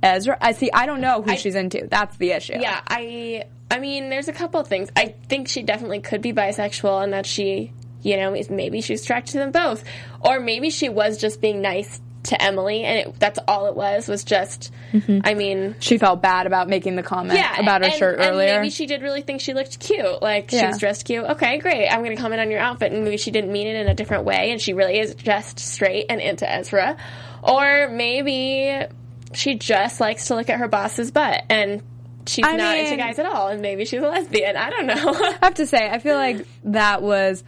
Ezra? 0.01 0.37
I 0.41 0.53
see. 0.53 0.71
I 0.73 0.85
don't 0.87 1.01
know 1.01 1.21
who 1.21 1.31
I- 1.31 1.35
she's 1.35 1.55
into. 1.55 1.87
That's 1.89 2.17
the 2.17 2.31
issue. 2.31 2.57
Yeah, 2.59 2.81
I 2.87 3.45
I 3.69 3.79
mean, 3.79 4.09
there's 4.09 4.27
a 4.27 4.33
couple 4.33 4.59
of 4.59 4.67
things. 4.67 4.89
I 4.95 5.13
think 5.29 5.47
she 5.47 5.61
definitely 5.63 5.99
could 6.01 6.21
be 6.21 6.33
bisexual, 6.33 7.03
and 7.03 7.13
that 7.13 7.25
she, 7.25 7.71
you 8.01 8.17
know, 8.17 8.35
maybe 8.49 8.81
she's 8.81 9.03
attracted 9.03 9.33
to 9.33 9.37
them 9.39 9.51
both, 9.51 9.83
or 10.21 10.39
maybe 10.39 10.69
she 10.69 10.89
was 10.89 11.17
just 11.19 11.41
being 11.41 11.61
nice 11.61 12.01
to 12.23 12.41
Emily, 12.41 12.83
and 12.83 12.99
it, 12.99 13.19
that's 13.19 13.39
all 13.47 13.67
it 13.67 13.75
was. 13.75 14.07
Was 14.07 14.23
just, 14.23 14.71
mm-hmm. 14.91 15.19
I 15.23 15.33
mean. 15.33 15.75
She 15.79 15.97
felt 15.97 16.21
bad 16.21 16.47
about 16.47 16.69
making 16.69 16.95
the 16.95 17.03
comment 17.03 17.37
Yeah, 17.39 17.59
about 17.59 17.81
her 17.81 17.87
and, 17.89 17.93
shirt 17.95 18.19
and 18.19 18.29
earlier. 18.31 18.59
maybe 18.59 18.69
she 18.69 18.85
did 18.85 19.01
really 19.01 19.21
think 19.21 19.41
she 19.41 19.53
looked 19.53 19.79
cute. 19.79 20.21
Like 20.21 20.51
Yeah. 20.51 20.67
was 20.69 20.77
dressed 20.77 21.05
cute. 21.05 21.25
Okay, 21.25 21.57
great. 21.59 21.87
I'm 21.89 22.03
going 22.03 22.15
to 22.15 22.21
comment 22.21 22.41
on 22.41 22.49
your 22.51 22.59
outfit, 22.59 22.91
and 22.91 23.03
maybe 23.03 23.17
she 23.17 23.31
didn't 23.31 23.51
mean 23.51 23.67
it 23.67 23.75
in 23.75 23.87
a 23.87 23.93
different 23.93 24.23
way, 24.23 24.51
and 24.51 24.61
she 24.61 24.73
really 24.73 24.99
is 24.99 25.15
just 25.15 25.59
straight 25.59 26.05
and 26.09 26.21
into 26.21 26.49
Ezra, 26.49 26.97
or 27.43 27.89
maybe 27.89 28.85
she 29.33 29.55
just 29.55 29.99
likes 29.99 30.27
to 30.27 30.35
look 30.35 30.49
at 30.49 30.59
her 30.59 30.67
boss's 30.67 31.11
butt, 31.11 31.43
and 31.49 31.81
she's 32.25 32.45
I 32.45 32.55
not 32.55 32.75
mean- 32.77 32.85
into 32.85 32.97
guys 32.97 33.19
at 33.19 33.25
all, 33.25 33.49
and 33.49 33.61
maybe 33.61 33.83
she's 33.85 34.01
a 34.01 34.07
lesbian. 34.07 34.55
I 34.55 34.69
don't 34.69 34.85
know. 34.87 34.93
I 35.13 35.37
have 35.41 35.55
to 35.55 35.65
say, 35.67 35.89
I 35.89 35.99
feel 35.99 36.15
like 36.15 36.45
that 36.65 37.01
was 37.01 37.43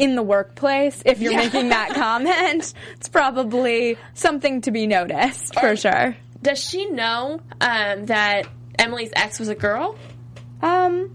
in 0.00 0.16
the 0.16 0.22
workplace. 0.22 1.02
If 1.04 1.20
you're 1.20 1.32
Yeah. 1.32 1.38
making 1.38 1.68
that 1.68 1.90
comment, 1.94 2.72
it's 2.96 3.08
probably 3.08 3.98
something 4.14 4.62
to 4.62 4.70
be 4.70 4.86
noticed 4.86 5.54
for 5.60 5.76
sure. 5.76 6.16
Does 6.42 6.58
she 6.58 6.86
know 6.86 7.40
um, 7.60 8.06
that 8.06 8.46
Emily's 8.78 9.10
ex 9.14 9.38
was 9.38 9.48
a 9.48 9.54
girl? 9.54 9.96
Um, 10.62 11.14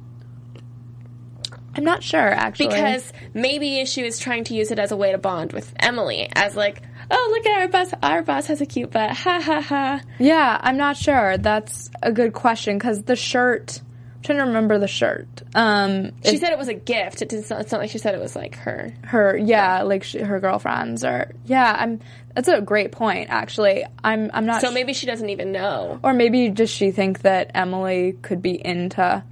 I'm 1.75 1.83
not 1.83 2.03
sure 2.03 2.19
actually 2.21 2.67
Because 2.67 3.11
maybe 3.33 3.83
she 3.85 4.03
was 4.03 4.17
trying 4.19 4.43
to 4.45 4.53
use 4.53 4.71
it 4.71 4.79
as 4.79 4.91
a 4.91 4.95
way 4.95 5.11
to 5.11 5.17
bond 5.17 5.51
with 5.51 5.73
Emily, 5.79 6.29
as 6.33 6.55
like, 6.55 6.81
oh, 7.11 7.33
look 7.35 7.45
at 7.47 7.59
our 7.59 7.67
boss. 7.67 7.91
Our 8.01 8.21
boss 8.21 8.45
has 8.47 8.61
a 8.61 8.65
cute 8.65 8.91
butt. 8.91 9.11
Ha 9.17 9.41
ha 9.41 9.61
ha. 9.61 10.01
yeah, 10.19 10.57
I'm 10.61 10.77
not 10.77 10.95
sure. 10.95 11.37
That's 11.37 11.89
a 12.03 12.11
good 12.11 12.33
question 12.33 12.77
because 12.77 13.01
the 13.03 13.15
shirt. 13.15 13.81
I'm 14.25 14.35
trying 14.35 14.39
to 14.39 14.45
remember 14.45 14.79
the 14.79 14.87
shirt. 14.87 15.27
Um, 15.53 16.11
She 16.23 16.35
it- 16.35 16.39
said 16.39 16.51
it 16.51 16.57
was 16.57 16.67
a 16.67 16.73
gift. 16.73 17.21
It 17.21 17.29
didn't. 17.29 17.49
It's 17.51 17.71
not 17.71 17.79
like 17.81 17.89
she 17.91 17.97
said 17.99 18.15
it 18.15 18.19
was 18.21 18.35
like 18.35 18.55
her. 18.55 18.91
her 19.03 19.37
yeah 19.37 19.83
like 19.83 20.03
she, 20.03 20.19
her 20.19 20.39
girlfriends 20.39 21.03
or 21.03 21.31
yeah 21.45 21.75
i'm 21.79 21.99
that's 22.33 22.47
a 22.47 22.59
great 22.61 22.91
point 22.91 23.29
actually 23.29 23.85
i'm 24.03 24.29
i'm 24.33 24.45
not 24.45 24.61
So 24.61 24.71
maybe 24.71 24.93
she 24.93 25.05
doesn't 25.05 25.29
even 25.29 25.51
know. 25.51 25.99
or 26.03 26.13
maybe 26.13 26.49
does 26.49 26.69
she 26.69 26.91
think 26.91 27.21
that 27.21 27.51
emily 27.53 28.13
could 28.21 28.41
be 28.41 28.63
into 28.65 29.23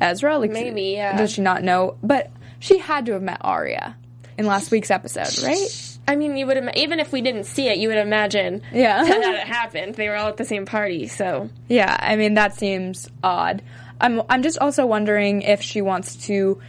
ezra 0.00 0.38
like 0.38 0.50
Maybe, 0.50 0.82
yeah. 0.92 1.16
does 1.16 1.32
she 1.32 1.42
not 1.42 1.62
know 1.62 1.96
but 2.02 2.30
she 2.60 2.78
had 2.78 3.06
to 3.06 3.12
have 3.12 3.22
met 3.22 3.38
Aria 3.42 3.96
in 4.38 4.46
last 4.46 4.70
week's 4.70 4.90
episode 4.90 5.42
right 5.44 5.84
I 6.10 6.16
mean, 6.16 6.38
you 6.38 6.46
would 6.46 6.56
ima- 6.56 6.72
even 6.74 7.00
if 7.00 7.12
we 7.12 7.20
didn't 7.20 7.44
see 7.44 7.68
it, 7.68 7.76
you 7.76 7.88
would 7.88 7.98
imagine 7.98 8.62
Yeah. 8.72 9.04
that 9.04 9.34
it 9.34 9.46
happened. 9.46 9.94
They 9.94 10.08
were 10.08 10.16
all 10.16 10.28
at 10.28 10.38
the 10.38 10.44
same 10.46 10.64
party, 10.64 11.06
so 11.06 11.50
yeah 11.68 11.94
i 12.00 12.16
mean 12.16 12.34
that 12.34 12.54
seems 12.54 13.08
odd 13.22 13.62
i'm 14.00 14.22
i'm 14.28 14.42
just 14.42 14.58
also 14.58 14.86
wondering 14.86 15.42
if 15.42 15.62
she 15.62 15.80
wants 15.82 16.16
to 16.26 16.60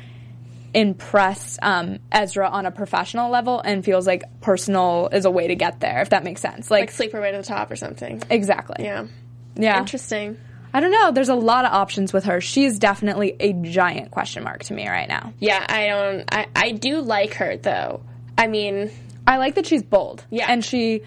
impress 0.74 1.58
um, 1.64 1.98
Ezra 2.12 2.48
on 2.48 2.68
a 2.68 2.72
professional 2.72 3.32
level 3.32 3.60
and 3.60 3.84
feels 3.84 4.06
like 4.06 4.24
personal 4.42 5.10
is 5.12 5.26
a 5.26 5.32
way 5.32 5.48
to 5.48 5.56
get 5.56 5.80
there 5.80 6.02
if 6.02 6.10
that 6.12 6.24
makes 6.24 6.42
sense 6.42 6.70
like, 6.70 6.82
like 6.82 6.92
sleep 6.92 7.12
her 7.14 7.20
way 7.22 7.32
to 7.32 7.38
the 7.38 7.44
top 7.44 7.72
or 7.72 7.76
something. 7.76 8.22
exactly 8.30 8.86
Yeah, 8.86 9.08
yeah 9.56 9.80
interesting. 9.80 10.38
I 10.72 10.82
don't 10.82 10.92
know. 10.92 11.12
There's 11.12 11.30
a 11.30 11.34
lot 11.36 11.66
of 11.66 11.74
options 11.74 12.14
with 12.14 12.26
her. 12.26 12.40
She 12.42 12.64
is 12.64 12.78
definitely 12.78 13.36
a 13.40 13.54
giant 13.54 14.12
question 14.12 14.44
mark 14.44 14.62
to 14.66 14.76
me 14.76 14.88
right 14.88 15.10
now. 15.10 15.34
Yeah, 15.40 15.66
I 15.68 15.88
don't. 15.88 16.26
I 16.32 16.46
I 16.56 16.72
do 16.74 17.02
like 17.02 17.34
her 17.34 17.58
though. 17.58 18.04
I 18.38 18.46
mean, 18.46 18.92
I 19.26 19.38
like 19.38 19.56
that 19.56 19.66
she's 19.66 19.82
bold. 19.82 20.24
Yeah. 20.30 20.46
And 20.48 20.64
she 20.64 21.02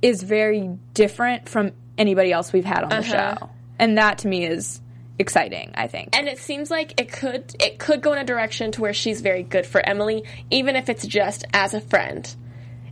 is 0.00 0.22
very 0.22 0.78
different 0.94 1.48
from 1.48 1.72
anybody 1.98 2.30
else 2.30 2.52
we've 2.52 2.64
had 2.64 2.84
on 2.84 2.90
the 2.90 2.96
Uh-huh. 2.98 3.34
show. 3.40 3.50
And 3.80 3.98
that 3.98 4.18
to 4.18 4.28
me 4.28 4.44
is 4.46 4.80
exciting, 5.20 5.70
I 5.74 5.86
think. 5.86 6.16
and 6.16 6.26
it 6.26 6.38
seems 6.38 6.70
like 6.70 7.00
it 7.00 7.12
could 7.12 7.54
it 7.60 7.78
could 7.78 8.00
go 8.00 8.12
in 8.12 8.18
a 8.18 8.24
direction 8.24 8.72
to 8.72 8.80
where 8.80 8.94
she's 8.94 9.20
very 9.20 9.42
good 9.42 9.66
for 9.66 9.80
Emily, 9.86 10.24
even 10.50 10.74
if 10.74 10.88
it's 10.88 11.06
just 11.06 11.44
as 11.52 11.74
a 11.74 11.80
friend. 11.80 12.34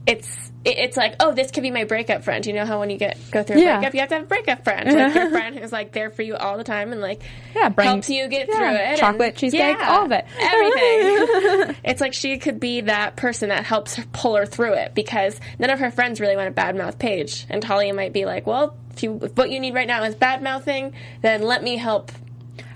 It's 0.09 0.51
it's 0.65 0.97
like 0.97 1.15
oh 1.21 1.33
this 1.33 1.51
could 1.53 1.63
be 1.63 1.71
my 1.71 1.85
breakup 1.85 2.25
friend. 2.25 2.45
You 2.45 2.53
know 2.55 2.65
how 2.67 2.81
when 2.81 2.91
you 2.91 2.97
get 2.99 3.17
go 3.31 3.43
through 3.45 3.59
a 3.59 3.61
Yeah. 3.63 3.77
breakup 3.79 3.95
you 3.95 4.01
have 4.01 4.09
to 4.09 4.15
have 4.17 4.25
a 4.25 4.27
breakup 4.27 4.65
friend, 4.65 4.91
like 4.93 5.15
your 5.15 5.31
friend 5.39 5.57
who's 5.57 5.71
like 5.71 5.93
there 5.93 6.11
for 6.11 6.23
you 6.23 6.35
all 6.35 6.57
the 6.59 6.65
time 6.65 6.91
and 6.93 7.01
like 7.01 7.23
Yeah, 7.55 7.69
bring- 7.69 7.87
helps 7.89 8.11
you 8.11 8.27
get 8.27 8.49
yeah, 8.49 8.57
through 8.57 8.75
it. 8.75 8.81
and- 8.81 8.99
chocolate, 8.99 9.37
cheesecake, 9.37 9.77
yeah, 9.79 9.91
all 9.91 10.05
of 10.07 10.11
it. 10.13 10.25
everything. 10.41 11.77
it's 11.85 12.01
like 12.01 12.13
she 12.15 12.39
could 12.39 12.59
be 12.59 12.81
that 12.83 13.17
person 13.17 13.51
that 13.51 13.65
helps 13.65 13.95
her 13.97 14.05
pull 14.13 14.35
her 14.37 14.47
through 14.47 14.73
it 14.75 14.95
because 14.95 15.39
none 15.59 15.71
of 15.71 15.79
her 15.79 15.91
friends 15.91 16.21
really 16.21 16.37
want 16.37 16.55
to 16.55 16.61
badmouth 16.61 16.99
Paige, 16.99 17.47
and 17.51 17.63
Talia 17.63 17.95
might 17.95 18.13
be 18.13 18.25
like, 18.25 18.47
well 18.47 18.77
if 18.93 19.03
you 19.05 19.21
if 19.23 19.37
what 19.37 19.51
you 19.51 19.61
need 19.61 19.75
right 19.75 19.87
now 19.87 20.03
is 20.05 20.15
bad 20.17 20.43
mouthing, 20.43 20.93
then 21.23 21.43
let 21.43 21.63
me 21.63 21.77
help 21.77 22.11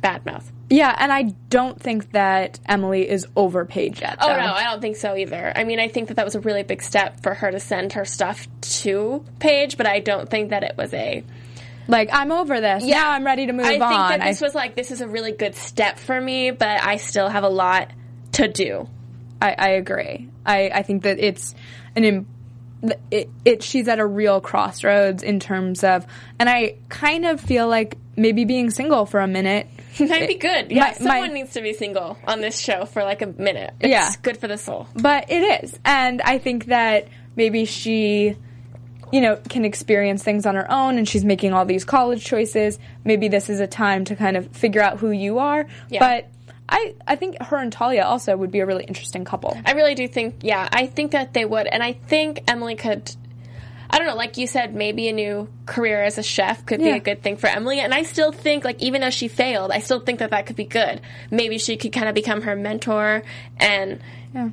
badmouth. 0.03 0.45
Yeah, 0.73 0.97
and 0.99 1.13
I 1.13 1.35
don't 1.51 1.79
think 1.79 2.13
that 2.13 2.59
Emily 2.65 3.07
is 3.07 3.27
over 3.37 3.67
Paige 3.67 4.01
yet. 4.01 4.17
Oh 4.23 4.29
no, 4.29 4.33
I 4.35 4.65
don't 4.65 4.81
think 4.81 4.97
so 4.97 5.15
either. 5.15 5.53
I 5.55 5.65
mean, 5.65 5.79
I 5.79 5.89
think 5.89 6.09
that 6.09 6.15
that 6.15 6.25
was 6.25 6.35
a 6.35 6.41
really 6.41 6.63
big 6.63 6.83
step 6.83 7.23
for 7.23 7.35
her 7.35 7.51
to 7.51 7.61
send 7.61 7.93
her 7.93 8.07
stuff 8.07 8.47
to 8.81 9.23
Paige, 9.39 9.77
but 9.77 9.87
I 9.87 10.01
don't 10.01 10.31
think 10.31 10.49
that 10.49 10.63
it 10.63 10.75
was 10.79 10.95
a. 10.95 11.25
Like, 11.89 12.09
I'm 12.11 12.33
over 12.33 12.59
this. 12.61 12.85
Yeah, 12.85 13.07
I'm 13.07 13.25
ready 13.25 13.47
to 13.47 13.53
move 13.53 13.67
I 13.67 13.75
on. 13.75 13.83
I 13.83 13.89
think 13.89 14.21
that 14.21 14.29
this 14.31 14.41
I, 14.41 14.47
was 14.47 14.55
like 14.55 14.75
this 14.75 14.91
is 14.91 15.03
a 15.03 15.09
really 15.09 15.33
good 15.33 15.55
step 15.57 15.99
for 15.99 16.19
me, 16.19 16.53
but 16.53 16.83
I 16.83 16.97
still 16.97 17.29
have 17.29 17.45
a 17.45 17.51
lot 17.51 17.91
to 18.33 18.49
do. 18.49 18.89
I, 19.43 19.55
I 19.59 19.69
agree. 19.71 20.31
I, 20.47 20.71
I 20.71 20.83
think 20.85 21.03
that 21.03 21.19
it's 21.19 21.55
an 21.95 22.05
Im- 22.05 22.27
it, 23.11 23.29
it 23.45 23.63
she's 23.63 23.89
at 23.89 23.99
a 23.99 24.07
real 24.07 24.41
crossroads 24.41 25.23
in 25.23 25.39
terms 25.39 25.85
of 25.85 26.07
and 26.39 26.49
I 26.49 26.77
kind 26.89 27.27
of 27.27 27.41
feel 27.41 27.69
like 27.69 27.99
maybe 28.17 28.45
being 28.45 28.71
single 28.71 29.07
for 29.07 29.21
a 29.21 29.29
minute 29.29 29.69
Might 30.01 30.29
be 30.29 30.35
good. 30.35 30.71
Yeah, 30.71 30.81
my- 30.81 30.87
my- 30.87 30.93
someone 31.15 31.35
needs 31.35 31.53
to 31.55 31.61
be 31.63 31.73
single 31.75 32.17
on 32.27 32.41
this 32.41 32.59
show 32.59 32.85
for 32.87 33.03
like 33.05 33.23
a 33.23 33.27
minute. 33.27 33.73
It's 33.81 33.91
Yeah. 33.91 34.11
good 34.23 34.37
for 34.39 34.49
the 34.49 34.59
soul. 34.59 34.87
but 34.95 35.31
it 35.31 35.63
is. 35.65 35.79
And 35.85 36.21
I 36.23 36.39
think 36.39 36.67
that 36.67 37.09
maybe 37.37 37.65
she 37.65 38.37
you 39.13 39.21
know 39.21 39.37
can 39.51 39.65
experience 39.67 40.23
things 40.23 40.47
on 40.47 40.55
her 40.55 40.71
own 40.73 40.97
and 40.97 41.07
she's 41.07 41.25
making 41.25 41.53
all 41.53 41.67
these 41.67 41.85
college 41.85 42.25
choices. 42.25 42.79
Maybe 43.05 43.29
this 43.29 43.51
is 43.51 43.61
a 43.61 43.67
time 43.67 44.05
to 44.07 44.17
kind 44.17 44.37
of 44.39 44.49
figure 44.57 44.81
out 44.81 44.99
who 44.99 45.11
you 45.11 45.39
are. 45.39 45.67
Yeah. 45.91 46.01
But 46.01 46.29
I 46.69 46.95
I 47.07 47.17
think 47.17 47.41
her 47.43 47.59
and 47.59 47.71
Talia 47.71 48.05
also 48.05 48.35
would 48.37 48.51
be 48.51 48.61
a 48.61 48.67
really 48.67 48.85
interesting 48.85 49.27
couple. 49.27 49.59
I 49.67 49.73
really 49.73 49.95
do 49.95 50.09
think, 50.09 50.37
yeah, 50.41 50.67
I 50.73 50.87
think 50.87 51.11
that 51.11 51.35
they 51.35 51.45
would, 51.45 51.67
and 51.67 51.83
I 51.83 51.93
think 51.93 52.43
Emily 52.49 52.75
could. 52.77 53.15
I 53.93 53.99
don't 53.99 54.07
know, 54.07 54.17
like 54.17 54.39
you 54.39 54.47
said, 54.47 54.75
maybe 54.75 55.09
a 55.09 55.13
new 55.13 55.49
career 55.67 56.03
as 56.03 56.17
a 56.17 56.23
chef 56.23 56.65
could 56.65 56.81
be 56.81 56.89
a 56.91 56.99
good 56.99 57.23
thing 57.23 57.37
for 57.37 57.47
Emily. 57.49 57.79
And 57.79 57.93
I 57.93 58.05
still 58.05 58.33
think, 58.33 58.65
like, 58.65 58.81
even 58.83 59.03
though 59.03 59.11
she 59.11 59.29
failed, 59.29 59.71
I 59.71 59.81
still 59.81 60.01
think 60.01 60.21
that 60.21 60.31
that 60.31 60.47
could 60.47 60.57
be 60.57 60.65
good. 60.65 61.03
Maybe 61.31 61.59
she 61.59 61.77
could 61.77 61.93
kind 61.93 62.09
of 62.09 62.15
become 62.15 62.41
her 62.43 62.57
mentor, 62.57 63.23
and 63.59 64.01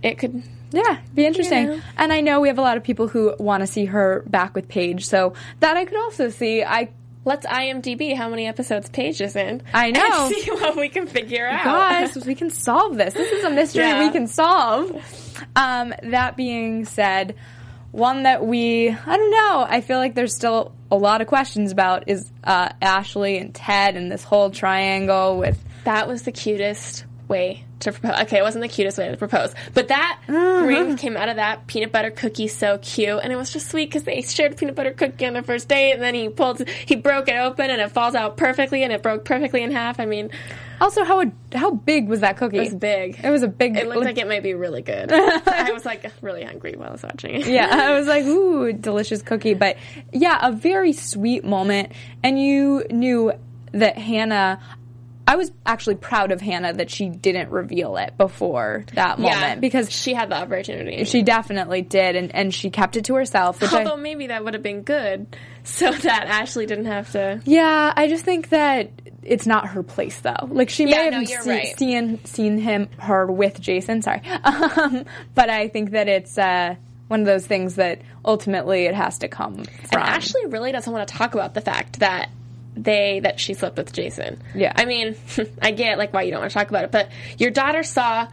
it 0.03 0.19
could. 0.19 0.43
Yeah, 0.71 0.99
be 1.15 1.25
interesting. 1.25 1.69
Yeah. 1.71 1.79
And 1.97 2.11
I 2.13 2.21
know 2.21 2.41
we 2.41 2.49
have 2.49 2.59
a 2.59 2.61
lot 2.61 2.77
of 2.77 2.83
people 2.83 3.07
who 3.07 3.33
want 3.39 3.61
to 3.61 3.67
see 3.67 3.85
her 3.85 4.23
back 4.27 4.53
with 4.55 4.67
Paige, 4.67 5.05
so 5.07 5.33
that 5.61 5.77
I 5.77 5.85
could 5.85 5.97
also 5.97 6.29
see. 6.29 6.63
I 6.63 6.89
Let's 7.25 7.45
IMDb 7.45 8.15
how 8.15 8.29
many 8.29 8.47
episodes 8.47 8.89
Paige 8.89 9.19
is 9.21 9.35
in. 9.35 9.61
I 9.73 9.91
know. 9.91 10.29
See 10.29 10.49
what 10.51 10.77
we 10.77 10.89
can 10.89 11.05
figure 11.05 11.47
out. 11.47 11.63
guys, 11.65 12.15
we 12.25 12.33
can 12.33 12.49
solve 12.49 12.97
this. 12.97 13.13
This 13.13 13.31
is 13.31 13.43
a 13.43 13.49
mystery 13.49 13.83
Yeah. 13.83 14.05
we 14.05 14.11
can 14.11 14.25
solve. 14.27 14.89
Um, 15.55 15.93
that 16.03 16.37
being 16.37 16.85
said, 16.85 17.35
one 17.91 18.23
that 18.23 18.45
we 18.45 18.89
I 18.89 19.17
don't 19.17 19.31
know. 19.31 19.65
I 19.67 19.81
feel 19.81 19.97
like 19.97 20.15
there's 20.15 20.33
still 20.35 20.73
a 20.91 20.95
lot 20.95 21.21
of 21.21 21.27
questions 21.27 21.71
about 21.71 22.07
is 22.07 22.31
uh, 22.43 22.69
Ashley 22.81 23.37
and 23.37 23.53
Ted 23.53 23.95
and 23.97 24.11
this 24.11 24.23
whole 24.23 24.49
triangle 24.51 25.37
with 25.37 25.57
That 25.85 26.07
was 26.07 26.23
the 26.23 26.31
cutest 26.31 27.05
way 27.27 27.63
to 27.81 27.91
propose. 27.93 28.19
Okay, 28.23 28.39
it 28.39 28.41
wasn't 28.43 28.61
the 28.63 28.67
cutest 28.67 28.97
way 28.97 29.07
to 29.09 29.15
propose, 29.17 29.53
but 29.73 29.87
that 29.87 30.19
Uh-huh. 30.27 30.65
ring 30.65 30.97
came 30.97 31.15
out 31.15 31.29
of 31.29 31.37
that 31.37 31.65
peanut 31.67 31.91
butter 31.91 32.11
cookie 32.11 32.47
so 32.47 32.77
cute, 32.79 33.19
and 33.23 33.31
it 33.31 33.35
was 33.37 33.53
just 33.53 33.69
sweet 33.69 33.85
because 33.85 34.03
they 34.03 34.21
shared 34.21 34.57
peanut 34.57 34.75
butter 34.75 34.91
cookie 34.91 35.25
on 35.25 35.33
the 35.33 35.41
first 35.43 35.67
date, 35.69 35.93
and 35.93 36.01
then 36.01 36.13
he 36.15 36.27
pulled, 36.27 36.67
he 36.67 36.95
broke 36.95 37.29
it 37.29 37.35
open, 37.37 37.69
and 37.69 37.79
it 37.81 37.91
falls 37.91 38.15
out 38.15 38.35
perfectly, 38.35 38.83
and 38.83 38.91
it 38.91 39.01
broke 39.01 39.23
perfectly 39.25 39.63
in 39.63 39.71
half. 39.71 39.99
I 39.99 40.05
mean, 40.05 40.29
also 40.81 41.03
how 41.03 41.23
how 41.53 41.71
big 41.71 42.07
was 42.07 42.21
that 42.21 42.37
cookie? 42.37 42.57
it 42.57 42.61
was 42.61 42.73
big. 42.75 43.19
It 43.23 43.29
was 43.29 43.43
a 43.43 43.47
big. 43.47 43.75
It 43.77 43.87
looked 43.87 44.03
like 44.05 44.17
it 44.17 44.27
might 44.27 44.43
be 44.43 44.53
really 44.53 44.81
good. 44.81 45.11
I 45.13 45.71
was 45.73 45.85
like 45.85 46.05
really 46.21 46.43
hungry 46.43 46.73
while 46.77 46.89
I 46.89 46.91
was 46.91 47.03
watching 47.03 47.35
it. 47.35 47.47
yeah, 47.47 47.67
I 47.71 47.97
was 47.97 48.07
like, 48.07 48.23
ooh, 48.25 48.71
delicious 48.73 49.21
cookie. 49.21 49.53
But 49.53 49.77
yeah, 50.13 50.39
a 50.41 50.51
very 50.51 50.93
sweet 50.93 51.43
moment. 51.43 51.91
And 52.23 52.39
you 52.41 52.85
knew 52.89 53.33
that 53.71 53.97
Hannah, 53.97 54.59
I 55.27 55.35
was 55.35 55.51
actually 55.65 55.95
proud 55.95 56.31
of 56.31 56.41
Hannah 56.41 56.73
that 56.73 56.89
she 56.89 57.07
didn't 57.09 57.51
reveal 57.51 57.97
it 57.97 58.17
before 58.17 58.85
that 58.95 59.19
Yeah, 59.19 59.35
moment 59.35 59.61
because 59.61 59.91
she 59.91 60.13
had 60.15 60.29
the 60.29 60.37
opportunity. 60.37 61.03
she 61.03 61.21
definitely 61.21 61.83
did, 61.83 62.15
and, 62.15 62.33
and 62.33 62.51
she 62.53 62.71
kept 62.71 62.97
it 62.97 63.05
to 63.05 63.13
herself. 63.15 63.61
Which 63.61 63.71
Although 63.71 63.93
I, 63.93 63.97
maybe 63.97 64.27
that 64.27 64.43
would 64.43 64.55
have 64.55 64.63
been 64.63 64.81
good, 64.81 65.27
so 65.63 65.91
that 65.91 66.25
Ashley 66.27 66.65
didn't 66.65 66.85
have 66.85 67.11
to. 67.11 67.41
yeah, 67.45 67.93
I 67.95 68.07
just 68.07 68.25
think 68.25 68.49
that 68.49 68.89
it's 69.23 69.45
not 69.45 69.69
her 69.69 69.83
place 69.83 70.19
though. 70.19 70.47
Like 70.47 70.69
she 70.69 70.85
may 70.85 71.05
have 71.05 71.13
no, 71.13 71.23
see- 71.23 71.49
right. 71.49 71.77
seen 71.77 72.23
seen 72.25 72.57
him 72.57 72.89
her 72.97 73.25
with 73.25 73.59
Jason. 73.59 74.01
Sorry, 74.01 74.21
um, 74.43 75.05
but 75.35 75.49
I 75.49 75.67
think 75.67 75.91
that 75.91 76.07
it's 76.07 76.37
uh, 76.37 76.75
one 77.07 77.21
of 77.21 77.25
those 77.25 77.45
things 77.45 77.75
that 77.75 78.01
ultimately 78.23 78.85
it 78.85 78.95
has 78.95 79.19
to 79.19 79.27
come 79.27 79.63
from. 79.63 80.01
And 80.01 80.09
Ashley 80.09 80.45
really 80.45 80.71
doesn't 80.71 80.91
want 80.91 81.07
to 81.07 81.13
talk 81.13 81.33
about 81.33 81.53
the 81.53 81.61
fact 81.61 81.99
that 81.99 82.29
they 82.75 83.19
that 83.21 83.39
she 83.39 83.53
slept 83.53 83.77
with 83.77 83.91
Jason. 83.91 84.41
Yeah. 84.55 84.73
I 84.75 84.85
mean, 84.85 85.15
I 85.61 85.71
get 85.71 85.97
like 85.97 86.13
why 86.13 86.23
you 86.23 86.31
don't 86.31 86.41
want 86.41 86.51
to 86.51 86.57
talk 86.57 86.69
about 86.69 86.85
it, 86.85 86.91
but 86.91 87.09
your 87.37 87.51
daughter 87.51 87.83
saw 87.83 88.27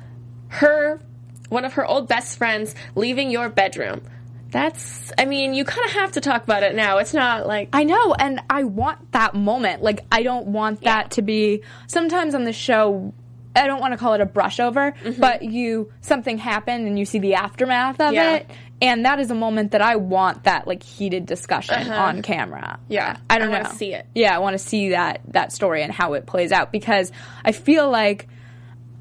her 0.49 1.01
one 1.49 1.64
of 1.64 1.75
her 1.75 1.87
old 1.87 2.09
best 2.09 2.38
friends 2.38 2.75
leaving 2.94 3.31
your 3.31 3.49
bedroom. 3.49 4.03
That's 4.50 5.12
I 5.18 5.24
mean, 5.24 5.54
you 5.54 5.64
kind 5.64 5.85
of 5.87 5.92
have 5.94 6.12
to 6.12 6.20
talk 6.20 6.44
about 6.44 6.62
it 6.62 6.74
now. 6.74 6.98
It's 6.98 7.12
not 7.14 7.46
like 7.46 7.68
I 7.72 7.85
know, 7.85 8.14
and 8.14 8.40
I 8.48 8.64
want 8.64 9.12
that 9.12 9.35
moment. 9.35 9.82
Like, 9.82 10.00
I 10.12 10.22
don't 10.22 10.46
want 10.48 10.80
Yeah. 10.82 10.94
that 11.02 11.11
to 11.12 11.22
be. 11.22 11.62
Sometimes 11.88 12.35
on 12.35 12.44
the 12.44 12.52
show, 12.52 13.12
I 13.54 13.66
don't 13.66 13.80
want 13.80 13.92
to 13.92 13.98
call 13.98 14.14
it 14.14 14.20
a 14.20 14.26
brush 14.26 14.61
over, 14.61 14.92
Mm-hmm. 14.92 15.20
but 15.20 15.42
you 15.42 15.90
something 16.00 16.38
happened 16.38 16.87
and 16.87 16.98
you 16.98 17.04
see 17.04 17.18
the 17.18 17.35
aftermath 17.35 18.00
of 18.00 18.12
Yeah. 18.14 18.37
it, 18.37 18.50
and 18.80 19.04
that 19.04 19.18
is 19.18 19.30
a 19.30 19.35
moment 19.35 19.72
that 19.72 19.82
I 19.82 19.96
want 19.96 20.44
that 20.44 20.66
like 20.66 20.82
heated 20.82 21.26
discussion 21.26 21.90
on 21.90 22.22
camera. 22.22 22.62
Uh-huh. 22.62 22.76
Yeah. 22.88 23.16
I 23.28 23.38
don't 23.38 23.52
I 23.52 23.62
know. 23.62 23.70
see 23.70 23.94
it. 23.94 24.06
Yeah, 24.14 24.35
I 24.37 24.38
want 24.38 24.54
to 24.54 24.59
see 24.59 24.90
that 24.90 25.22
that 25.28 25.52
story 25.52 25.82
and 25.82 25.92
how 25.92 26.12
it 26.14 26.24
plays 26.26 26.52
out 26.52 26.70
because 26.70 27.11
I 27.44 27.52
feel 27.52 27.90
like 27.90 28.28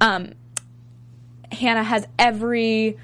um, 0.01 0.33
Hannah 1.51 1.83
has 1.83 2.07
every 2.17 2.97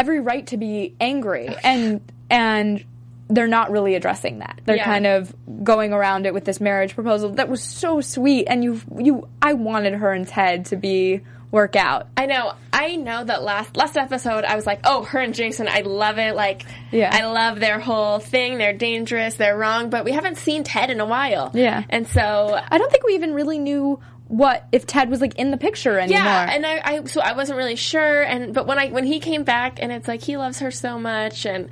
every 0.00 0.20
right 0.20 0.46
to 0.48 0.56
be 0.56 0.94
angry 1.00 1.48
and 1.62 2.00
and 2.30 2.84
they're 3.28 3.46
not 3.46 3.70
really 3.70 3.94
addressing 3.94 4.40
that. 4.40 4.60
They're 4.64 4.76
Yeah. 4.76 4.84
kind 4.84 5.06
of 5.06 5.32
going 5.62 5.92
around 5.92 6.26
it 6.26 6.34
with 6.34 6.44
this 6.44 6.60
marriage 6.60 6.94
proposal 6.96 7.30
that 7.34 7.48
was 7.48 7.62
so 7.62 8.00
sweet 8.00 8.46
and 8.48 8.64
you 8.64 8.80
you 8.98 9.28
I 9.40 9.52
wanted 9.52 9.94
her 9.94 10.10
and 10.12 10.26
Ted 10.26 10.64
to 10.66 10.76
be 10.76 11.20
work 11.52 11.74
out. 11.76 12.06
I 12.16 12.26
know. 12.26 12.52
I 12.72 12.94
know 12.96 13.22
that 13.24 13.42
last 13.42 13.76
last 13.76 13.96
episode 13.96 14.44
I 14.44 14.54
was 14.56 14.66
like, 14.66 14.80
"Oh, 14.84 15.02
her 15.02 15.18
and 15.18 15.34
Jason, 15.34 15.66
I 15.68 15.80
love 15.80 16.18
it. 16.18 16.34
Like 16.34 16.62
Yeah. 16.92 17.10
I 17.12 17.26
love 17.26 17.60
their 17.60 17.78
whole 17.80 18.20
thing. 18.20 18.56
They're 18.58 18.72
dangerous, 18.72 19.34
they're 19.34 19.56
wrong, 19.58 19.90
but 19.90 20.04
we 20.04 20.12
haven't 20.12 20.38
seen 20.38 20.62
Ted 20.64 20.90
in 20.90 21.00
a 21.00 21.06
while." 21.06 21.50
Yeah. 21.52 21.82
And 21.90 22.06
so 22.08 22.58
I 22.70 22.78
don't 22.78 22.90
think 22.90 23.04
we 23.04 23.14
even 23.14 23.34
really 23.34 23.58
knew 23.58 24.00
what 24.30 24.64
if 24.70 24.86
Ted 24.86 25.10
was 25.10 25.20
like 25.20 25.34
in 25.34 25.50
the 25.50 25.56
picture 25.56 25.98
anymore. 25.98 26.22
Yeah, 26.22 26.50
and 26.54 26.64
I, 26.64 26.80
I 26.84 27.04
so 27.04 27.20
I 27.20 27.32
wasn't 27.32 27.56
really 27.56 27.74
sure, 27.74 28.22
and 28.22 28.54
but 28.54 28.64
when 28.64 28.78
I 28.78 28.88
when 28.88 29.04
he 29.04 29.18
came 29.18 29.42
back, 29.42 29.82
and 29.82 29.90
it's 29.90 30.06
like 30.06 30.22
he 30.22 30.36
loves 30.36 30.60
her 30.60 30.70
so 30.70 31.00
much, 31.00 31.46
and 31.46 31.68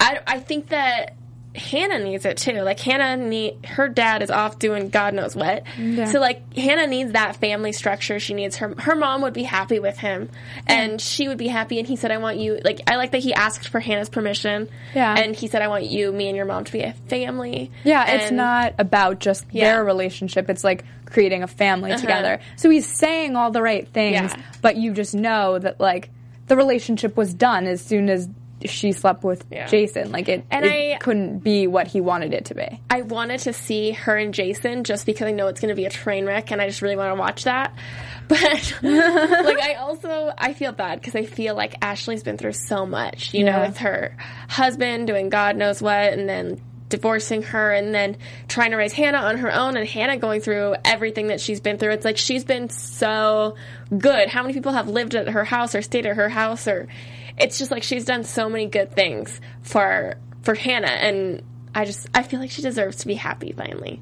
I 0.00 0.18
I 0.26 0.40
think 0.40 0.70
that 0.70 1.14
Hannah 1.54 1.98
needs 1.98 2.24
it 2.24 2.38
too. 2.38 2.62
Like 2.62 2.80
Hannah 2.80 3.16
need 3.16 3.66
her 3.66 3.88
dad 3.88 4.22
is 4.22 4.30
off 4.30 4.58
doing 4.58 4.88
God 4.88 5.12
knows 5.14 5.36
what, 5.36 5.64
so 5.76 6.18
like 6.18 6.54
Hannah 6.56 6.86
needs 6.86 7.12
that 7.12 7.36
family 7.36 7.72
structure. 7.72 8.18
She 8.20 8.32
needs 8.32 8.56
her 8.56 8.74
her 8.78 8.94
mom 8.96 9.22
would 9.22 9.34
be 9.34 9.42
happy 9.42 9.78
with 9.78 9.98
him, 9.98 10.30
and 10.66 11.00
she 11.00 11.28
would 11.28 11.38
be 11.38 11.48
happy. 11.48 11.78
And 11.78 11.86
he 11.86 11.96
said, 11.96 12.10
"I 12.10 12.16
want 12.18 12.38
you." 12.38 12.58
Like 12.64 12.80
I 12.90 12.96
like 12.96 13.10
that 13.12 13.22
he 13.22 13.34
asked 13.34 13.68
for 13.68 13.80
Hannah's 13.80 14.08
permission. 14.08 14.68
Yeah. 14.94 15.14
and 15.18 15.36
he 15.36 15.46
said, 15.46 15.60
"I 15.62 15.68
want 15.68 15.84
you, 15.84 16.10
me, 16.10 16.28
and 16.28 16.36
your 16.36 16.46
mom 16.46 16.64
to 16.64 16.72
be 16.72 16.80
a 16.80 16.94
family." 17.08 17.70
Yeah, 17.84 18.10
it's 18.12 18.30
not 18.32 18.74
about 18.78 19.18
just 19.20 19.44
Yeah. 19.50 19.64
Uh-huh. 19.64 19.72
their 19.76 19.84
relationship. 19.84 20.48
It's 20.48 20.64
like 20.64 20.84
creating 21.04 21.42
a 21.42 21.46
family 21.48 21.94
together. 21.96 22.40
So 22.56 22.70
he's 22.70 22.86
saying 22.86 23.36
all 23.36 23.50
the 23.50 23.60
right 23.62 23.86
things, 23.88 24.14
Yeah. 24.14 24.42
but 24.62 24.76
you 24.76 24.92
just 24.94 25.14
know 25.14 25.58
that 25.58 25.78
like 25.80 26.08
the 26.48 26.56
relationship 26.56 27.16
was 27.16 27.34
done 27.34 27.66
as 27.66 27.82
soon 27.82 28.08
as 28.08 28.28
she 28.68 28.92
slept 28.92 29.24
with 29.24 29.44
Yeah. 29.50 29.66
Jason. 29.66 30.12
Like 30.12 30.28
it, 30.28 30.44
And 30.50 30.64
it 30.64 30.94
I- 30.94 30.98
couldn't 30.98 31.38
be 31.40 31.66
what 31.66 31.86
he 31.86 32.00
wanted 32.00 32.32
it 32.34 32.46
to 32.46 32.54
be. 32.54 32.80
I 32.90 33.02
wanted 33.02 33.40
to 33.40 33.52
see 33.52 33.92
her 33.92 34.16
and 34.16 34.32
Jason 34.34 34.84
just 34.84 35.06
because 35.06 35.26
I 35.26 35.32
know 35.32 35.48
it's 35.48 35.60
going 35.60 35.70
to 35.70 35.74
be 35.74 35.84
a 35.86 35.90
train 35.90 36.26
wreck 36.26 36.50
and 36.50 36.60
I 36.60 36.68
just 36.68 36.82
really 36.82 36.96
want 36.96 37.14
to 37.14 37.20
watch 37.20 37.44
that. 37.44 37.74
But 38.28 38.78
like 38.82 39.60
I 39.60 39.74
also 39.78 40.32
I 40.38 40.54
feel 40.54 40.72
bad 40.72 41.00
because 41.00 41.14
I 41.14 41.24
feel 41.24 41.54
like 41.54 41.74
Ashley's 41.82 42.22
been 42.22 42.38
through 42.38 42.52
so 42.52 42.86
much, 42.86 43.34
you 43.34 43.44
know, 43.44 43.60
with 43.60 43.78
her 43.78 44.16
husband 44.48 45.06
doing 45.08 45.28
God 45.28 45.56
knows 45.56 45.82
what 45.82 46.12
and 46.14 46.28
then 46.28 46.58
divorcing 46.88 47.42
her 47.42 47.72
and 47.72 47.94
then 47.94 48.16
trying 48.48 48.70
to 48.70 48.76
raise 48.76 48.92
Hannah 48.92 49.18
on 49.18 49.38
her 49.38 49.52
own 49.52 49.76
and 49.76 49.86
Hannah 49.88 50.18
going 50.18 50.40
through 50.40 50.76
everything 50.84 51.26
that 51.28 51.40
she's 51.40 51.60
been 51.60 51.78
through. 51.78 51.90
It's 51.92 52.04
like 52.04 52.16
she's 52.16 52.44
been 52.44 52.68
so 52.70 53.56
good. 53.96 54.28
How 54.28 54.42
many 54.42 54.54
people 54.54 54.72
have 54.72 54.88
lived 54.88 55.14
at 55.14 55.28
her 55.28 55.44
house 55.44 55.74
or 55.74 55.82
stayed 55.82 56.06
at 56.06 56.16
her 56.16 56.28
house 56.28 56.68
or 56.68 56.88
it's 57.36 57.58
just 57.58 57.70
like 57.70 57.82
she's 57.82 58.04
done 58.04 58.24
so 58.24 58.48
many 58.48 58.66
good 58.66 58.92
things 58.92 59.40
for 59.62 60.16
for 60.42 60.54
Hannah 60.54 60.88
and 60.88 61.42
I 61.74 61.84
just 61.84 62.06
I 62.14 62.22
feel 62.22 62.40
like 62.40 62.50
she 62.50 62.62
deserves 62.62 62.98
to 62.98 63.06
be 63.06 63.14
happy 63.14 63.52
finally. 63.52 64.00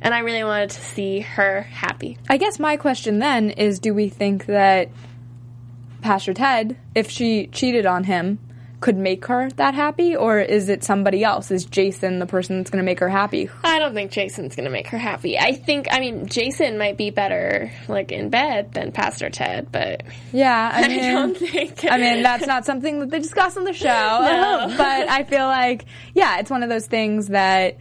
And 0.00 0.14
I 0.14 0.20
really 0.20 0.44
wanted 0.44 0.70
to 0.70 0.80
see 0.80 1.20
her 1.20 1.62
happy. 1.62 2.18
I 2.28 2.36
guess 2.36 2.60
my 2.60 2.76
question 2.76 3.18
then 3.18 3.50
is 3.50 3.80
do 3.80 3.92
we 3.92 4.08
think 4.08 4.46
that 4.46 4.90
Pastor 6.02 6.32
Ted, 6.32 6.76
if 6.94 7.10
she 7.10 7.48
cheated 7.48 7.84
on 7.84 8.04
him, 8.04 8.38
could 8.80 8.96
make 8.96 9.26
her 9.26 9.50
that 9.56 9.74
happy? 9.74 10.14
Or 10.14 10.38
is 10.38 10.68
it 10.68 10.84
somebody 10.84 11.24
else? 11.24 11.50
Is 11.50 11.64
Jason 11.64 12.18
the 12.18 12.26
person 12.26 12.58
that's 12.58 12.70
going 12.70 12.82
to 12.82 12.84
make 12.84 13.00
her 13.00 13.08
happy? 13.08 13.50
I 13.64 13.78
don't 13.78 13.94
think 13.94 14.10
Jason's 14.12 14.54
gonna 14.54 14.70
make 14.70 14.88
her 14.88 14.98
happy. 14.98 15.38
I 15.38 15.52
think 15.52 15.88
I 15.90 16.00
mean 16.00 16.26
Jason 16.26 16.78
might 16.78 16.96
be 16.96 17.10
better 17.10 17.72
like 17.88 18.12
in 18.12 18.30
bed 18.30 18.72
than 18.72 18.92
Pastor 18.92 19.30
Ted, 19.30 19.72
but 19.72 20.02
Yeah, 20.32 20.70
I 20.74 20.82
I 20.84 20.88
mean, 20.88 21.12
don't 21.12 21.36
think 21.36 21.84
I 21.84 21.98
mean, 21.98 22.22
that's 22.22 22.46
not 22.54 22.64
something 22.64 23.00
that 23.00 23.10
they 23.10 23.18
discuss 23.18 23.56
on 23.56 23.64
the 23.64 23.72
show. 23.72 23.88
But 24.78 25.08
I 25.08 25.24
feel 25.24 25.46
like, 25.46 25.86
yeah, 26.14 26.38
it's 26.38 26.50
one 26.50 26.62
of 26.62 26.68
those 26.68 26.86
things 26.86 27.28
that 27.28 27.78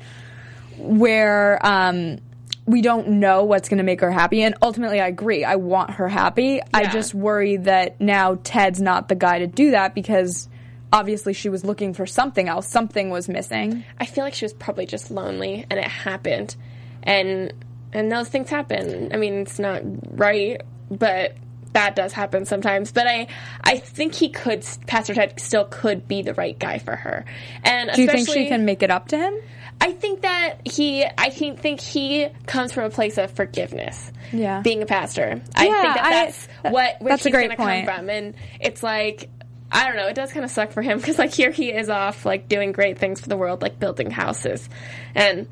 where 0.78 1.60
um, 1.66 2.18
we 2.66 2.82
don't 2.82 3.08
know 3.20 3.44
what's 3.44 3.70
going 3.70 3.78
to 3.78 3.84
make 3.84 4.02
her 4.02 4.12
happy. 4.12 4.42
And 4.44 4.56
ultimately, 4.62 5.00
I 5.00 5.08
agree. 5.08 5.44
I 5.44 5.56
want 5.56 5.92
her 5.92 6.08
happy. 6.08 6.62
I 6.74 6.88
just 6.88 7.14
worry 7.14 7.58
that 7.58 8.00
now 8.02 8.38
Ted's 8.44 8.82
not 8.82 9.08
the 9.08 9.16
guy 9.16 9.40
to 9.40 9.48
do 9.48 9.72
that 9.72 9.96
because 9.96 10.48
obviously 10.92 11.34
she 11.34 11.50
was 11.50 11.64
looking 11.66 11.94
for 11.94 12.06
something 12.06 12.48
else. 12.48 12.68
Something 12.68 13.10
was 13.10 13.28
missing. 13.30 13.84
I 14.00 14.06
feel 14.06 14.24
like 14.24 14.34
she 14.34 14.46
was 14.46 14.54
probably 14.54 14.86
just 14.86 15.12
lonely 15.12 15.66
and 15.70 15.80
it 15.80 15.88
happened. 15.88 16.56
And 17.04 17.54
and 17.94 18.12
those 18.12 18.28
things 18.30 18.50
happen. 18.50 19.14
I 19.14 19.18
mean, 19.18 19.36
it's 19.36 19.60
not 19.60 19.82
right, 20.18 20.62
but 20.92 21.36
that 21.74 21.96
does 21.96 22.12
happen 22.14 22.46
sometimes. 22.46 22.92
But 22.92 23.08
I 23.08 23.28
I 23.64 23.78
think 23.78 24.14
he 24.16 24.30
could 24.30 24.66
Pastor 24.88 25.14
Ted 25.14 25.40
still 25.40 25.66
could 25.66 26.08
be 26.08 26.22
the 26.22 26.34
right 26.34 26.58
guy 26.58 26.80
for 26.80 26.96
her. 26.96 27.26
And 27.64 27.92
Do 27.94 28.02
you 28.02 28.10
think 28.10 28.28
she 28.30 28.48
can 28.48 28.66
make 28.66 28.84
it 28.84 28.92
up 28.92 29.10
to 29.10 29.18
him? 29.18 29.36
I 29.80 29.92
think 29.92 30.22
that 30.22 30.68
he, 30.68 31.06
I 31.06 31.30
think, 31.30 31.60
think 31.60 31.80
he 31.80 32.26
comes 32.48 32.72
from 32.74 32.86
a 32.86 32.90
place 32.90 33.20
of 33.20 33.30
forgiveness. 33.30 34.12
Yeah. 34.34 34.62
Being 34.62 34.82
a 34.82 34.88
pastor, 34.88 35.40
I 35.56 35.68
Yeah, 35.68 35.82
think 35.82 35.94
that 35.94 36.04
that's 36.10 36.48
that- 36.64 36.74
what 36.74 36.96
where 37.00 37.10
that's 37.14 37.26
a 37.28 37.30
great 37.32 37.52
gonna 37.52 37.58
point. 37.58 37.86
come 37.86 37.96
from, 37.98 38.10
and 38.10 38.34
it's 38.60 38.82
like. 38.82 39.30
I 39.72 39.86
don't 39.86 39.96
know. 39.98 40.08
It 40.08 40.16
does 40.16 40.32
kind 40.32 40.46
of 40.46 40.52
suck 40.52 40.72
for 40.72 40.82
him 40.82 40.98
because, 40.98 41.18
like, 41.20 41.34
here 41.34 41.52
he 41.52 41.72
is 41.72 41.90
off, 41.90 42.26
like, 42.26 42.48
doing 42.48 42.72
great 42.72 42.98
things 43.00 43.20
for 43.20 43.28
the 43.30 43.36
world, 43.38 43.62
like 43.62 43.80
building 43.80 44.12
houses, 44.12 44.68
and 45.14 45.48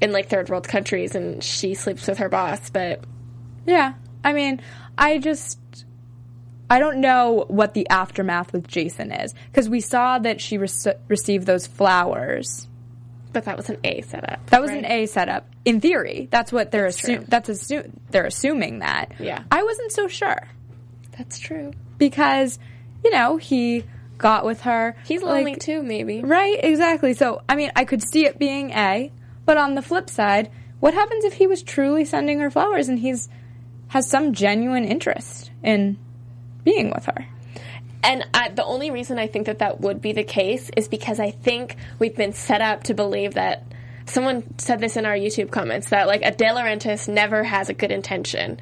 in 0.00 0.10
like 0.12 0.28
third 0.28 0.48
world 0.48 0.66
countries, 0.66 1.14
and 1.14 1.42
she 1.42 1.74
sleeps 1.74 2.06
with 2.08 2.18
her 2.18 2.28
boss. 2.28 2.68
But 2.70 3.04
Yeah. 3.66 3.94
I 4.24 4.32
mean, 4.32 4.60
I 4.98 5.18
just 5.18 5.58
I 6.68 6.78
don't 6.80 7.00
know 7.00 7.44
what 7.48 7.74
the 7.74 7.88
aftermath 7.90 8.52
with 8.52 8.66
Jason 8.66 9.12
is 9.12 9.34
because 9.50 9.68
we 9.68 9.80
saw 9.80 10.18
that 10.18 10.40
she 10.40 10.58
rece- 10.58 10.98
received 11.08 11.46
those 11.46 11.66
flowers. 11.66 12.66
but 13.32 13.44
that 13.44 13.56
was 13.56 13.68
an 13.68 13.76
A 13.84 14.00
setup. 14.02 14.46
That 14.50 14.60
was 14.62 14.70
an? 14.70 14.84
A 14.84 15.06
setup. 15.06 15.48
In 15.64 15.80
theory, 15.80 16.28
that's 16.30 16.52
what 16.52 16.70
they're 16.70 16.84
That's 16.90 17.02
assu- 17.02 17.26
that's 17.26 17.48
assu- 17.50 17.90
they're 18.10 18.26
assuming 18.26 18.78
that. 18.80 19.12
Yeah. 19.18 19.42
I 19.50 19.62
wasn't 19.62 19.92
so 19.92 20.06
sure 20.08 20.48
That's 21.18 21.38
true. 21.38 21.72
because 21.98 22.58
you 23.04 23.10
know, 23.10 23.36
he 23.36 23.84
got 24.18 24.44
with 24.44 24.62
her. 24.62 24.96
He's 25.06 25.22
like- 25.22 25.44
lonely 25.44 25.56
too, 25.56 25.82
maybe. 25.82 26.22
Right, 26.22 26.58
exactly. 26.62 27.14
So, 27.14 27.42
I 27.48 27.56
mean, 27.56 27.70
I 27.76 27.84
could 27.84 28.02
see 28.02 28.26
it 28.26 28.38
being 28.38 28.70
A, 28.70 29.12
but 29.44 29.56
on 29.56 29.74
the 29.74 29.82
flip 29.82 30.08
side, 30.08 30.50
what 30.80 30.94
happens 30.94 31.24
if 31.24 31.34
he 31.34 31.46
was 31.46 31.62
truly 31.62 32.04
sending 32.04 32.40
her 32.40 32.50
flowers 32.50 32.88
and 32.88 32.98
he's 32.98 33.28
has 33.88 34.08
some 34.08 34.32
genuine 34.32 34.84
interest 34.84 35.50
in 35.62 35.98
being 36.64 36.90
with 36.90 37.06
her? 37.06 37.26
And 38.02 38.26
I, 38.34 38.50
the 38.50 38.64
only 38.64 38.90
reason 38.90 39.18
I 39.18 39.26
think 39.26 39.46
that 39.46 39.60
that 39.60 39.80
would 39.80 40.02
be 40.02 40.12
the 40.12 40.24
case 40.24 40.70
is 40.76 40.88
because 40.88 41.18
I 41.18 41.30
think 41.30 41.76
we've 41.98 42.14
been 42.14 42.34
set 42.34 42.60
up 42.60 42.84
to 42.84 42.94
believe 42.94 43.34
that 43.34 43.64
someone 44.06 44.42
said 44.58 44.80
this 44.80 44.96
in 44.98 45.06
our 45.06 45.14
YouTube 45.16 45.50
comments 45.50 45.88
that 45.88 46.06
like 46.06 46.22
a 46.22 46.32
DiLaurentis 46.32 47.08
never 47.08 47.42
has 47.42 47.70
a 47.70 47.74
good 47.74 47.90
intention. 47.90 48.60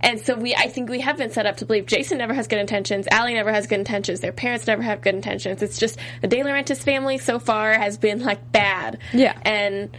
And 0.00 0.18
so 0.20 0.34
we, 0.34 0.54
I 0.54 0.68
think 0.68 0.88
we 0.88 1.00
have 1.00 1.16
been 1.18 1.30
set 1.30 1.44
up 1.46 1.58
to 1.58 1.66
believe 1.66 1.86
Jason 1.86 2.18
never 2.18 2.32
has 2.34 2.46
good 2.48 2.58
intentions, 2.58 3.06
Ali 3.12 3.34
never 3.34 3.52
has 3.52 3.66
good 3.66 3.78
intentions, 3.78 4.20
their 4.20 4.32
parents 4.32 4.66
never 4.66 4.82
have 4.82 5.02
good 5.02 5.14
intentions. 5.14 5.62
It's 5.62 5.78
just 5.78 5.98
the 6.22 6.28
DiLaurentis 6.28 6.78
family 6.82 7.18
so 7.18 7.38
far 7.38 7.72
has 7.74 7.98
been 7.98 8.20
like 8.22 8.50
bad. 8.52 8.98
Yeah. 9.12 9.38
And 9.42 9.90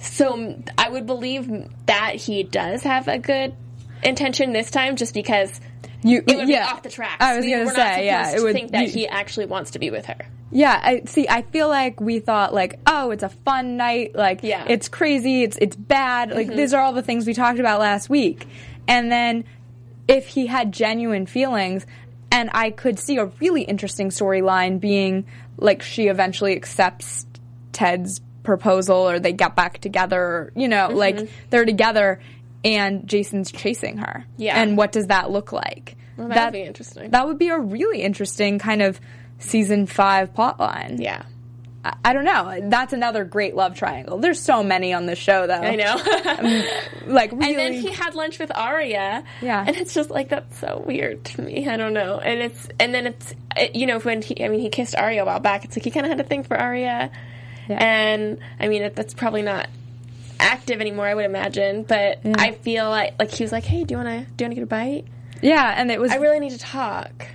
So 0.00 0.62
I 0.76 0.88
would 0.90 1.06
believe 1.06 1.50
that 1.86 2.14
he 2.14 2.42
does 2.42 2.82
have 2.82 3.08
a 3.08 3.18
good 3.18 3.54
intention 4.02 4.52
this 4.52 4.70
time, 4.70 4.96
just 4.96 5.14
because 5.14 5.60
You, 6.02 6.22
it 6.26 6.36
would 6.36 6.48
yeah. 6.48 6.66
be 6.66 6.72
off 6.72 6.82
the 6.82 6.90
tracks. 6.90 7.16
I 7.24 7.36
was 7.36 7.44
we 7.44 7.50
gonna 7.52 7.70
say, 7.70 8.06
yeah, 8.06 8.30
it 8.36 8.42
would 8.42 8.52
think 8.52 8.70
that 8.72 8.86
you- 8.86 8.92
he 8.92 9.08
actually 9.08 9.46
wants 9.46 9.72
to 9.72 9.78
be 9.78 9.90
with 9.90 10.06
her. 10.06 10.18
Yeah, 10.50 10.80
I 10.82 11.02
see. 11.04 11.28
I 11.28 11.42
feel 11.42 11.68
like 11.68 12.00
we 12.00 12.20
thought 12.20 12.54
like, 12.54 12.78
oh, 12.86 13.10
it's 13.10 13.22
a 13.22 13.28
fun 13.28 13.76
night. 13.76 14.14
Like, 14.14 14.42
Yeah. 14.42 14.60
Mm-hmm. 14.62 14.70
it's 14.70 14.88
crazy. 14.88 15.42
It's 15.42 15.58
it's 15.60 15.76
bad. 15.76 16.30
Like 16.30 16.48
these 16.48 16.72
are 16.72 16.80
all 16.82 16.92
the 16.94 17.02
things 17.02 17.26
we 17.26 17.34
talked 17.34 17.58
about 17.58 17.80
last 17.80 18.08
week. 18.08 18.46
And 18.88 19.12
then 19.12 19.44
if 20.08 20.26
he 20.26 20.46
had 20.46 20.72
genuine 20.72 21.26
feelings, 21.26 21.86
and 22.32 22.50
I 22.52 22.70
could 22.70 22.98
see 22.98 23.18
a 23.18 23.26
really 23.40 23.62
interesting 23.62 24.08
storyline 24.08 24.80
being 24.80 25.26
like 25.56 25.82
she 25.82 26.08
eventually 26.08 26.56
accepts 26.56 27.26
Ted's 27.72 28.20
proposal, 28.42 28.96
or 29.08 29.20
they 29.20 29.32
get 29.32 29.54
back 29.54 29.78
together. 29.78 30.20
Or, 30.20 30.52
you 30.56 30.68
know, 30.68 30.88
Mm-hmm. 30.88 30.96
like 30.96 31.30
they're 31.50 31.64
together, 31.66 32.20
and 32.64 33.06
Jason's 33.06 33.52
chasing 33.52 33.98
her. 33.98 34.24
Yeah. 34.36 34.60
And 34.60 34.76
what 34.76 34.90
does 34.92 35.08
that 35.08 35.30
look 35.30 35.52
like? 35.52 35.96
Well, 36.16 36.28
that 36.28 36.46
would 36.46 36.52
be 36.54 36.62
interesting. 36.62 37.10
That 37.10 37.26
would 37.28 37.38
be 37.38 37.48
a 37.48 37.58
really 37.58 38.02
interesting 38.02 38.58
kind 38.58 38.82
of 38.82 39.00
season 39.38 39.86
five 39.86 40.32
plotline. 40.34 41.00
yeah, 41.00 41.22
I, 42.04 42.12
don't 42.12 42.24
know. 42.24 42.68
That's 42.68 42.92
another 42.92 43.24
great 43.24 43.54
love 43.54 43.74
triangle. 43.74 44.18
There's 44.18 44.40
so 44.40 44.62
many 44.62 44.92
on 44.92 45.06
this 45.06 45.18
show, 45.18 45.46
though. 45.46 45.54
I 45.54 45.76
know. 45.76 46.64
Like 47.08 47.32
really. 47.32 47.54
And 47.54 47.58
then 47.58 47.72
he 47.72 47.90
had 47.90 48.14
lunch 48.14 48.38
with 48.38 48.52
Aria. 48.54 49.24
Yeah. 49.40 49.64
And 49.66 49.76
it's 49.76 49.94
just 49.94 50.10
like 50.10 50.28
that's 50.28 50.58
so 50.58 50.82
weird 50.86 51.24
to 51.24 51.42
me. 51.42 51.66
I 51.66 51.78
don't 51.78 51.94
know. 51.94 52.18
And 52.18 52.40
it's 52.40 52.68
and 52.78 52.94
then 52.94 53.06
it's 53.06 53.34
it, 53.56 53.74
you 53.74 53.86
know 53.86 53.98
when 54.00 54.20
he 54.20 54.44
I 54.44 54.48
mean 54.48 54.60
he 54.60 54.68
kissed 54.68 54.94
Aria 54.94 55.22
a 55.22 55.24
while 55.24 55.40
back. 55.40 55.64
It's 55.64 55.74
like 55.74 55.84
he 55.84 55.90
kind 55.90 56.04
of 56.04 56.10
had 56.10 56.20
a 56.20 56.24
thing 56.24 56.42
for 56.42 56.56
Aria. 56.56 57.10
Yeah. 57.66 57.76
And 57.82 58.40
I 58.60 58.68
mean 58.68 58.82
it, 58.82 58.94
that's 58.94 59.14
probably 59.14 59.40
not 59.40 59.68
active 60.38 60.80
anymore. 60.82 61.06
I 61.06 61.14
would 61.14 61.24
imagine. 61.24 61.82
But 61.82 62.20
I 62.24 62.52
feel 62.52 62.90
like 62.90 63.14
like 63.18 63.30
he 63.30 63.42
was 63.42 63.52
like, 63.52 63.64
hey, 63.64 63.84
do 63.84 63.94
you 63.94 63.98
wanna 63.98 64.26
do 64.36 64.44
you 64.44 64.46
wanna 64.46 64.54
get 64.54 64.64
a 64.64 64.66
bite? 64.66 65.06
yeah, 65.42 65.74
and 65.76 65.90
it 65.90 66.00
was. 66.00 66.12
I 66.12 66.16
really 66.16 66.40
need 66.40 66.52
to 66.52 66.58
talk. 66.58 67.26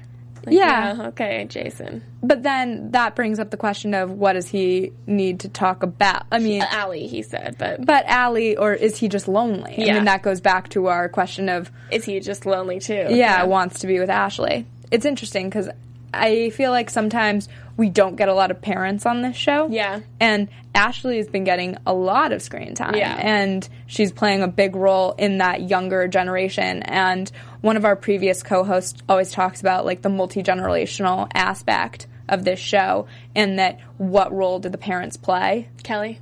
Like, 0.45 0.55
Yeah. 0.55 1.05
Okay, 1.09 1.45
Jason. 1.49 2.03
but 2.21 2.43
then 2.43 2.91
that 2.91 3.15
brings 3.15 3.39
up 3.39 3.49
the 3.49 3.57
question 3.57 3.93
of 3.93 4.11
what 4.11 4.33
does 4.33 4.47
he 4.47 4.91
need 5.07 5.39
to 5.41 5.49
talk 5.49 5.83
about? 5.83 6.25
I 6.31 6.39
mean, 6.39 6.61
uh, 6.61 6.67
Ali, 6.81 7.07
he 7.07 7.21
said, 7.21 7.55
but 7.57 7.85
but 7.85 8.05
Ali, 8.09 8.57
or 8.57 8.73
is 8.73 8.97
he 8.97 9.07
just 9.07 9.27
lonely? 9.27 9.75
I 9.77 9.81
Yeah. 9.81 9.93
mean, 9.95 10.05
that 10.05 10.21
goes 10.21 10.41
back 10.41 10.69
to 10.69 10.87
our 10.87 11.07
question 11.09 11.47
of 11.49 11.71
is 11.91 12.03
he 12.03 12.19
just 12.19 12.45
lonely 12.45 12.79
too? 12.79 13.07
yeah, 13.09 13.43
wants 13.43 13.79
to 13.79 13.87
be 13.87 13.99
with 13.99 14.09
Ashley. 14.09 14.65
It's 14.91 15.05
interesting 15.05 15.49
because 15.49 15.69
I 16.13 16.49
feel 16.51 16.71
like 16.71 16.89
sometimes 16.89 17.49
we 17.75 17.89
don't 17.89 18.15
get 18.15 18.29
a 18.29 18.33
lot 18.33 18.51
of 18.51 18.61
parents 18.61 19.05
on 19.05 19.21
this 19.21 19.35
show. 19.35 19.67
Yeah. 19.69 20.01
And 20.19 20.47
Ashley 20.75 21.17
has 21.17 21.27
been 21.27 21.43
getting 21.43 21.77
a 21.85 21.93
lot 21.93 22.31
of 22.31 22.41
screen 22.41 22.75
time. 22.75 22.95
Yeah. 22.95 23.17
And 23.19 23.67
she's 23.87 24.11
playing 24.11 24.43
a 24.43 24.47
big 24.47 24.75
role 24.75 25.13
in 25.13 25.39
that 25.39 25.69
younger 25.69 26.07
generation. 26.07 26.83
And 26.83 27.31
one 27.61 27.77
of 27.77 27.85
our 27.85 27.95
previous 27.95 28.43
co 28.43 28.63
hosts 28.63 29.01
always 29.09 29.31
talks 29.31 29.59
about 29.59 29.85
like 29.85 30.01
the 30.01 30.09
multi 30.09 30.43
generational 30.43 31.27
aspect 31.33 32.07
of 32.29 32.45
this 32.45 32.59
show 32.59 33.07
and 33.35 33.59
that 33.59 33.79
what 33.97 34.31
role 34.33 34.59
do 34.59 34.69
the 34.69 34.77
parents 34.77 35.17
play? 35.17 35.69
Kelly. 35.83 36.19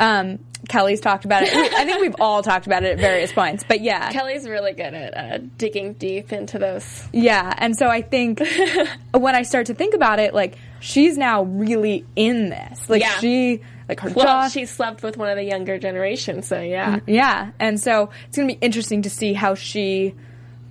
Um, 0.00 0.40
Kelly's 0.68 1.00
talked 1.00 1.24
about 1.24 1.42
it. 1.42 1.52
I 1.54 1.84
think 1.84 2.00
we've 2.00 2.16
all 2.20 2.42
talked 2.42 2.66
about 2.66 2.82
it 2.84 2.92
at 2.92 2.98
various 2.98 3.32
points, 3.32 3.64
but 3.66 3.80
yeah. 3.80 4.10
Kelly's 4.12 4.48
really 4.48 4.72
good 4.72 4.94
at 4.94 5.16
uh, 5.16 5.38
digging 5.58 5.94
deep 5.94 6.32
into 6.32 6.58
those. 6.58 7.04
Yeah, 7.12 7.52
and 7.58 7.76
so 7.76 7.88
I 7.88 8.02
think 8.02 8.40
when 9.12 9.34
I 9.34 9.42
start 9.42 9.66
to 9.66 9.74
think 9.74 9.94
about 9.94 10.18
it, 10.18 10.34
like 10.34 10.56
she's 10.80 11.16
now 11.18 11.42
really 11.44 12.04
in 12.16 12.48
this. 12.50 12.88
Like 12.88 13.02
Yeah. 13.02 13.18
she, 13.20 13.60
like 13.88 14.00
her 14.00 14.10
Well, 14.10 14.24
jaw. 14.26 14.48
she 14.48 14.66
slept 14.66 15.02
with 15.02 15.16
one 15.16 15.28
of 15.30 15.36
the 15.36 15.44
younger 15.44 15.78
generation, 15.78 16.42
so 16.42 16.60
yeah. 16.60 17.00
yeah, 17.06 17.50
and 17.60 17.80
so 17.80 18.10
it's 18.28 18.36
gonna 18.36 18.48
be 18.48 18.58
interesting 18.60 19.02
to 19.02 19.10
see 19.10 19.32
how 19.34 19.54
she 19.54 20.14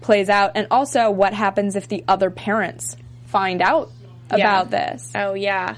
plays 0.01 0.29
out, 0.29 0.51
and 0.55 0.67
also 0.71 1.11
what 1.11 1.33
happens 1.33 1.75
if 1.75 1.87
the 1.87 2.03
other 2.07 2.29
parents 2.29 2.97
find 3.27 3.61
out 3.61 3.91
about 4.29 4.69
this. 4.71 5.11
Oh 5.15 5.33
yeah. 5.33 5.75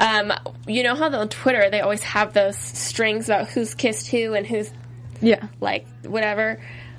Um, 0.00 0.32
you 0.66 0.82
know 0.82 0.94
how 0.94 1.14
on 1.14 1.28
Twitter 1.28 1.68
they 1.70 1.80
always 1.80 2.02
have 2.02 2.32
those 2.32 2.56
strings 2.56 3.28
about 3.28 3.48
who's 3.48 3.74
kissed 3.74 4.08
who 4.08 4.34
and 4.34 4.46
who's 4.46 4.72
Yeah, 5.20 5.46
like 5.60 5.86
whatever. 6.04 6.58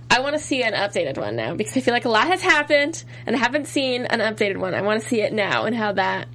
I 0.09 0.19
want 0.19 0.35
to 0.35 0.39
see 0.39 0.61
an 0.61 0.73
updated 0.73 1.17
one 1.17 1.35
now 1.35 1.55
because 1.55 1.75
I 1.75 1.79
feel 1.79 1.93
like 1.93 2.05
a 2.05 2.09
lot 2.09 2.27
has 2.27 2.41
happened 2.41 3.03
and 3.25 3.35
I 3.35 3.39
haven't 3.39 3.67
seen 3.67 4.05
an 4.05 4.19
updated 4.19 4.57
one. 4.57 4.75
I 4.75 4.81
want 4.81 5.01
to 5.01 5.07
see 5.07 5.21
it 5.21 5.33
now 5.33 5.63
and 5.63 5.75
how 5.75 5.93
that. 5.93 6.27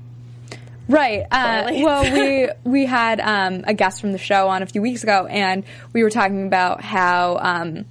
Right. 0.88 1.24
Uh, 1.30 1.70
well, 1.72 2.12
we 2.12 2.48
we 2.70 2.86
had 2.86 3.20
um, 3.20 3.64
a 3.66 3.74
guest 3.74 4.00
from 4.00 4.12
the 4.12 4.18
show 4.18 4.48
on 4.48 4.62
a 4.62 4.66
few 4.66 4.82
weeks 4.82 5.02
ago, 5.02 5.26
and 5.26 5.64
we 5.92 6.02
were 6.02 6.10
talking 6.10 6.46
about 6.46 6.80
how 6.80 7.38
um, 7.40 7.84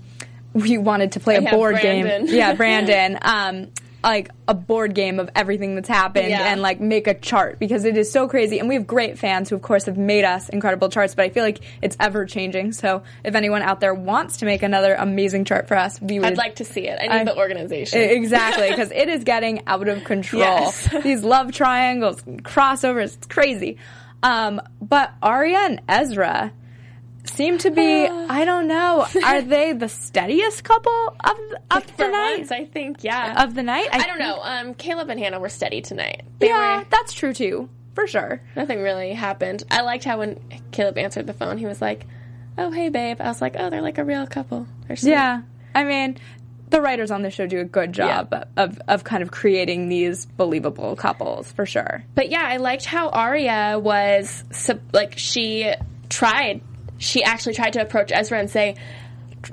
we 0.53 0.77
wanted 0.77 1.13
to 1.13 1.19
play 1.19 1.35
a 1.35 1.41
board 1.41 1.75
Brandon. 1.75 2.25
game. 2.25 2.35
Yeah, 2.35 2.53
Brandon. 2.55 3.19
Um, 3.21 3.67
like 4.05 4.29
a 4.47 4.53
board 4.53 4.93
game 4.93 5.19
of 5.19 5.29
everything 5.35 5.75
that's 5.75 5.89
happened 5.89 6.29
Yeah. 6.29 6.51
and 6.51 6.61
like 6.61 6.79
make 6.79 7.07
a 7.07 7.13
chart 7.15 7.57
because 7.59 7.83
it 7.85 7.97
is 7.97 8.11
so 8.11 8.27
crazy 8.27 8.59
and 8.59 8.69
we 8.69 8.75
have 8.75 8.85
great 8.85 9.17
fans 9.17 9.49
who 9.49 9.55
of 9.55 9.61
course 9.63 9.85
have 9.85 9.97
made 9.97 10.23
us 10.23 10.47
incredible 10.49 10.89
charts 10.89 11.15
but 11.15 11.25
I 11.25 11.29
feel 11.29 11.43
like 11.43 11.61
it's 11.81 11.97
ever 11.99 12.25
changing 12.25 12.71
so 12.73 13.01
if 13.23 13.33
anyone 13.35 13.63
out 13.63 13.79
there 13.79 13.93
wants 13.95 14.37
to 14.37 14.45
make 14.45 14.61
another 14.61 14.93
amazing 14.93 15.43
chart 15.45 15.67
for 15.67 15.75
us 15.75 15.99
we 15.99 16.19
would 16.19 16.27
I'd 16.27 16.37
like 16.37 16.55
to 16.57 16.65
see 16.65 16.87
it. 16.87 16.99
I 17.01 17.07
need 17.07 17.21
I- 17.21 17.23
the 17.25 17.35
organization. 17.37 17.99
Exactly, 18.01 18.69
because 18.69 18.91
it 18.91 19.09
is 19.09 19.23
getting 19.23 19.63
out 19.67 19.87
of 19.87 20.03
control. 20.03 20.41
Yes. 20.43 20.87
These 21.03 21.23
love 21.23 21.51
triangles, 21.51 22.21
crossovers, 22.21 23.15
it's 23.17 23.27
crazy. 23.27 23.77
Um, 24.23 24.61
but 24.81 25.11
Aria 25.21 25.57
and 25.59 25.81
Ezra 25.89 26.51
seem 27.27 27.57
to 27.59 27.71
be, 27.71 28.05
I 28.29 28.45
don't 28.45 28.67
know, 28.67 29.05
are 29.25 29.41
they 29.41 29.73
the 29.73 29.89
steadiest 29.89 30.63
couple 30.63 31.15
of, 31.23 31.37
of 31.71 31.87
the 31.97 32.05
For 32.05 32.11
night? 32.11 32.37
once, 32.39 32.51
I 32.51 32.65
think 32.65 33.03
yeah. 33.03 33.43
Of 33.43 33.55
the 33.55 33.63
night? 33.63 33.89
I 33.91 34.05
don't 34.07 34.19
know. 34.19 34.39
Um, 34.41 34.73
Caleb 34.73 35.09
and 35.09 35.19
Hannah 35.19 35.39
were 35.39 35.49
steady 35.49 35.81
tonight. 35.81 36.23
They 36.39 36.47
Yeah, 36.47 36.79
were 36.79 36.85
that's 36.89 37.13
true 37.13 37.33
too, 37.33 37.69
for 37.93 38.07
sure. 38.07 38.41
nothing 38.55 38.81
really 38.81 39.13
happened. 39.13 39.63
I 39.71 39.81
liked 39.81 40.03
how 40.03 40.19
when 40.19 40.39
Caleb 40.71 40.97
answered 40.97 41.27
the 41.27 41.33
phone, 41.33 41.57
he 41.57 41.65
was 41.65 41.81
like, 41.81 42.05
"Oh 42.57 42.71
hey 42.71 42.89
babe." 42.89 43.17
I 43.21 43.27
was 43.27 43.41
like, 43.41 43.55
"Oh, 43.57 43.69
they're 43.69 43.81
like 43.81 43.97
a 43.97 44.03
real 44.05 44.25
couple." 44.27 44.67
Yeah, 45.01 45.41
I 45.73 45.83
mean, 45.83 46.17
the 46.69 46.81
writers 46.81 47.09
on 47.11 47.21
the 47.21 47.31
show 47.31 47.47
do 47.47 47.59
a 47.59 47.63
good 47.65 47.91
job 47.93 48.33
of, 48.57 48.79
of 48.87 49.03
kind 49.03 49.23
of 49.23 49.31
creating 49.31 49.87
these 49.89 50.25
believable 50.25 50.95
couples, 50.95 51.51
for 51.51 51.65
sure. 51.65 52.03
But 52.15 52.29
yeah, 52.29 52.43
I 52.43 52.57
liked 52.57 52.85
how 52.85 53.09
Aria 53.09 53.79
was 53.79 54.43
like 54.93 55.17
she 55.17 55.71
tried. 56.09 56.61
She 56.97 57.23
actually 57.23 57.53
tried 57.55 57.73
to 57.73 57.81
approach 57.81 58.11
Ezra 58.13 58.39
and 58.39 58.49
say 58.49 58.75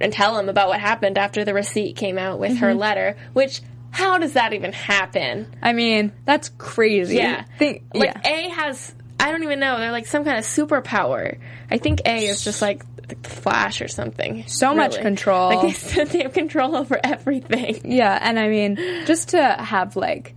and 0.00 0.12
tell 0.12 0.38
him 0.38 0.48
about 0.48 0.68
what 0.68 0.81
happened 0.81 1.18
after 1.18 1.44
the 1.44 1.52
receipt 1.55 1.96
came 1.96 2.18
out 2.18 2.38
with 2.38 2.52
Mm-hmm. 2.52 2.61
her 2.64 2.74
letter. 2.74 3.16
Which 3.33 3.61
how 3.90 4.16
does 4.18 4.33
that 4.35 4.52
even 4.55 4.72
happen? 4.72 5.55
I 5.62 5.72
mean, 5.74 6.12
that's 6.24 6.48
crazy. 6.50 7.16
Yeah, 7.16 7.44
Think, 7.59 7.83
like 7.94 8.14
yeah. 8.24 8.31
A 8.31 8.48
has 8.50 8.94
I 9.20 9.31
don't 9.31 9.42
even 9.44 9.61
know. 9.61 9.78
They're 9.78 9.92
like 9.92 10.07
some 10.07 10.24
kind 10.24 10.38
of 10.38 10.44
superpower. 10.44 11.38
I 11.70 11.78
think 11.78 12.00
A 12.07 12.26
is 12.26 12.42
just 12.42 12.61
like 12.62 12.85
the 12.96 13.16
Flash 13.28 13.83
or 13.83 13.88
something. 13.88 14.44
So 14.46 14.74
much 14.74 14.98
control. 15.00 15.50
Like 15.62 15.78
they 15.81 16.05
they 16.05 16.22
have 16.22 16.33
control 16.33 16.74
over 16.74 16.98
everything. 17.05 17.83
Yeah, 17.85 18.18
and 18.20 18.38
I 18.38 18.48
mean, 18.48 18.76
just 19.07 19.31
to 19.31 19.42
have 19.42 19.94
like, 19.94 20.35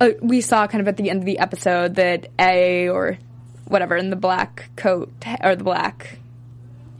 uh, 0.00 0.10
we 0.20 0.40
saw 0.40 0.66
kind 0.66 0.80
of 0.82 0.88
at 0.88 0.96
the 0.96 1.08
end 1.08 1.20
of 1.20 1.24
the 1.26 1.38
episode 1.38 1.94
that 1.94 2.26
A 2.38 2.88
or 2.88 3.18
whatever 3.66 3.96
in 3.96 4.10
the 4.10 4.16
black 4.16 4.68
coat 4.76 5.10
or 5.42 5.54
the 5.56 5.64
black, 5.64 6.18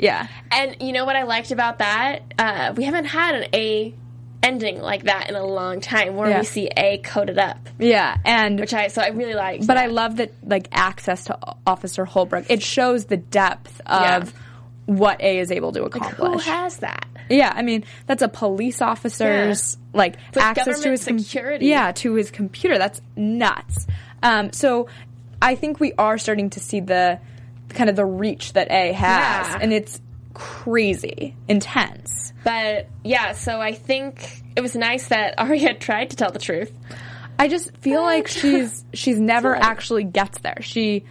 yeah, 0.03 0.27
And 0.51 0.77
you 0.81 0.93
know 0.93 1.07
what 1.07 1.17
I 1.17 1.23
liked 1.23 1.51
about 1.51 1.79
that? 1.79 2.21
Uh, 2.39 2.75
we 2.77 2.85
haven't 2.85 3.07
had 3.07 3.35
an 3.37 3.47
A 3.55 3.95
ending 4.43 4.81
like 4.83 5.05
that 5.05 5.29
in 5.31 5.37
a 5.37 5.45
long 5.47 5.81
time, 5.81 6.17
where 6.17 6.29
Yeah. 6.29 6.41
we 6.41 6.45
see 6.45 6.67
A 6.77 6.99
coded 6.99 7.39
up, 7.39 7.69
yeah, 7.79 8.17
and 8.25 8.59
which 8.59 8.75
I 8.75 8.89
so 8.89 9.01
I 9.01 9.09
really 9.11 9.35
liked. 9.35 9.67
but 9.69 9.77
I 9.79 9.87
love 9.87 10.17
that 10.17 10.33
like 10.45 10.67
access 10.73 11.25
to 11.27 11.39
Officer 11.67 12.05
Holbrook. 12.05 12.47
It 12.51 12.61
shows 12.63 13.05
the 13.05 13.17
depth 13.17 13.81
of 13.87 14.03
Yeah. 14.35 14.41
what 14.87 15.21
A 15.23 15.39
is 15.39 15.53
able 15.53 15.71
to 15.73 15.85
accomplish. 15.85 16.19
who 16.45 16.51
has 16.51 16.79
that? 16.79 17.07
Yeah, 17.31 17.53
I 17.55 17.63
mean 17.63 17.85
that's 18.09 18.21
a 18.23 18.29
police 18.29 18.83
officer's 18.83 19.79
like 19.95 20.17
like 20.35 20.45
access 20.45 20.81
to 20.81 20.91
his 20.91 21.05
com- 21.05 21.21
security. 21.21 21.67
Yeah, 21.67 21.93
to 21.93 22.15
his 22.15 22.33
computer. 22.33 22.79
That's 22.79 23.01
nuts. 23.15 23.87
Um, 24.25 24.53
so 24.53 24.89
I 25.41 25.55
think 25.55 25.79
we 25.79 25.93
are 25.99 26.19
starting 26.19 26.51
to 26.51 26.61
see 26.61 26.81
the 26.81 27.21
kind 27.73 27.91
of 27.91 27.97
the 27.97 28.05
reach 28.07 28.53
that 28.55 28.71
A 28.71 28.93
has, 28.93 29.49
Yeah. 29.49 29.59
and 29.61 29.73
it's 29.73 30.01
crazy 30.35 31.35
intense. 31.49 32.33
But 32.45 32.89
yeah, 33.05 33.33
so 33.33 33.61
I 33.61 33.73
think 33.73 34.43
it 34.57 34.61
was 34.61 34.75
nice 34.75 35.09
that 35.09 35.35
Aria 35.39 35.75
tried 35.75 36.11
to 36.11 36.17
tell 36.17 36.31
the 36.31 36.39
truth. 36.39 36.73
I 37.39 37.49
just 37.49 37.77
feel 37.79 38.03
like 38.03 38.29
she's 38.29 38.85
she's 38.93 39.19
never 39.19 39.55
actually 39.57 40.05
gets 40.05 40.39
there. 40.41 40.59
She 40.61 41.05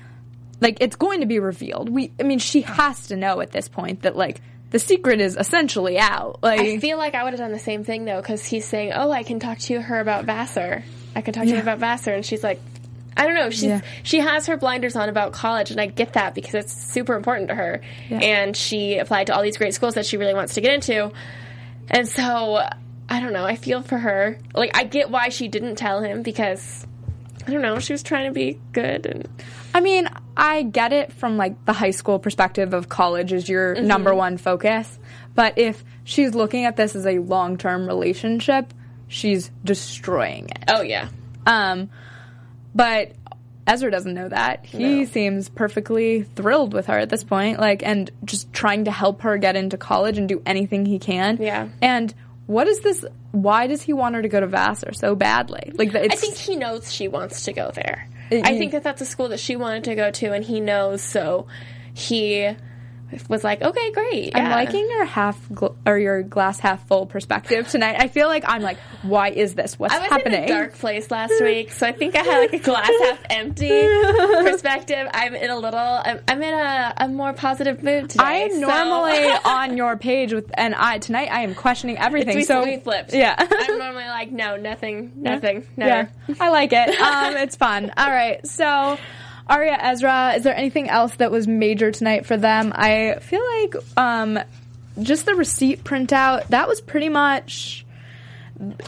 like 0.60 0.78
it's 0.82 0.96
going 0.96 1.22
to 1.22 1.26
be 1.26 1.40
revealed. 1.40 1.90
We 1.90 2.12
I 2.20 2.24
mean 2.24 2.40
she 2.40 2.62
has 2.62 3.08
to 3.08 3.16
know 3.18 3.42
at 3.42 3.52
this 3.52 3.68
point 3.68 4.04
that 4.04 4.16
like 4.16 4.42
the 4.70 4.80
secret 4.80 5.20
is 5.20 5.36
essentially 5.36 6.00
out. 6.00 6.40
Like 6.42 6.60
I 6.62 6.80
feel 6.80 6.98
like 6.98 7.16
I 7.16 7.24
would 7.24 7.34
have 7.34 7.40
done 7.40 7.52
the 7.52 7.60
same 7.60 7.84
thing 7.84 8.06
though, 8.06 8.22
because 8.22 8.46
he's 8.46 8.66
saying, 8.66 8.94
"Oh, 8.94 9.12
I 9.12 9.24
can 9.24 9.40
talk 9.40 9.58
to 9.60 9.82
her 9.82 10.00
about 10.00 10.24
Vassar. 10.26 10.84
I 11.16 11.22
can 11.22 11.34
talk 11.34 11.44
to 11.44 11.50
Yeah. 11.50 11.56
you 11.58 11.62
about 11.62 11.80
Vassar," 11.80 12.14
and 12.14 12.26
she's 12.26 12.42
like, 12.44 12.60
I 13.18 13.26
don't 13.26 13.36
know. 13.36 13.50
She's 13.50 13.64
Yeah. 13.64 13.82
she 14.04 14.20
has 14.20 14.48
her 14.48 14.58
blinders 14.58 14.96
on 14.96 15.10
about 15.10 15.34
college, 15.34 15.72
and 15.72 15.80
I 15.82 15.86
get 15.88 16.14
that 16.14 16.34
because 16.34 16.54
it's 16.56 16.74
super 16.74 17.16
important 17.16 17.50
to 17.50 17.56
her. 17.56 17.82
And 18.10 18.56
she 18.56 18.98
applied 18.98 19.28
to 19.28 19.36
all 19.36 19.42
these 19.44 19.58
great 19.58 19.74
schools 19.74 19.96
that 19.96 20.06
she 20.06 20.18
really 20.18 20.34
wants 20.34 20.54
to 20.56 20.62
get 20.62 20.74
into, 20.74 21.12
and 21.90 22.08
so 22.08 22.62
I 23.10 23.20
don't 23.20 23.34
know. 23.34 23.44
I 23.46 23.56
feel 23.58 23.82
for 23.82 23.98
her. 23.98 24.38
Like 24.56 24.72
I 24.78 24.86
get 24.86 25.10
why 25.10 25.30
she 25.30 25.48
didn't 25.50 25.76
tell 25.76 26.02
him 26.02 26.24
because 26.24 26.88
I 27.48 27.52
don't 27.52 27.62
know. 27.62 27.80
She 27.80 27.92
was 27.94 28.02
trying 28.04 28.28
to 28.28 28.34
be 28.34 28.60
good, 28.72 29.06
and 29.06 29.28
I 29.74 29.82
mean, 29.82 30.08
I 30.38 30.64
get 30.64 30.94
it 30.94 31.12
from 31.12 31.36
like 31.38 31.66
the 31.66 31.74
high 31.74 31.92
school 31.92 32.18
perspective 32.20 32.74
of 32.74 32.88
college 32.88 33.34
is 33.34 33.50
your 33.50 33.76
Mm-hmm. 33.76 33.88
number 33.88 34.16
one 34.16 34.38
focus. 34.38 34.98
But 35.36 35.58
if 35.58 35.84
she's 36.06 36.34
looking 36.34 36.66
at 36.66 36.76
this 36.78 36.96
as 36.96 37.06
a 37.06 37.20
long 37.20 37.58
term 37.58 37.88
relationship, 37.88 38.74
she's 39.10 39.52
destroying 39.66 40.50
it. 40.50 40.64
oh 40.70 40.82
yeah, 40.82 41.10
Um, 41.46 41.90
but 42.76 43.12
Ezra 43.68 43.92
doesn't 43.92 44.14
know 44.14 44.28
that. 44.30 44.66
He 44.66 45.00
No. 45.00 45.06
seems 45.06 45.48
perfectly 45.50 46.24
thrilled 46.24 46.74
with 46.74 46.88
her 46.88 46.98
at 46.98 47.10
this 47.10 47.24
point, 47.24 47.60
like, 47.60 47.84
and 47.86 48.10
just 48.26 48.52
trying 48.54 48.86
to 48.86 48.92
help 48.92 49.22
her 49.22 49.38
get 49.38 49.56
into 49.56 49.78
college 49.78 50.18
and 50.18 50.28
do 50.28 50.42
anything 50.46 50.86
he 50.86 51.00
can. 51.00 51.38
Yeah. 51.40 51.68
And 51.82 52.14
what 52.48 52.68
is 52.68 52.82
this? 52.82 53.06
Why 53.32 53.68
does 53.68 53.82
he 53.82 53.94
want 53.94 54.16
her 54.16 54.22
to 54.22 54.28
go 54.28 54.40
to 54.40 54.48
Vassar 54.48 54.94
so 54.94 55.16
badly? 55.16 55.72
Like, 55.76 55.94
it's, 55.94 56.14
I 56.14 56.18
think 56.18 56.36
he 56.36 56.56
knows 56.56 56.92
she 56.92 57.08
wants 57.08 57.46
to 57.46 57.54
go 57.54 57.72
there. 57.74 58.08
It- 58.30 58.46
I 58.46 58.58
think 58.58 58.72
that 58.72 58.84
that's 58.84 59.02
a 59.02 59.06
school 59.06 59.30
that 59.30 59.40
she 59.40 59.56
wanted 59.56 59.84
to 59.86 59.96
go 59.96 60.10
to, 60.12 60.34
and 60.34 60.44
he 60.44 60.60
knows. 60.60 61.02
So 61.02 61.48
he 61.94 62.56
was 63.30 63.44
like, 63.44 63.62
"Okay, 63.62 63.92
great." 63.92 64.36
I'm 64.36 64.50
liking 64.52 64.90
your 64.90 65.06
half 65.06 65.38
gl- 65.50 65.76
or 65.86 65.98
your 65.98 66.22
glass 66.24 66.60
half 66.60 66.88
full 66.88 67.06
perspective 67.06 67.68
tonight. 67.70 67.98
I 68.00 68.08
feel 68.08 68.28
like 68.28 68.44
I'm 68.48 68.62
like, 68.62 68.78
why 69.02 69.30
is 69.30 69.54
this? 69.56 69.78
What's 69.80 69.94
I 69.94 70.00
was 70.00 70.10
happening? 70.10 70.44
in 70.44 70.46
a 70.46 70.48
dark 70.48 70.74
place 70.76 71.10
last 71.12 71.34
week, 71.42 71.72
so 71.72 71.88
I 71.88 71.92
think 71.92 72.16
I 72.16 72.20
had 72.24 72.40
like 72.40 72.54
a 72.54 72.60
glass 72.60 72.92
half 73.04 73.20
empty 73.30 73.70
perspective. 74.44 75.08
I'm 75.14 75.36
in 75.36 75.50
a 75.50 75.58
little. 75.58 75.80
I'm, 75.80 76.20
I'm 76.28 76.42
in 76.42 76.54
a, 76.54 76.94
a 76.98 77.08
more 77.08 77.34
positive 77.34 77.84
mood 77.84 78.10
today. 78.10 78.24
I 78.24 78.34
am 78.34 78.52
so- 78.52 78.60
normally 78.68 79.28
on 79.46 79.78
your 79.78 79.98
page 79.98 80.34
with, 80.34 80.50
and 80.54 80.76
I 80.76 80.98
tonight 81.00 81.30
I 81.32 81.42
am 81.42 81.56
questioning 81.56 81.98
everything. 81.98 82.36
we, 82.36 82.44
so 82.44 82.64
we 82.64 82.78
flipped. 82.78 83.14
Yeah. 83.14 83.36
I'm 83.38 83.78
normally 83.78 84.06
like, 84.06 84.32
no, 84.32 84.58
nothing, 84.58 85.12
nothing, 85.16 85.68
never. 85.78 86.10
Yeah, 86.28 86.36
I 86.40 86.50
like 86.50 86.72
it. 86.74 86.90
Um, 87.00 87.36
it's 87.38 87.56
fun. 87.56 87.92
All 87.98 88.10
right, 88.10 88.46
so 88.48 88.98
Aria 89.52 89.78
Ezra, 89.82 90.34
is 90.38 90.44
there 90.44 90.56
anything 90.56 90.88
else 90.88 91.14
that 91.16 91.30
was 91.30 91.46
major 91.46 91.92
tonight 91.92 92.26
for 92.26 92.38
them? 92.38 92.72
I 92.74 93.18
feel 93.20 93.44
like 93.60 93.76
um, 93.98 94.40
just 95.02 95.26
the 95.26 95.36
receipt 95.36 95.84
printout 95.84 96.48
that 96.48 96.70
was 96.70 96.80
pretty 96.80 97.10
much 97.10 97.86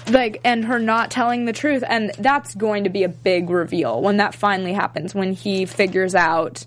like, 0.09 0.39
and 0.45 0.63
her 0.63 0.79
not 0.79 1.11
telling 1.11 1.43
the 1.43 1.51
truth, 1.51 1.83
and 1.85 2.11
that's 2.17 2.55
going 2.55 2.85
to 2.85 2.89
be 2.89 3.03
a 3.03 3.09
big 3.09 3.49
reveal 3.49 4.01
when 4.01 4.17
that 4.17 4.35
finally 4.35 4.71
happens 4.71 5.13
when 5.13 5.33
he 5.33 5.65
figures 5.65 6.15
out 6.15 6.65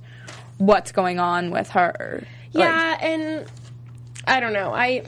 what's 0.58 0.92
going 0.92 1.18
on 1.18 1.50
with 1.50 1.70
her. 1.70 2.26
Like, 2.52 2.64
Yeah, 2.64 2.98
and 3.00 3.46
I 4.26 4.40
don't 4.40 4.52
know. 4.52 4.74
I, 4.74 5.04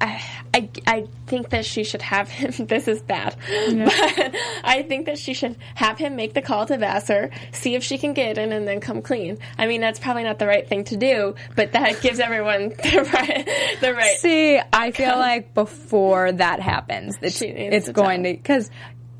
I, 0.00 0.24
I, 0.56 0.70
I 0.86 1.06
think 1.26 1.50
that 1.50 1.66
she 1.66 1.84
should 1.84 2.00
have 2.00 2.30
him. 2.30 2.66
This 2.66 2.88
is 2.88 3.02
bad, 3.02 3.36
but 3.46 4.34
I 4.64 4.84
think 4.88 5.04
that 5.06 5.18
she 5.18 5.34
should 5.34 5.56
have 5.74 5.98
him 5.98 6.16
make 6.16 6.32
the 6.32 6.40
call 6.40 6.64
to 6.66 6.78
Vassar, 6.78 7.30
see 7.52 7.74
if 7.74 7.84
she 7.84 7.98
can 7.98 8.14
get 8.14 8.38
in, 8.38 8.52
and 8.52 8.66
then 8.66 8.80
come 8.80 9.02
clean. 9.02 9.36
I 9.58 9.66
mean, 9.66 9.82
that's 9.82 9.98
probably 10.00 10.22
not 10.24 10.38
the 10.38 10.46
right 10.46 10.66
thing 10.66 10.84
to 10.84 10.96
do, 10.96 11.34
but 11.56 11.72
that 11.72 12.00
gives 12.06 12.20
everyone 12.20 12.70
the 12.70 13.10
right, 13.12 13.78
the 13.82 13.92
right. 13.92 14.16
See, 14.18 14.58
I 14.72 14.92
feel 14.92 15.18
like 15.18 15.52
before 15.52 16.32
that 16.32 16.60
happens, 16.60 17.18
it's, 17.20 17.42
it's 17.42 17.86
to 17.86 17.92
going 17.92 18.22
tell. 18.24 18.32
to 18.32 18.36
because 18.38 18.70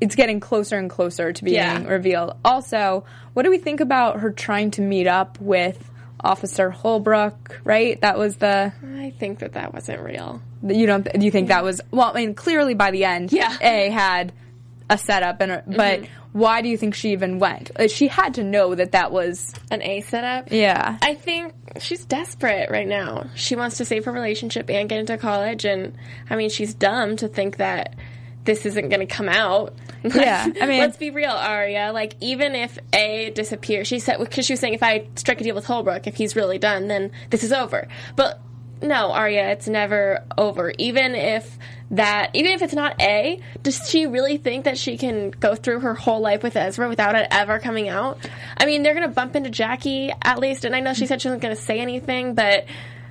it's 0.01 0.15
getting 0.15 0.39
closer 0.39 0.77
and 0.77 0.89
closer 0.89 1.33
to 1.33 1.43
being 1.43 1.55
Yeah. 1.55 1.83
revealed. 1.87 2.35
Also, 2.43 3.05
what 3.33 3.43
do 3.43 3.51
we 3.51 3.59
think 3.59 3.79
about 3.79 4.19
her 4.21 4.31
trying 4.31 4.71
to 4.71 4.81
meet 4.81 5.05
up 5.07 5.39
with 5.39 5.91
Officer 6.21 6.69
Holbrook? 6.69 7.61
Right, 7.63 7.99
that 8.01 8.17
was 8.17 8.37
the 8.37 8.73
I 8.97 9.13
think 9.19 9.39
that 9.39 9.53
that 9.53 9.73
wasn't 9.73 10.01
real. 10.01 10.41
you 10.63 10.85
don't 10.87 11.03
do 11.19 11.25
you 11.25 11.31
think 11.31 11.49
that 11.49 11.63
was 11.63 11.81
well? 11.91 12.11
I 12.13 12.19
mean, 12.25 12.33
clearly 12.33 12.73
by 12.73 12.91
the 12.91 13.05
end, 13.05 13.31
Yeah. 13.31 13.55
A 13.61 13.89
had 13.89 14.33
a 14.89 14.97
setup, 14.97 15.41
and 15.41 15.51
a, 15.51 15.63
but 15.67 16.03
why 16.31 16.61
do 16.61 16.69
you 16.69 16.77
think 16.77 16.95
she 16.95 17.11
even 17.11 17.39
went? 17.39 17.71
Uh, 17.75 17.87
She 17.87 18.07
had 18.07 18.35
to 18.35 18.43
know 18.43 18.73
that 18.75 18.93
that 18.93 19.11
was 19.11 19.53
An 19.69 19.81
A 19.81 20.01
setup. 20.01 20.49
yeah. 20.51 20.97
I 21.01 21.13
think 21.15 21.53
she's 21.79 22.05
desperate 22.05 22.69
right 22.71 22.87
now. 22.87 23.25
She 23.35 23.55
wants 23.55 23.77
to 23.77 23.85
save 23.85 24.05
her 24.05 24.11
relationship 24.11 24.69
and 24.69 24.87
get 24.87 24.99
into 24.99 25.17
college, 25.17 25.65
and 25.65 25.95
I 26.29 26.35
mean, 26.37 26.49
she's 26.49 26.73
dumb 26.73 27.17
to 27.17 27.27
think 27.27 27.57
that 27.57 27.95
this 28.47 28.65
isn't 28.65 28.89
going 28.89 29.05
to 29.07 29.13
come 29.13 29.29
out. 29.29 29.75
Yeah, 30.03 30.47
I 30.61 30.65
mean- 30.67 30.79
let's 30.79 30.95
be 30.97 31.11
real, 31.11 31.31
Aria. 31.31 31.91
Like, 31.93 32.15
even 32.21 32.55
if 32.55 32.77
A 32.93 33.29
disappears, 33.31 33.87
she 33.87 33.99
said 33.99 34.17
because 34.19 34.45
she 34.45 34.53
was 34.53 34.59
saying 34.59 34.73
if 34.73 34.81
I 34.83 35.07
strike 35.15 35.41
a 35.41 35.43
deal 35.43 35.53
with 35.55 35.65
Holbrook, 35.65 36.07
if 36.07 36.15
he's 36.15 36.35
really 36.35 36.57
done, 36.57 36.87
then 36.87 37.11
this 37.29 37.43
is 37.43 37.51
over. 37.51 37.87
But 38.15 38.39
no, 38.81 39.11
Aria, 39.11 39.49
it's 39.51 39.67
never 39.67 40.23
over. 40.37 40.71
Even 40.77 41.13
if 41.15 41.57
that, 41.91 42.29
even 42.35 42.51
if 42.51 42.61
it's 42.61 42.73
not 42.75 43.01
A, 43.01 43.41
does 43.63 43.89
she 43.89 44.05
really 44.05 44.37
think 44.37 44.65
that 44.65 44.77
she 44.77 44.97
can 44.97 45.31
go 45.31 45.55
through 45.55 45.79
her 45.81 45.93
whole 45.95 46.21
life 46.21 46.43
with 46.43 46.55
Ezra 46.55 46.87
without 46.87 47.15
it 47.15 47.27
ever 47.31 47.59
coming 47.59 47.89
out? 47.89 48.17
I 48.57 48.65
mean, 48.65 48.83
they're 48.83 48.93
gonna 48.93 49.07
bump 49.09 49.35
into 49.35 49.49
Jackie 49.49 50.13
at 50.21 50.39
least, 50.39 50.63
and 50.63 50.75
I 50.75 50.79
know 50.79 50.93
she 50.93 51.05
said 51.07 51.21
she 51.21 51.27
wasn't 51.27 51.41
gonna 51.41 51.55
say 51.55 51.79
anything, 51.79 52.33
but 52.35 52.65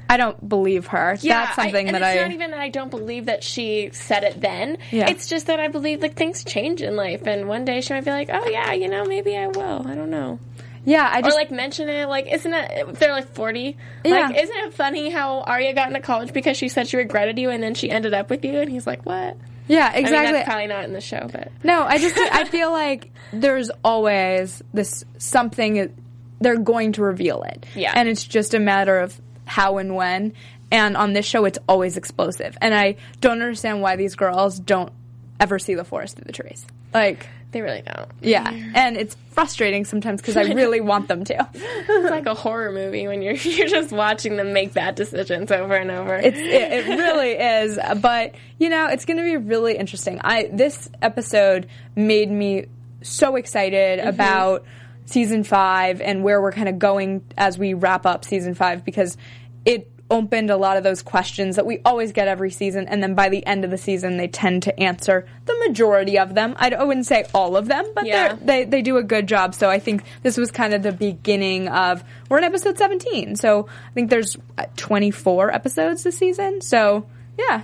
I 0.08 0.16
don't 0.16 0.48
believe 0.48 0.86
her. 0.88 1.16
yeah, 1.20 1.44
That's 1.44 1.56
something 1.56 1.88
I, 1.88 1.92
that 1.92 2.02
it's 2.02 2.20
I 2.20 2.22
not 2.22 2.32
even 2.32 2.50
that 2.52 2.60
I 2.60 2.68
don't 2.68 2.90
believe 2.90 3.26
that 3.26 3.42
she 3.42 3.90
said 3.92 4.22
it 4.24 4.40
then. 4.40 4.78
Yeah. 4.90 5.08
It's 5.10 5.26
just 5.28 5.46
that 5.48 5.58
I 5.60 5.68
believe 5.68 6.00
like 6.02 6.14
things 6.14 6.44
change 6.44 6.82
in 6.82 6.96
life, 6.96 7.26
and 7.26 7.48
one 7.48 7.64
day 7.64 7.80
she 7.80 7.92
might 7.94 8.04
be 8.04 8.10
like, 8.10 8.28
oh 8.32 8.46
yeah, 8.48 8.72
you 8.72 8.88
know, 8.88 9.04
maybe 9.04 9.36
I 9.36 9.48
will. 9.48 9.86
I 9.86 9.94
don't 9.94 10.10
know. 10.10 10.38
yeah. 10.84 11.08
I 11.12 11.18
Or 11.18 11.22
just 11.22 11.36
like 11.36 11.50
mention 11.50 11.88
it, 11.88 12.08
like 12.08 12.32
isn't 12.32 12.52
it? 12.54 12.94
They're 13.00 13.12
like 13.12 13.34
forty. 13.34 13.76
Yeah. 14.04 14.28
Like 14.28 14.42
isn't 14.42 14.56
it 14.56 14.74
funny 14.74 15.10
how 15.10 15.40
Aria 15.40 15.74
got 15.74 15.88
into 15.88 16.00
college 16.00 16.32
because 16.32 16.56
she 16.56 16.68
said 16.68 16.86
she 16.86 16.96
regretted 16.96 17.38
you 17.38 17.50
and 17.50 17.62
then 17.62 17.74
she 17.74 17.90
ended 17.90 18.14
up 18.14 18.30
with 18.30 18.44
you, 18.44 18.60
and 18.60 18.70
he's 18.70 18.86
like, 18.86 19.04
what? 19.04 19.36
yeah 19.68 19.88
I 19.92 19.96
mean, 19.96 20.04
exactly. 20.04 20.44
probably 20.44 20.66
not 20.68 20.84
in 20.84 20.92
the 20.92 21.00
show, 21.00 21.28
but 21.32 21.50
No, 21.64 21.82
I 21.82 21.98
just 21.98 22.16
I 22.16 22.44
feel 22.44 22.70
like 22.70 23.10
there's 23.32 23.68
always 23.82 24.62
this 24.72 25.04
something 25.18 25.92
they're 26.40 26.56
going 26.58 26.92
to 26.92 27.02
reveal 27.02 27.42
it. 27.42 27.66
Yeah. 27.74 27.92
And 27.96 28.08
it's 28.08 28.22
just 28.22 28.54
a 28.54 28.60
matter 28.60 28.96
of 29.00 29.20
how 29.46 29.78
and 29.78 29.96
when. 29.96 30.34
And 30.70 30.96
on 30.96 31.14
this 31.14 31.24
show 31.24 31.44
it's 31.46 31.58
always 31.68 31.96
explosive. 31.96 32.58
And 32.60 32.74
I 32.74 32.96
don't 33.20 33.40
understand 33.40 33.80
why 33.80 33.96
these 33.96 34.14
girls 34.14 34.58
don't 34.58 34.92
ever 35.40 35.58
see 35.58 35.74
the 35.74 35.84
forest 35.84 36.16
through 36.16 36.24
the 36.26 36.32
trees. 36.32 36.66
Like 36.92 37.26
they 37.52 37.62
really 37.62 37.82
don't. 37.82 38.10
yeah, 38.20 38.50
and 38.74 38.96
it's 38.96 39.16
frustrating 39.30 39.84
sometimes 39.84 40.20
because 40.20 40.36
I 40.36 40.42
really 40.52 40.80
want 40.80 41.08
them 41.08 41.24
to. 41.24 41.48
It's 41.54 42.10
like 42.10 42.26
a 42.26 42.34
horror 42.34 42.72
movie 42.72 43.06
when 43.06 43.22
you're 43.22 43.34
you're 43.34 43.68
just 43.68 43.92
watching 43.92 44.36
them 44.36 44.52
make 44.52 44.74
bad 44.74 44.94
decisions 44.94 45.50
over 45.52 45.74
and 45.74 45.90
over. 45.90 46.16
It's 46.16 46.38
it, 46.38 46.42
it 46.42 46.86
really 46.86 47.32
is, 47.32 47.78
but 48.00 48.34
you 48.58 48.68
know, 48.68 48.88
it's 48.88 49.04
going 49.04 49.18
to 49.18 49.22
be 49.22 49.36
really 49.36 49.76
interesting. 49.76 50.20
I 50.22 50.50
this 50.52 50.88
episode 51.00 51.68
made 51.94 52.30
me 52.30 52.66
so 53.02 53.36
excited 53.36 54.00
mm-hmm. 54.00 54.08
about 54.08 54.64
season 55.06 55.42
5 55.44 56.00
and 56.00 56.22
where 56.22 56.40
we're 56.42 56.52
kind 56.52 56.68
of 56.68 56.78
going 56.78 57.24
as 57.38 57.58
we 57.58 57.74
wrap 57.74 58.04
up 58.06 58.24
season 58.24 58.54
5 58.54 58.84
because 58.84 59.16
it 59.64 59.90
opened 60.08 60.50
a 60.50 60.56
lot 60.56 60.76
of 60.76 60.84
those 60.84 61.02
questions 61.02 61.56
that 61.56 61.66
we 61.66 61.80
always 61.84 62.12
get 62.12 62.28
every 62.28 62.50
season 62.50 62.86
and 62.86 63.02
then 63.02 63.14
by 63.16 63.28
the 63.28 63.44
end 63.44 63.64
of 63.64 63.72
the 63.72 63.78
season 63.78 64.16
they 64.18 64.28
tend 64.28 64.62
to 64.62 64.78
answer 64.78 65.26
the 65.46 65.64
majority 65.66 66.16
of 66.16 66.32
them. 66.34 66.54
I 66.58 66.84
wouldn't 66.84 67.06
say 67.06 67.24
all 67.34 67.56
of 67.56 67.66
them, 67.66 67.84
but 67.94 68.06
Yeah. 68.06 68.36
they 68.40 68.64
they 68.64 68.82
do 68.82 68.98
a 68.98 69.02
good 69.02 69.26
job. 69.26 69.52
So 69.54 69.68
I 69.68 69.80
think 69.80 70.04
this 70.22 70.36
was 70.36 70.52
kind 70.52 70.74
of 70.74 70.84
the 70.84 70.92
beginning 70.92 71.66
of 71.68 72.04
we're 72.28 72.38
in 72.38 72.44
episode 72.44 72.78
17. 72.78 73.34
So 73.34 73.66
I 73.68 73.92
think 73.94 74.10
there's 74.10 74.36
uh, 74.58 74.66
24 74.76 75.52
episodes 75.52 76.04
this 76.04 76.16
season. 76.16 76.60
So 76.60 77.06
yeah, 77.36 77.62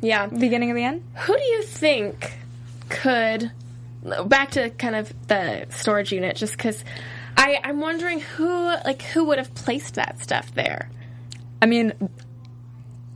yeah. 0.00 0.26
beginning 0.26 0.70
of 0.70 0.76
the 0.76 0.82
end. 0.82 1.04
Who 1.14 1.36
do 1.36 1.42
you 1.44 1.62
think 1.62 2.38
could 2.88 3.52
back 4.26 4.52
to 4.52 4.70
kind 4.70 4.94
of 4.94 5.12
the 5.28 5.66
storage 5.70 6.12
unit 6.12 6.36
just 6.36 6.56
because 6.56 6.84
I, 7.36 7.60
I'm 7.62 7.80
wondering 7.80 8.20
who 8.20 8.48
like 8.48 9.02
who 9.02 9.24
would 9.24 9.38
have 9.38 9.54
placed 9.54 9.94
that 9.94 10.20
stuff 10.20 10.54
there. 10.54 10.90
I 11.60 11.66
mean, 11.66 11.92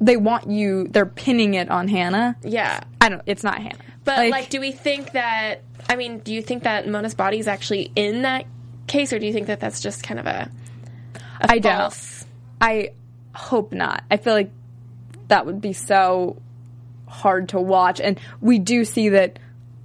they 0.00 0.16
want 0.16 0.50
you. 0.50 0.88
They're 0.88 1.06
pinning 1.06 1.54
it 1.54 1.70
on 1.70 1.88
Hannah. 1.88 2.36
Yeah, 2.42 2.80
I 3.00 3.08
don't. 3.08 3.22
It's 3.26 3.44
not 3.44 3.58
Hannah. 3.58 3.78
but 4.04 4.30
like, 4.30 4.50
do 4.50 4.60
we 4.60 4.72
think 4.72 5.12
that? 5.12 5.62
I 5.88 5.96
mean, 5.96 6.18
do 6.18 6.32
you 6.32 6.42
think 6.42 6.64
that 6.64 6.88
Mona's 6.88 7.14
body 7.14 7.38
is 7.38 7.48
actually 7.48 7.92
in 7.94 8.22
that 8.22 8.46
case, 8.86 9.12
or 9.12 9.18
do 9.18 9.26
you 9.26 9.32
think 9.32 9.48
that 9.48 9.60
that's 9.60 9.80
just 9.80 10.02
kind 10.02 10.20
of 10.20 10.26
a, 10.26 10.50
a 11.40 11.52
I 11.52 11.58
don't. 11.58 11.76
false? 11.76 12.24
I 12.60 12.92
hope 13.34 13.72
not. 13.72 14.04
I 14.10 14.16
feel 14.16 14.34
like 14.34 14.50
that 15.28 15.46
would 15.46 15.60
be 15.60 15.72
so 15.72 16.40
hard 17.06 17.50
to 17.50 17.60
watch, 17.60 18.00
and 18.00 18.18
we 18.40 18.58
do 18.58 18.84
see 18.84 19.10
that. 19.10 19.38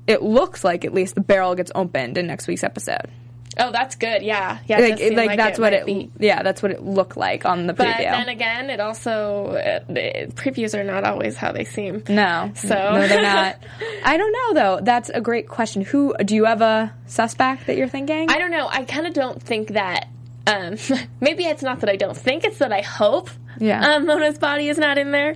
It 0.08 0.22
looks 0.22 0.64
like 0.64 0.84
at 0.86 0.94
least 0.94 1.16
the 1.16 1.22
barrel 1.22 1.56
gets 1.56 1.72
opened 1.74 2.18
in 2.18 2.28
next 2.28 2.48
week's 2.48 2.64
episode. 2.64 3.10
Oh, 3.56 3.72
that's 3.72 3.96
good. 3.96 4.24
Yeah, 4.24 4.58
yeah. 4.66 4.80
it 4.80 4.82
Like, 4.82 4.92
does 4.98 5.00
seem 5.10 5.16
like, 5.16 5.38
that's 5.38 5.60
it 5.60 5.62
what 5.62 5.74
it. 5.74 5.86
be. 5.86 6.10
Yeah, 6.20 6.42
that's 6.42 6.64
what 6.64 6.72
it 6.72 6.82
looked 6.84 7.16
like 7.16 7.46
on 7.46 7.68
the 7.68 7.74
But 7.74 7.86
preview. 7.88 7.98
then 8.12 8.28
again, 8.30 8.70
it 8.72 8.80
also 8.80 9.46
uh, 9.52 9.80
the 9.88 10.32
previews 10.34 10.74
are 10.78 10.84
not 10.84 11.04
always 11.04 11.38
how 11.38 11.52
they 11.52 11.64
seem. 11.64 12.04
no, 12.10 12.52
So- 12.56 12.70
no, 12.74 13.08
they're 13.08 13.22
not. 13.22 13.58
I 14.04 14.18
don't 14.18 14.32
know 14.34 14.54
though. 14.60 14.80
That's 14.84 15.10
a 15.10 15.22
great 15.22 15.48
question. 15.48 15.84
Who 15.84 16.16
do 16.26 16.34
you 16.34 16.46
have 16.46 16.62
a 16.62 16.92
suspect 17.06 17.68
that 17.68 17.78
you're 17.78 17.88
thinking? 17.88 18.30
I 18.32 18.40
don't 18.40 18.50
know. 18.52 18.68
I 18.68 18.86
kind 18.86 19.06
of 19.06 19.14
don't 19.14 19.42
think 19.42 19.70
that. 19.74 20.08
Um, 20.48 20.76
maybe 21.22 21.44
it's 21.46 21.62
not 21.62 21.82
that 21.82 21.90
I 21.90 21.96
don't 21.96 22.18
think; 22.18 22.44
it's 22.46 22.58
that 22.58 22.74
I 22.74 22.82
hope. 22.82 23.30
Yeah. 23.60 23.88
Um, 23.98 24.08
Mona's 24.08 24.40
body 24.40 24.68
is 24.68 24.80
not 24.80 24.98
in 24.98 25.12
there. 25.12 25.36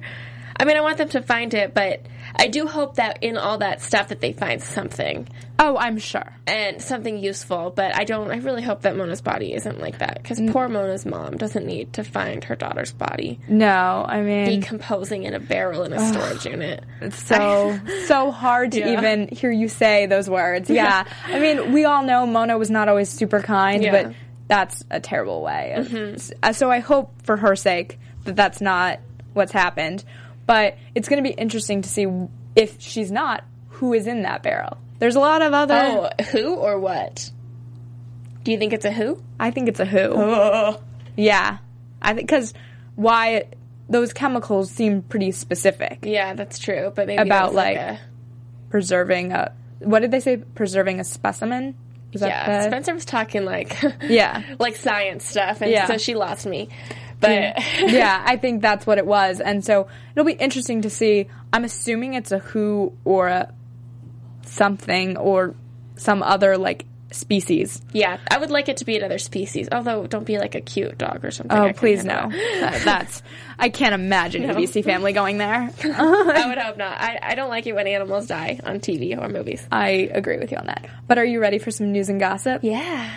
I 0.59 0.65
mean, 0.65 0.75
I 0.75 0.81
want 0.81 0.97
them 0.97 1.09
to 1.09 1.21
find 1.21 1.53
it, 1.53 1.75
but 1.75 2.01
I 2.39 2.47
do 2.47 2.67
hope 2.67 2.95
that 2.97 3.23
in 3.23 3.37
all 3.37 3.57
that 3.59 3.81
stuff 3.81 4.09
that 4.09 4.21
they 4.21 4.31
find 4.33 4.61
something 4.61 5.27
oh, 5.59 5.75
I'm 5.75 5.97
sure. 5.97 6.35
and 6.45 6.81
something 6.81 7.17
useful. 7.17 7.71
But 7.75 7.95
I 7.95 8.03
don't. 8.03 8.29
I 8.29 8.37
really 8.37 8.61
hope 8.61 8.83
that 8.83 8.95
Mona's 8.95 9.21
body 9.21 9.53
isn't 9.53 9.79
like 9.79 9.97
that 9.99 10.21
because 10.21 10.39
poor 10.51 10.69
Mona's 10.69 11.05
mom 11.05 11.37
doesn't 11.37 11.65
need 11.65 11.93
to 11.93 12.03
find 12.03 12.43
her 12.43 12.55
daughter's 12.55 12.91
body 12.93 13.39
No, 13.47 14.05
I 14.07 14.21
mean 14.21 14.59
decomposing 14.61 15.23
in 15.23 15.33
a 15.33 15.39
barrel 15.39 15.83
in 15.83 15.93
a 15.93 16.13
storage 16.13 16.45
unit. 16.45 16.83
it's 17.01 17.21
so 17.23 17.79
so 18.05 18.31
hard 18.31 18.73
to 18.73 18.79
Yeah. 18.79 18.93
even 18.93 19.27
hear 19.29 19.51
you 19.51 19.67
say 19.67 20.05
those 20.05 20.29
words. 20.29 20.69
Yeah, 20.69 21.05
I 21.25 21.39
mean 21.39 21.71
we 21.73 21.85
all 21.85 22.03
know 22.03 22.25
Mona 22.27 22.57
was 22.57 22.69
not 22.69 22.87
always 22.87 23.09
super 23.09 23.41
kind, 23.41 23.81
Yeah. 23.83 24.03
but 24.03 24.13
that's 24.47 24.85
a 24.91 24.99
terrible 24.99 25.41
way. 25.41 25.73
Uh, 26.41 26.53
So 26.53 26.69
I 26.71 26.79
hope 26.79 27.11
for 27.23 27.35
her 27.35 27.55
sake 27.55 27.99
that 28.25 28.35
that's 28.35 28.61
not 28.61 28.99
what's 29.33 29.51
happened. 29.51 30.03
But 30.47 30.77
it's 30.95 31.07
going 31.07 31.23
to 31.23 31.29
be 31.29 31.35
interesting 31.35 31.83
to 31.83 31.89
see 31.89 32.07
if 32.55 32.81
she's 32.81 33.11
not 33.11 33.43
who 33.69 33.93
is 33.93 34.07
in 34.07 34.23
that 34.23 34.41
barrel. 34.41 34.77
There's 34.97 35.15
a 35.15 35.19
lot 35.19 35.43
of 35.43 35.53
other. 35.53 35.75
Oh, 36.19 36.23
who 36.31 36.55
or 36.55 36.79
what? 36.79 37.29
Do 38.43 38.51
you 38.51 38.57
think 38.57 38.73
it's 38.73 38.85
a 38.85 38.91
who? 38.91 39.21
I 39.39 39.51
think 39.51 39.67
it's 39.69 39.79
a 39.79 39.85
who. 39.85 40.77
Yeah, 41.19 41.57
I 41.99 42.13
think 42.13 42.27
because 42.27 42.53
why 42.95 43.45
those 43.89 44.13
chemicals 44.13 44.69
seem 44.69 45.01
pretty 45.01 45.31
specific. 45.31 45.99
Yeah, 46.03 46.35
that's 46.35 46.59
true. 46.59 46.91
But 46.93 47.07
maybe 47.07 47.23
About, 47.23 47.47
was 47.47 47.55
like, 47.55 47.77
a, 47.77 47.99
Preserving 48.69 49.31
a 49.31 49.51
what 49.79 49.99
did 50.01 50.11
they 50.11 50.19
say? 50.19 50.37
Preserving 50.37 50.99
a 50.99 51.03
specimen. 51.03 51.75
Is 52.13 52.21
that 52.21 52.27
yeah. 52.29 52.67
Spencer 52.67 52.93
was 52.93 53.03
talking 53.05 53.45
like 53.45 53.75
Yeah. 54.03 54.43
like 54.59 54.75
science 54.75 55.25
stuff, 55.25 55.61
and 55.61 55.71
Yeah. 55.71 55.87
so 55.87 55.97
she 55.97 56.13
lost 56.13 56.45
me. 56.45 56.69
But 57.19 57.31
yeah, 57.79 58.21
I 58.25 58.37
think 58.37 58.61
that's 58.61 58.85
what 58.85 58.97
it 58.97 59.05
was. 59.05 59.39
And 59.39 59.63
so 59.65 59.87
it'll 60.13 60.25
be 60.25 60.33
interesting 60.33 60.83
to 60.83 60.89
see. 60.89 61.27
I'm 61.51 61.63
assuming 61.63 62.13
it's 62.13 62.31
a 62.31 62.39
who 62.39 62.93
or 63.05 63.27
a 63.27 63.53
something 64.45 65.17
or 65.17 65.55
some 65.95 66.21
other 66.23 66.57
like 66.57 66.85
species. 67.11 67.81
yeah, 67.93 68.17
I 68.29 68.37
would 68.37 68.51
like 68.51 68.67
it 68.69 68.77
to 68.77 68.85
be 68.85 68.97
another 68.97 69.17
species. 69.17 69.69
Although, 69.71 70.07
don't 70.07 70.25
be 70.25 70.37
like 70.37 70.55
a 70.55 70.61
cute 70.61 70.97
dog 70.97 71.23
or 71.23 71.31
something. 71.31 71.57
Oh, 71.57 71.61
couldn't 71.61 71.77
please 71.77 72.03
no. 72.05 72.29
That- 72.59 72.81
that's 72.83 73.23
I 73.57 73.69
can't 73.69 73.95
imagine 73.95 74.45
No. 74.45 74.53
ABC 74.53 74.83
Family 74.83 75.13
going 75.13 75.37
there. 75.37 75.71
I 75.83 76.45
would 76.47 76.57
hope 76.57 76.77
not. 76.77 76.99
I, 77.01 77.17
I 77.23 77.35
don't 77.35 77.49
like 77.49 77.65
it 77.65 77.73
when 77.73 77.87
animals 77.87 78.27
die 78.27 78.59
on 78.63 78.79
TV 78.81 79.17
or 79.19 79.29
movies. 79.29 79.65
I 79.71 80.09
agree 80.13 80.37
with 80.37 80.51
you 80.51 80.57
on 80.57 80.67
that. 80.67 80.85
But 81.07 81.17
are 81.17 81.25
you 81.25 81.39
ready 81.39 81.57
for 81.57 81.71
some 81.71 81.91
news 81.91 82.09
and 82.09 82.19
gossip? 82.19 82.61
Yeah. 82.63 83.09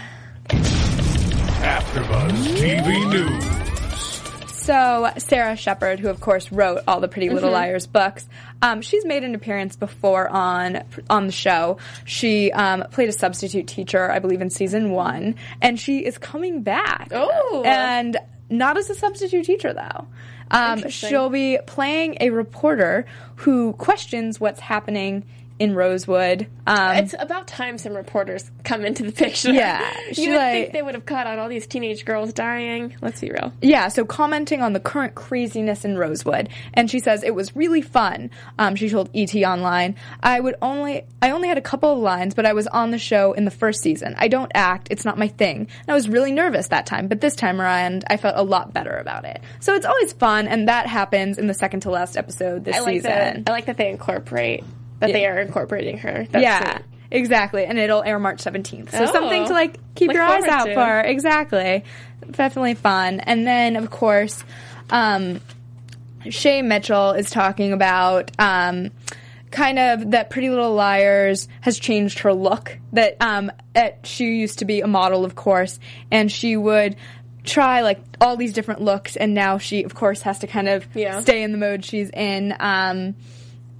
AfterBuzz 0.48 2.32
TV 2.56 3.10
News. 3.10 3.69
So 4.60 5.10
Sara 5.16 5.56
Shepard, 5.56 6.00
who 6.00 6.08
of 6.08 6.20
course 6.20 6.52
wrote 6.52 6.82
all 6.86 7.00
the 7.00 7.08
Pretty 7.08 7.30
Little 7.30 7.50
Liars 7.50 7.86
books, 7.86 8.28
um, 8.60 8.82
she's 8.82 9.04
made 9.06 9.24
an 9.24 9.34
appearance 9.34 9.76
before 9.76 10.28
on 10.28 10.84
on 11.08 11.26
the 11.26 11.32
show. 11.32 11.78
She 12.04 12.52
um, 12.52 12.84
played 12.90 13.08
a 13.08 13.12
substitute 13.12 13.66
teacher, 13.66 14.10
I 14.10 14.18
believe, 14.18 14.42
in 14.42 14.50
season 14.50 14.90
one, 14.90 15.36
and 15.62 15.80
she 15.80 16.04
is 16.04 16.18
coming 16.18 16.62
back. 16.62 17.08
Oh. 17.12 17.62
and 17.64 18.18
not 18.50 18.76
as 18.76 18.90
a 18.90 18.94
substitute 18.94 19.46
teacher 19.46 19.72
though. 19.72 20.06
Um, 20.50 20.88
she'll 20.88 21.30
be 21.30 21.58
playing 21.66 22.18
a 22.20 22.30
reporter 22.30 23.06
who 23.36 23.72
questions 23.74 24.40
what's 24.40 24.60
happening 24.60 25.24
in 25.60 25.74
Rosewood. 25.76 26.48
Um, 26.66 26.96
It's 26.96 27.14
about 27.18 27.46
time 27.46 27.78
some 27.78 27.94
reporters 27.94 28.50
come 28.64 28.84
into 28.84 29.02
the 29.04 29.12
picture. 29.12 29.52
Yeah, 29.52 29.88
you 30.12 30.30
would 30.30 30.36
like- 30.38 30.52
think 30.54 30.72
they 30.72 30.82
would 30.82 30.94
have 30.94 31.06
caught 31.06 31.26
on 31.28 31.38
all 31.38 31.48
these 31.48 31.66
teenage 31.68 32.04
girls 32.04 32.32
dying. 32.32 32.96
Let's 33.02 33.20
be 33.20 33.30
real. 33.30 33.52
Yeah, 33.62 33.88
so 33.88 34.04
commenting 34.04 34.62
on 34.62 34.72
the 34.72 34.80
current 34.80 35.14
craziness 35.14 35.84
in 35.84 35.96
Rosewood, 35.98 36.48
and 36.74 36.90
she 36.90 36.98
says 36.98 37.22
it 37.22 37.34
was 37.34 37.54
really 37.54 37.82
fun. 37.82 38.30
Um, 38.58 38.74
she 38.74 38.88
told 38.88 39.10
ET 39.14 39.34
Online, 39.44 39.94
"I 40.22 40.40
would 40.40 40.56
only, 40.62 41.02
I 41.22 41.30
only 41.30 41.48
had 41.48 41.58
a 41.58 41.62
couple 41.62 41.92
of 41.92 41.98
lines, 41.98 42.34
but 42.34 42.46
I 42.46 42.54
was 42.54 42.66
on 42.66 42.90
the 42.90 42.98
show 42.98 43.32
in 43.34 43.44
the 43.44 43.50
first 43.50 43.82
season. 43.82 44.14
I 44.18 44.28
don't 44.28 44.50
act; 44.54 44.88
it's 44.90 45.04
not 45.04 45.18
my 45.18 45.28
thing. 45.28 45.58
And 45.58 45.88
I 45.88 45.92
was 45.94 46.08
really 46.08 46.32
nervous 46.32 46.68
that 46.68 46.86
time, 46.86 47.06
but 47.06 47.20
this 47.20 47.36
time 47.36 47.60
around, 47.60 48.04
I 48.08 48.16
felt 48.16 48.34
a 48.36 48.42
lot 48.42 48.72
better 48.72 48.96
about 48.96 49.24
it. 49.26 49.40
So 49.60 49.74
it's 49.74 49.86
always 49.86 50.14
fun, 50.14 50.48
and 50.48 50.68
that 50.68 50.86
happens 50.86 51.36
in 51.36 51.46
the 51.46 51.54
second 51.54 51.80
to 51.80 51.90
last 51.90 52.16
episode 52.16 52.64
this 52.64 52.76
I 52.76 52.80
like 52.80 52.94
season. 52.96 53.10
that. 53.10 53.42
I 53.46 53.50
like 53.52 53.66
that 53.66 53.76
they 53.76 53.90
incorporate 53.90 54.64
that 55.00 55.12
they 55.12 55.26
are 55.26 55.38
incorporating 55.40 55.98
her. 55.98 56.26
That's 56.30 56.42
yeah, 56.42 56.74
sweet. 56.76 56.84
exactly. 57.10 57.64
And 57.64 57.78
it'll 57.78 58.02
air 58.02 58.18
March 58.18 58.38
17th. 58.42 58.90
So 58.92 59.02
Oh. 59.04 59.12
something 59.12 59.46
to 59.46 59.52
like 59.52 59.76
keep 59.94 60.12
your 60.12 60.22
eyes 60.22 60.44
out 60.44 60.66
to. 60.66 60.74
for. 60.74 61.00
Exactly. 61.00 61.84
Definitely 62.30 62.74
fun. 62.74 63.20
And 63.20 63.46
then 63.46 63.76
of 63.76 63.90
course, 63.90 64.44
um, 64.90 65.40
Shay 66.28 66.62
Mitchell 66.62 67.12
is 67.12 67.30
talking 67.30 67.72
about 67.72 68.30
um, 68.38 68.90
kind 69.50 69.78
of 69.78 70.10
that 70.10 70.28
Pretty 70.30 70.50
Little 70.50 70.74
Liars 70.74 71.48
has 71.62 71.78
changed 71.78 72.20
her 72.20 72.32
look. 72.34 72.78
That 72.92 73.16
um, 73.20 73.50
at, 73.74 74.06
she 74.06 74.24
used 74.36 74.58
to 74.58 74.64
be 74.66 74.80
a 74.82 74.86
model, 74.86 75.24
of 75.24 75.34
course, 75.34 75.80
and 76.10 76.30
she 76.30 76.56
would 76.56 76.96
try 77.42 77.80
like 77.80 78.00
all 78.20 78.36
these 78.36 78.52
different 78.52 78.82
looks, 78.82 79.16
and 79.16 79.32
now 79.32 79.56
she, 79.56 79.82
of 79.84 79.94
course, 79.94 80.20
has 80.22 80.40
to 80.40 80.46
kind 80.46 80.68
of 80.68 80.86
Yeah. 80.94 81.20
stay 81.20 81.42
in 81.42 81.52
the 81.52 81.58
mode 81.58 81.84
she's 81.86 82.10
in. 82.10 82.54
Um, 82.60 83.14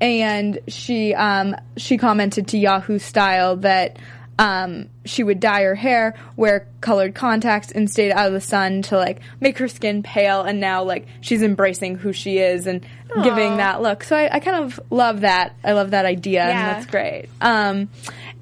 and 0.01 0.59
she 0.69 1.15
um, 1.15 1.55
she 1.77 1.99
commented 1.99 2.49
to 2.49 2.59
Yahoo 2.59 2.99
Style 2.99 3.57
that 3.57 3.99
um, 4.39 4.89
she 5.05 5.23
would 5.23 5.39
dye 5.39 5.63
her 5.65 5.75
hair, 5.75 6.15
wear 6.37 6.67
colored 6.81 7.15
contacts, 7.15 7.71
and 7.73 7.91
stay 7.91 8.11
out 8.11 8.27
of 8.29 8.33
the 8.33 8.41
sun 8.41 8.81
to 8.83 8.97
like 8.97 9.21
make 9.41 9.59
her 9.59 9.69
skin 9.69 10.03
pale. 10.03 10.43
And 10.43 10.61
now 10.61 10.83
like 10.83 11.07
she's 11.21 11.43
embracing 11.43 11.97
who 11.97 12.13
she 12.15 12.39
is 12.39 12.67
and 12.67 12.85
giving 13.25 13.57
that 13.57 13.83
look. 13.83 14.05
So 14.05 14.17
I, 14.17 14.37
I 14.37 14.41
kind 14.41 14.65
of 14.65 14.81
love 14.89 15.23
that. 15.23 15.55
I 15.65 15.73
love 15.73 15.91
that 15.91 16.07
idea, 16.07 16.43
and 16.43 16.51
Yeah. 16.59 16.73
that's 16.75 16.87
great. 16.87 17.27
Um, 17.41 17.89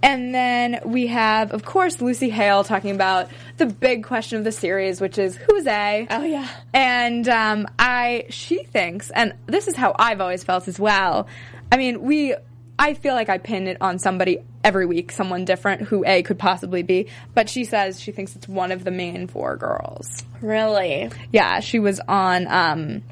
and 0.03 0.34
then 0.34 0.80
we 0.84 1.09
have, 1.09 1.53
of 1.53 1.64
course, 1.64 2.01
Lucy 2.01 2.30
Hale 2.30 2.64
talking 2.64 2.92
about 2.92 3.28
the 3.57 3.66
big 3.66 4.05
question 4.05 4.38
of 4.38 4.44
the 4.44 4.53
series, 4.53 5.01
which 5.01 5.18
is 5.18 5.36
who's 5.36 5.66
A? 5.66 6.07
Oh 6.11 6.22
yeah. 6.22 6.49
And 6.72 7.28
um, 7.28 7.66
I, 7.78 8.26
she 8.30 8.62
thinks, 8.64 9.11
and 9.11 9.34
this 9.46 9.66
is 9.66 9.74
how 9.74 9.94
I've 9.99 10.20
always 10.20 10.44
felt 10.44 10.68
as 10.68 10.78
well. 10.78 11.26
I 11.72 11.76
mean, 11.76 12.03
we, 12.03 12.34
I 12.78 12.94
feel 12.94 13.14
like 13.14 13.28
I 13.28 13.38
pin 13.38 13.66
it 13.66 13.78
on 13.80 13.99
somebody 13.99 14.38
every 14.62 14.86
week, 14.86 15.11
someone 15.11 15.44
different 15.44 15.82
who 15.82 16.05
A 16.07 16.22
could 16.22 16.38
possibly 16.38 16.82
be. 16.82 17.09
But 17.34 17.49
she 17.49 17.64
says 17.64 18.01
she 18.01 18.12
thinks 18.12 18.36
it's 18.36 18.46
one 18.46 18.70
of 18.70 18.84
the 18.84 18.92
main 18.92 19.26
four 19.26 19.57
girls. 19.57 20.24
Really? 20.40 21.11
Yeah, 21.32 21.59
she 21.61 21.80
was 21.80 22.01
on 22.07 22.46
um, 22.46 23.03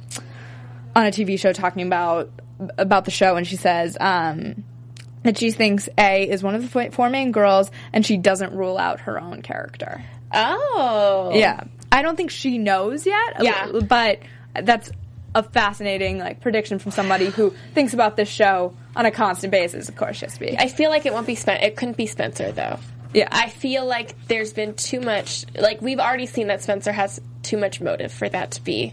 on 0.94 1.06
a 1.06 1.10
TV 1.10 1.38
show 1.38 1.52
talking 1.52 1.86
about 1.86 2.30
about 2.78 3.04
the 3.04 3.10
show, 3.10 3.36
and 3.36 3.46
she 3.46 3.56
says 3.56 3.96
um, 4.00 4.64
that 5.26 5.38
she 5.38 5.50
thinks 5.50 5.88
A 5.98 6.28
is 6.28 6.42
one 6.42 6.54
of 6.54 6.62
the 6.72 6.90
four- 6.90 7.10
main 7.10 7.30
girls, 7.32 7.70
and 7.92 8.04
she 8.04 8.16
doesn't 8.16 8.52
rule 8.54 8.78
out 8.78 9.00
her 9.00 9.20
own 9.20 9.42
character. 9.42 10.02
Oh. 10.32 11.32
Yeah. 11.34 11.64
I 11.92 12.02
don't 12.02 12.16
think 12.16 12.30
she 12.30 12.58
knows 12.58 13.06
yet. 13.06 13.40
Uh, 13.40 13.44
yeah. 13.44 13.72
But 13.88 14.18
that's 14.60 14.90
a 15.34 15.42
fascinating 15.42 16.18
like 16.18 16.40
prediction 16.40 16.78
from 16.78 16.92
somebody 16.92 17.26
who 17.26 17.52
thinks 17.74 17.92
about 17.94 18.16
this 18.16 18.28
show 18.28 18.74
on 18.94 19.06
a 19.06 19.10
constant 19.10 19.50
basis. 19.50 19.88
Of 19.88 19.96
course, 19.96 20.16
she 20.16 20.24
has 20.26 20.34
to 20.34 20.40
be. 20.40 20.58
I 20.58 20.68
feel 20.68 20.90
like 20.90 21.06
it 21.06 21.12
won't 21.12 21.26
be 21.26 21.34
Spen- 21.34 21.62
It 21.62 21.76
couldn't 21.76 21.96
be 21.96 22.06
Spencer 22.06 22.52
though. 22.52 22.78
yeah. 23.14 23.28
I 23.30 23.48
feel 23.50 23.84
like 23.86 24.14
there's 24.28 24.52
been 24.52 24.74
too 24.74 25.00
much. 25.00 25.44
Like 25.54 25.80
we've 25.82 26.00
already 26.00 26.26
seen 26.26 26.48
that 26.48 26.62
Spencer 26.62 26.90
has 26.92 27.20
too 27.42 27.56
much 27.58 27.80
motive 27.80 28.12
for 28.12 28.28
that 28.28 28.52
to 28.52 28.62
be. 28.62 28.92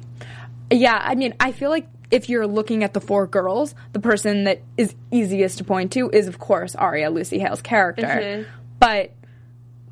yeah. 0.69 0.99
I 1.01 1.15
mean, 1.15 1.33
I 1.39 1.51
feel 1.51 1.69
like 1.69 1.87
if 2.13 2.29
you're 2.29 2.45
looking 2.45 2.83
at 2.83 2.93
the 2.93 3.01
four 3.01 3.25
girls, 3.25 3.73
the 3.91 3.99
person 3.99 4.43
that 4.43 4.61
is 4.77 4.93
easiest 5.09 5.57
to 5.57 5.63
point 5.63 5.91
to 5.93 6.11
is, 6.11 6.27
of 6.27 6.37
course, 6.37 6.75
Aria, 6.75 7.09
Lucy 7.09 7.39
Hale's 7.39 7.63
character. 7.63 8.03
Mm-hmm. 8.03 8.49
But 8.77 9.13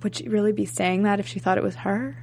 would 0.03 0.15
she 0.15 0.29
really 0.29 0.51
be 0.51 0.65
saying 0.65 1.01
that 1.03 1.19
if 1.19 1.27
she 1.27 1.39
thought 1.39 1.57
it 1.57 1.63
was 1.63 1.73
her? 1.77 2.15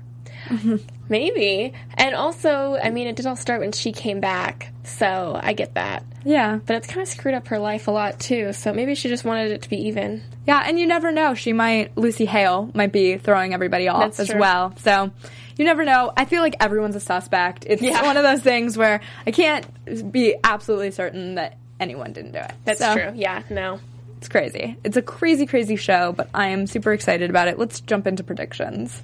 Maybe. 1.09 1.72
And 1.94 2.14
also, 2.14 2.78
I 2.80 2.90
mean, 2.90 3.09
it 3.09 3.16
did 3.16 3.26
all 3.26 3.34
start 3.34 3.59
when 3.61 3.72
she 3.72 3.90
came 3.90 4.20
back, 4.20 4.72
so 4.84 5.36
I 5.42 5.53
get 5.53 5.74
that. 5.74 6.05
Yeah. 6.24 6.61
But 6.64 6.76
it's 6.76 6.86
kind 6.86 7.03
of 7.03 7.09
screwed 7.09 7.34
up 7.34 7.49
her 7.49 7.59
life 7.59 7.88
a 7.88 7.90
lot 7.90 8.20
too. 8.20 8.53
So 8.53 8.72
maybe 8.72 8.94
she 8.94 9.09
just 9.09 9.24
wanted 9.24 9.51
it 9.51 9.62
to 9.62 9.68
be 9.68 9.88
even. 9.88 10.22
Yeah, 10.46 10.62
and 10.64 10.78
you 10.78 10.86
never 10.86 11.11
know. 11.11 11.34
She 11.34 11.53
might 11.53 11.96
Lucy 11.99 12.24
Hale 12.24 12.70
might 12.72 12.92
be 12.92 13.18
throwing 13.18 13.53
everybody 13.53 13.88
off 13.88 14.03
That's 14.03 14.20
as 14.20 14.28
true. 14.28 14.38
well. 14.38 14.74
So 14.78 15.11
you 15.59 15.65
never 15.67 15.85
know. 15.85 16.13
I 16.17 16.25
feel 16.25 16.41
like 16.41 16.57
everyone's 16.61 16.97
a 16.97 17.01
suspect. 17.01 17.67
It's 17.69 17.83
Yeah. 17.83 18.03
one 18.03 18.17
of 18.17 18.23
those 18.23 18.41
things 18.41 18.79
where 18.79 19.01
I 19.27 19.31
can't 19.33 19.67
be 20.11 20.35
absolutely 20.43 20.91
certain 20.93 21.35
that 21.35 21.57
anyone 21.79 22.13
didn't 22.15 22.33
do 22.33 22.39
it. 22.39 22.53
That's 22.65 22.79
So, 22.79 22.95
true. 22.95 23.13
Yeah. 23.15 23.43
No. 23.51 23.81
It's 24.17 24.29
crazy. 24.29 24.77
It's 24.83 24.97
a 24.97 25.03
crazy, 25.03 25.47
crazy 25.47 25.77
show, 25.77 26.13
but 26.13 26.29
I 26.35 26.49
am 26.49 26.67
super 26.67 26.93
excited 26.93 27.29
about 27.31 27.47
it. 27.49 27.59
Let's 27.59 27.81
jump 27.81 28.07
into 28.07 28.25
predictions. 28.25 29.03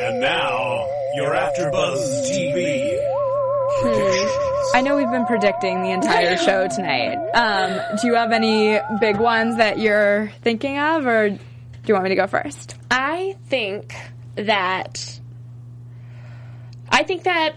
And 0.00 0.20
now, 0.20 0.86
you're 1.16 1.32
AfterBuzz 1.34 2.30
TV. 2.30 2.98
I 4.74 4.80
know 4.82 4.96
we've 4.96 5.10
been 5.10 5.26
predicting 5.26 5.82
the 5.82 5.90
entire 5.90 6.36
show 6.36 6.68
tonight. 6.68 7.16
Um, 7.34 7.80
do 8.00 8.06
you 8.06 8.14
have 8.14 8.32
any 8.32 8.78
big 9.00 9.16
ones 9.16 9.56
that 9.56 9.78
you're 9.78 10.30
thinking 10.42 10.78
of, 10.78 11.06
or 11.06 11.36
do 11.88 11.92
you 11.92 11.94
want 11.94 12.04
me 12.04 12.10
to 12.10 12.16
go 12.16 12.26
first? 12.26 12.76
I 12.90 13.34
think 13.46 13.96
that. 14.34 15.20
I 16.90 17.02
think 17.02 17.22
that 17.22 17.54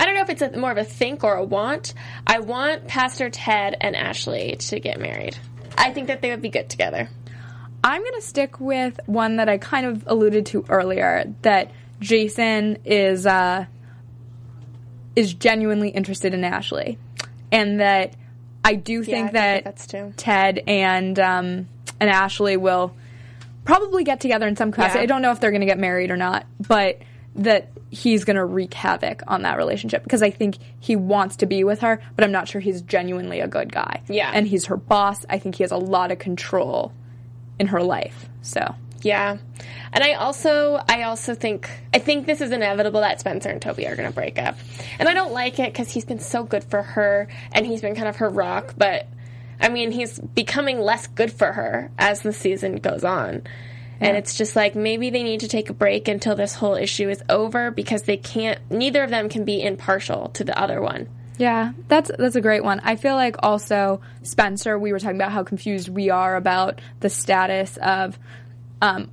I 0.00 0.06
don't 0.06 0.14
know 0.14 0.22
if 0.22 0.30
it's 0.30 0.40
a, 0.40 0.56
more 0.56 0.70
of 0.70 0.78
a 0.78 0.84
think 0.84 1.22
or 1.22 1.34
a 1.34 1.44
want. 1.44 1.92
I 2.26 2.38
want 2.38 2.88
Pastor 2.88 3.28
Ted 3.28 3.76
and 3.78 3.94
Ashley 3.94 4.56
to 4.56 4.80
get 4.80 4.98
married. 4.98 5.36
I 5.76 5.92
think 5.92 6.06
that 6.06 6.22
they 6.22 6.30
would 6.30 6.40
be 6.40 6.48
good 6.48 6.70
together. 6.70 7.10
I'm 7.82 8.00
going 8.00 8.14
to 8.14 8.22
stick 8.22 8.58
with 8.58 8.98
one 9.04 9.36
that 9.36 9.50
I 9.50 9.58
kind 9.58 9.84
of 9.84 10.04
alluded 10.06 10.46
to 10.46 10.64
earlier 10.70 11.34
that 11.42 11.70
Jason 12.00 12.78
is 12.86 13.26
uh, 13.26 13.66
is 15.14 15.34
genuinely 15.34 15.90
interested 15.90 16.32
in 16.32 16.42
Ashley, 16.42 16.96
and 17.52 17.80
that 17.80 18.16
I 18.64 18.76
do 18.76 19.04
think 19.04 19.16
I 19.16 19.20
think 19.20 19.32
that 19.34 19.64
that's. 19.64 20.14
Ted 20.16 20.62
and 20.66 21.20
um, 21.20 21.68
and 22.00 22.08
Ashley 22.08 22.56
will 22.56 22.96
probably 23.64 24.04
get 24.04 24.20
together 24.20 24.46
in 24.46 24.56
some 24.56 24.72
capacity. 24.72 24.98
Yeah. 24.98 25.04
I 25.04 25.06
don't 25.06 25.22
know 25.22 25.30
if 25.32 25.40
they're 25.40 25.50
going 25.50 25.60
to 25.60 25.66
get 25.66 25.78
married 25.78 26.10
or 26.10 26.16
not, 26.16 26.46
but 26.66 26.98
that 27.36 27.70
he's 27.90 28.24
going 28.24 28.36
to 28.36 28.44
wreak 28.44 28.74
havoc 28.74 29.22
on 29.26 29.42
that 29.42 29.56
relationship 29.56 30.02
because 30.04 30.22
I 30.22 30.30
think 30.30 30.56
he 30.80 30.94
wants 30.96 31.36
to 31.36 31.46
be 31.46 31.64
with 31.64 31.80
her, 31.80 32.00
but 32.14 32.24
I'm 32.24 32.32
not 32.32 32.48
sure 32.48 32.60
he's 32.60 32.82
genuinely 32.82 33.40
a 33.40 33.48
good 33.48 33.72
guy. 33.72 34.02
Yeah. 34.08 34.30
and 34.32 34.46
he's 34.46 34.66
her 34.66 34.76
boss. 34.76 35.24
I 35.28 35.38
think 35.38 35.56
he 35.56 35.64
has 35.64 35.72
a 35.72 35.76
lot 35.76 36.12
of 36.12 36.18
control 36.18 36.92
in 37.58 37.68
her 37.68 37.82
life. 37.82 38.28
So 38.42 38.74
Yeah. 39.02 39.38
And 39.92 40.04
I 40.04 40.14
also 40.14 40.80
I 40.88 41.02
also 41.02 41.34
think 41.34 41.68
I 41.92 41.98
think 41.98 42.26
this 42.26 42.40
is 42.40 42.50
inevitable 42.52 43.00
that 43.00 43.20
Spencer 43.20 43.48
and 43.50 43.60
Toby 43.60 43.86
are 43.86 43.96
going 43.96 44.08
to 44.08 44.14
break 44.14 44.38
up. 44.38 44.56
And 44.98 45.08
I 45.08 45.14
don't 45.14 45.32
like 45.32 45.58
it 45.58 45.74
cuz 45.74 45.90
he's 45.90 46.04
been 46.04 46.20
so 46.20 46.44
good 46.44 46.64
for 46.64 46.82
her 46.82 47.28
and 47.52 47.66
he's 47.66 47.80
been 47.80 47.94
kind 47.96 48.08
of 48.08 48.16
her 48.16 48.28
rock, 48.28 48.74
but 48.76 49.06
I 49.64 49.70
mean, 49.70 49.90
he's 49.92 50.18
becoming 50.18 50.78
less 50.78 51.06
good 51.06 51.32
for 51.32 51.50
her 51.50 51.90
as 51.98 52.20
the 52.20 52.34
season 52.34 52.76
goes 52.76 53.02
on. 53.02 53.42
And 53.98 54.16
it's 54.18 54.34
just 54.36 54.54
like 54.54 54.74
maybe 54.74 55.08
they 55.08 55.22
need 55.22 55.40
to 55.40 55.48
take 55.48 55.70
a 55.70 55.72
break 55.72 56.08
until 56.08 56.34
this 56.34 56.54
whole 56.54 56.74
issue 56.74 57.08
is 57.08 57.22
over 57.30 57.70
because 57.70 58.02
they 58.02 58.18
can't 58.18 58.58
neither 58.70 59.02
of 59.02 59.08
them 59.08 59.30
can 59.30 59.44
be 59.44 59.62
impartial 59.62 60.28
to 60.34 60.44
the 60.44 60.58
other 60.58 60.82
one. 60.82 61.08
Yeah, 61.38 61.72
that's 61.88 62.10
that's 62.18 62.36
a 62.36 62.42
great 62.42 62.62
one. 62.62 62.80
I 62.84 62.96
feel 62.96 63.14
like 63.14 63.36
also 63.42 64.02
Spencer. 64.22 64.78
We 64.78 64.92
were 64.92 64.98
talking 64.98 65.16
about 65.16 65.32
how 65.32 65.42
confused 65.42 65.88
we 65.88 66.10
are 66.10 66.36
about 66.36 66.80
the 67.00 67.08
status 67.08 67.78
of 67.78 68.18
um, 68.82 69.10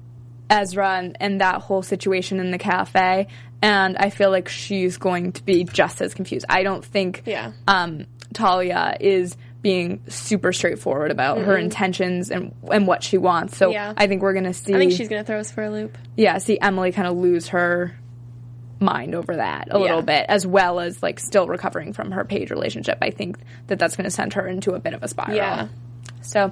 Ezra 0.49 0.97
and, 0.97 1.15
and 1.21 1.39
that 1.39 1.61
whole 1.61 1.83
situation 1.83 2.41
in 2.41 2.51
the 2.51 2.57
cafe, 2.57 3.27
and 3.61 3.95
I 3.97 4.09
feel 4.09 4.29
like 4.29 4.49
she's 4.49 4.97
going 4.97 5.31
to 5.33 5.43
be 5.43 5.63
just 5.63 6.01
as 6.01 6.13
confused. 6.13 6.45
I 6.49 6.63
don't 6.63 6.83
think 6.83 7.23
Yeah. 7.25 7.53
um, 7.67 8.07
Talia 8.33 8.97
is 8.99 9.37
being 9.61 10.01
super 10.07 10.51
straightforward 10.51 11.11
about 11.11 11.37
her 11.39 11.53
mm-hmm. 11.53 11.65
intentions 11.65 12.31
and 12.31 12.53
and 12.71 12.87
what 12.87 13.03
she 13.03 13.17
wants. 13.17 13.57
So 13.57 13.69
Yeah. 13.71 13.93
I 13.95 14.07
think 14.07 14.21
we're 14.21 14.33
gonna 14.33 14.53
see. 14.53 14.73
I 14.73 14.77
think 14.77 14.91
she's 14.91 15.09
going 15.09 15.21
to 15.21 15.25
throw 15.25 15.39
us 15.39 15.51
for 15.51 15.63
a 15.63 15.69
loop. 15.69 15.97
yeah, 16.17 16.37
see 16.39 16.59
Emily 16.59 16.91
kind 16.91 17.07
of 17.07 17.17
lose 17.17 17.49
her 17.49 17.95
mind 18.79 19.13
over 19.13 19.35
that 19.35 19.67
a 19.69 19.77
little 19.77 20.01
bit, 20.01 20.25
as 20.27 20.45
well 20.45 20.79
as 20.79 21.01
like 21.03 21.19
still 21.19 21.47
recovering 21.47 21.93
from 21.93 22.11
her 22.11 22.25
Paige 22.25 22.49
relationship. 22.49 22.97
I 23.01 23.11
think 23.11 23.37
that 23.67 23.77
that's 23.77 23.95
going 23.95 24.05
to 24.05 24.11
send 24.11 24.33
her 24.33 24.47
into 24.47 24.73
a 24.73 24.79
bit 24.79 24.93
of 24.93 25.03
a 25.03 25.07
spiral. 25.07 25.35
Yeah. 25.35 25.67
So 26.21 26.51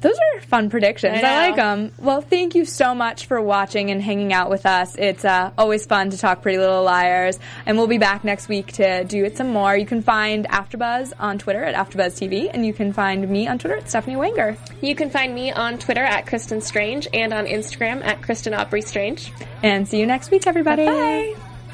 those 0.00 0.16
are 0.16 0.40
fun 0.42 0.70
predictions. 0.70 1.22
I 1.22 1.36
I, 1.36 1.48
like 1.48 1.56
them. 1.56 1.92
Well, 1.98 2.20
thank 2.20 2.54
you 2.54 2.64
so 2.64 2.94
much 2.94 3.26
for 3.26 3.40
watching 3.40 3.90
and 3.90 4.02
hanging 4.02 4.32
out 4.32 4.50
with 4.50 4.66
us. 4.66 4.94
It's 4.96 5.24
uh, 5.24 5.50
always 5.56 5.86
fun 5.86 6.10
to 6.10 6.18
talk 6.18 6.42
Pretty 6.42 6.58
Little 6.58 6.82
Liars, 6.82 7.38
and 7.64 7.76
we'll 7.76 7.86
be 7.86 7.98
back 7.98 8.24
next 8.24 8.48
week 8.48 8.72
to 8.74 9.04
do 9.04 9.24
it 9.24 9.36
some 9.36 9.48
more. 9.48 9.76
You 9.76 9.86
can 9.86 10.02
find 10.02 10.46
AfterBuzz 10.48 11.12
on 11.18 11.38
Twitter 11.38 11.64
at 11.64 11.74
AfterBuzzTV, 11.74 12.50
and 12.52 12.66
you 12.66 12.72
can 12.72 12.92
find 12.92 13.28
me 13.28 13.48
on 13.48 13.58
Twitter 13.58 13.76
at 13.76 13.88
Stephanie 13.88 14.16
Wanger. 14.16 14.56
You 14.82 14.94
can 14.94 15.10
find 15.10 15.34
me 15.34 15.52
on 15.52 15.78
Twitter 15.78 16.04
at 16.04 16.26
Kristen 16.26 16.60
Strange 16.60 17.08
and 17.12 17.32
on 17.32 17.46
Instagram 17.46 18.04
at 18.04 18.22
Kristen 18.22 18.54
Aubrey 18.54 18.82
Strange. 18.82 19.32
And 19.62 19.88
see 19.88 19.98
you 19.98 20.06
next 20.06 20.30
week, 20.30 20.46
everybody. 20.46 20.86
Bye. 20.86 21.45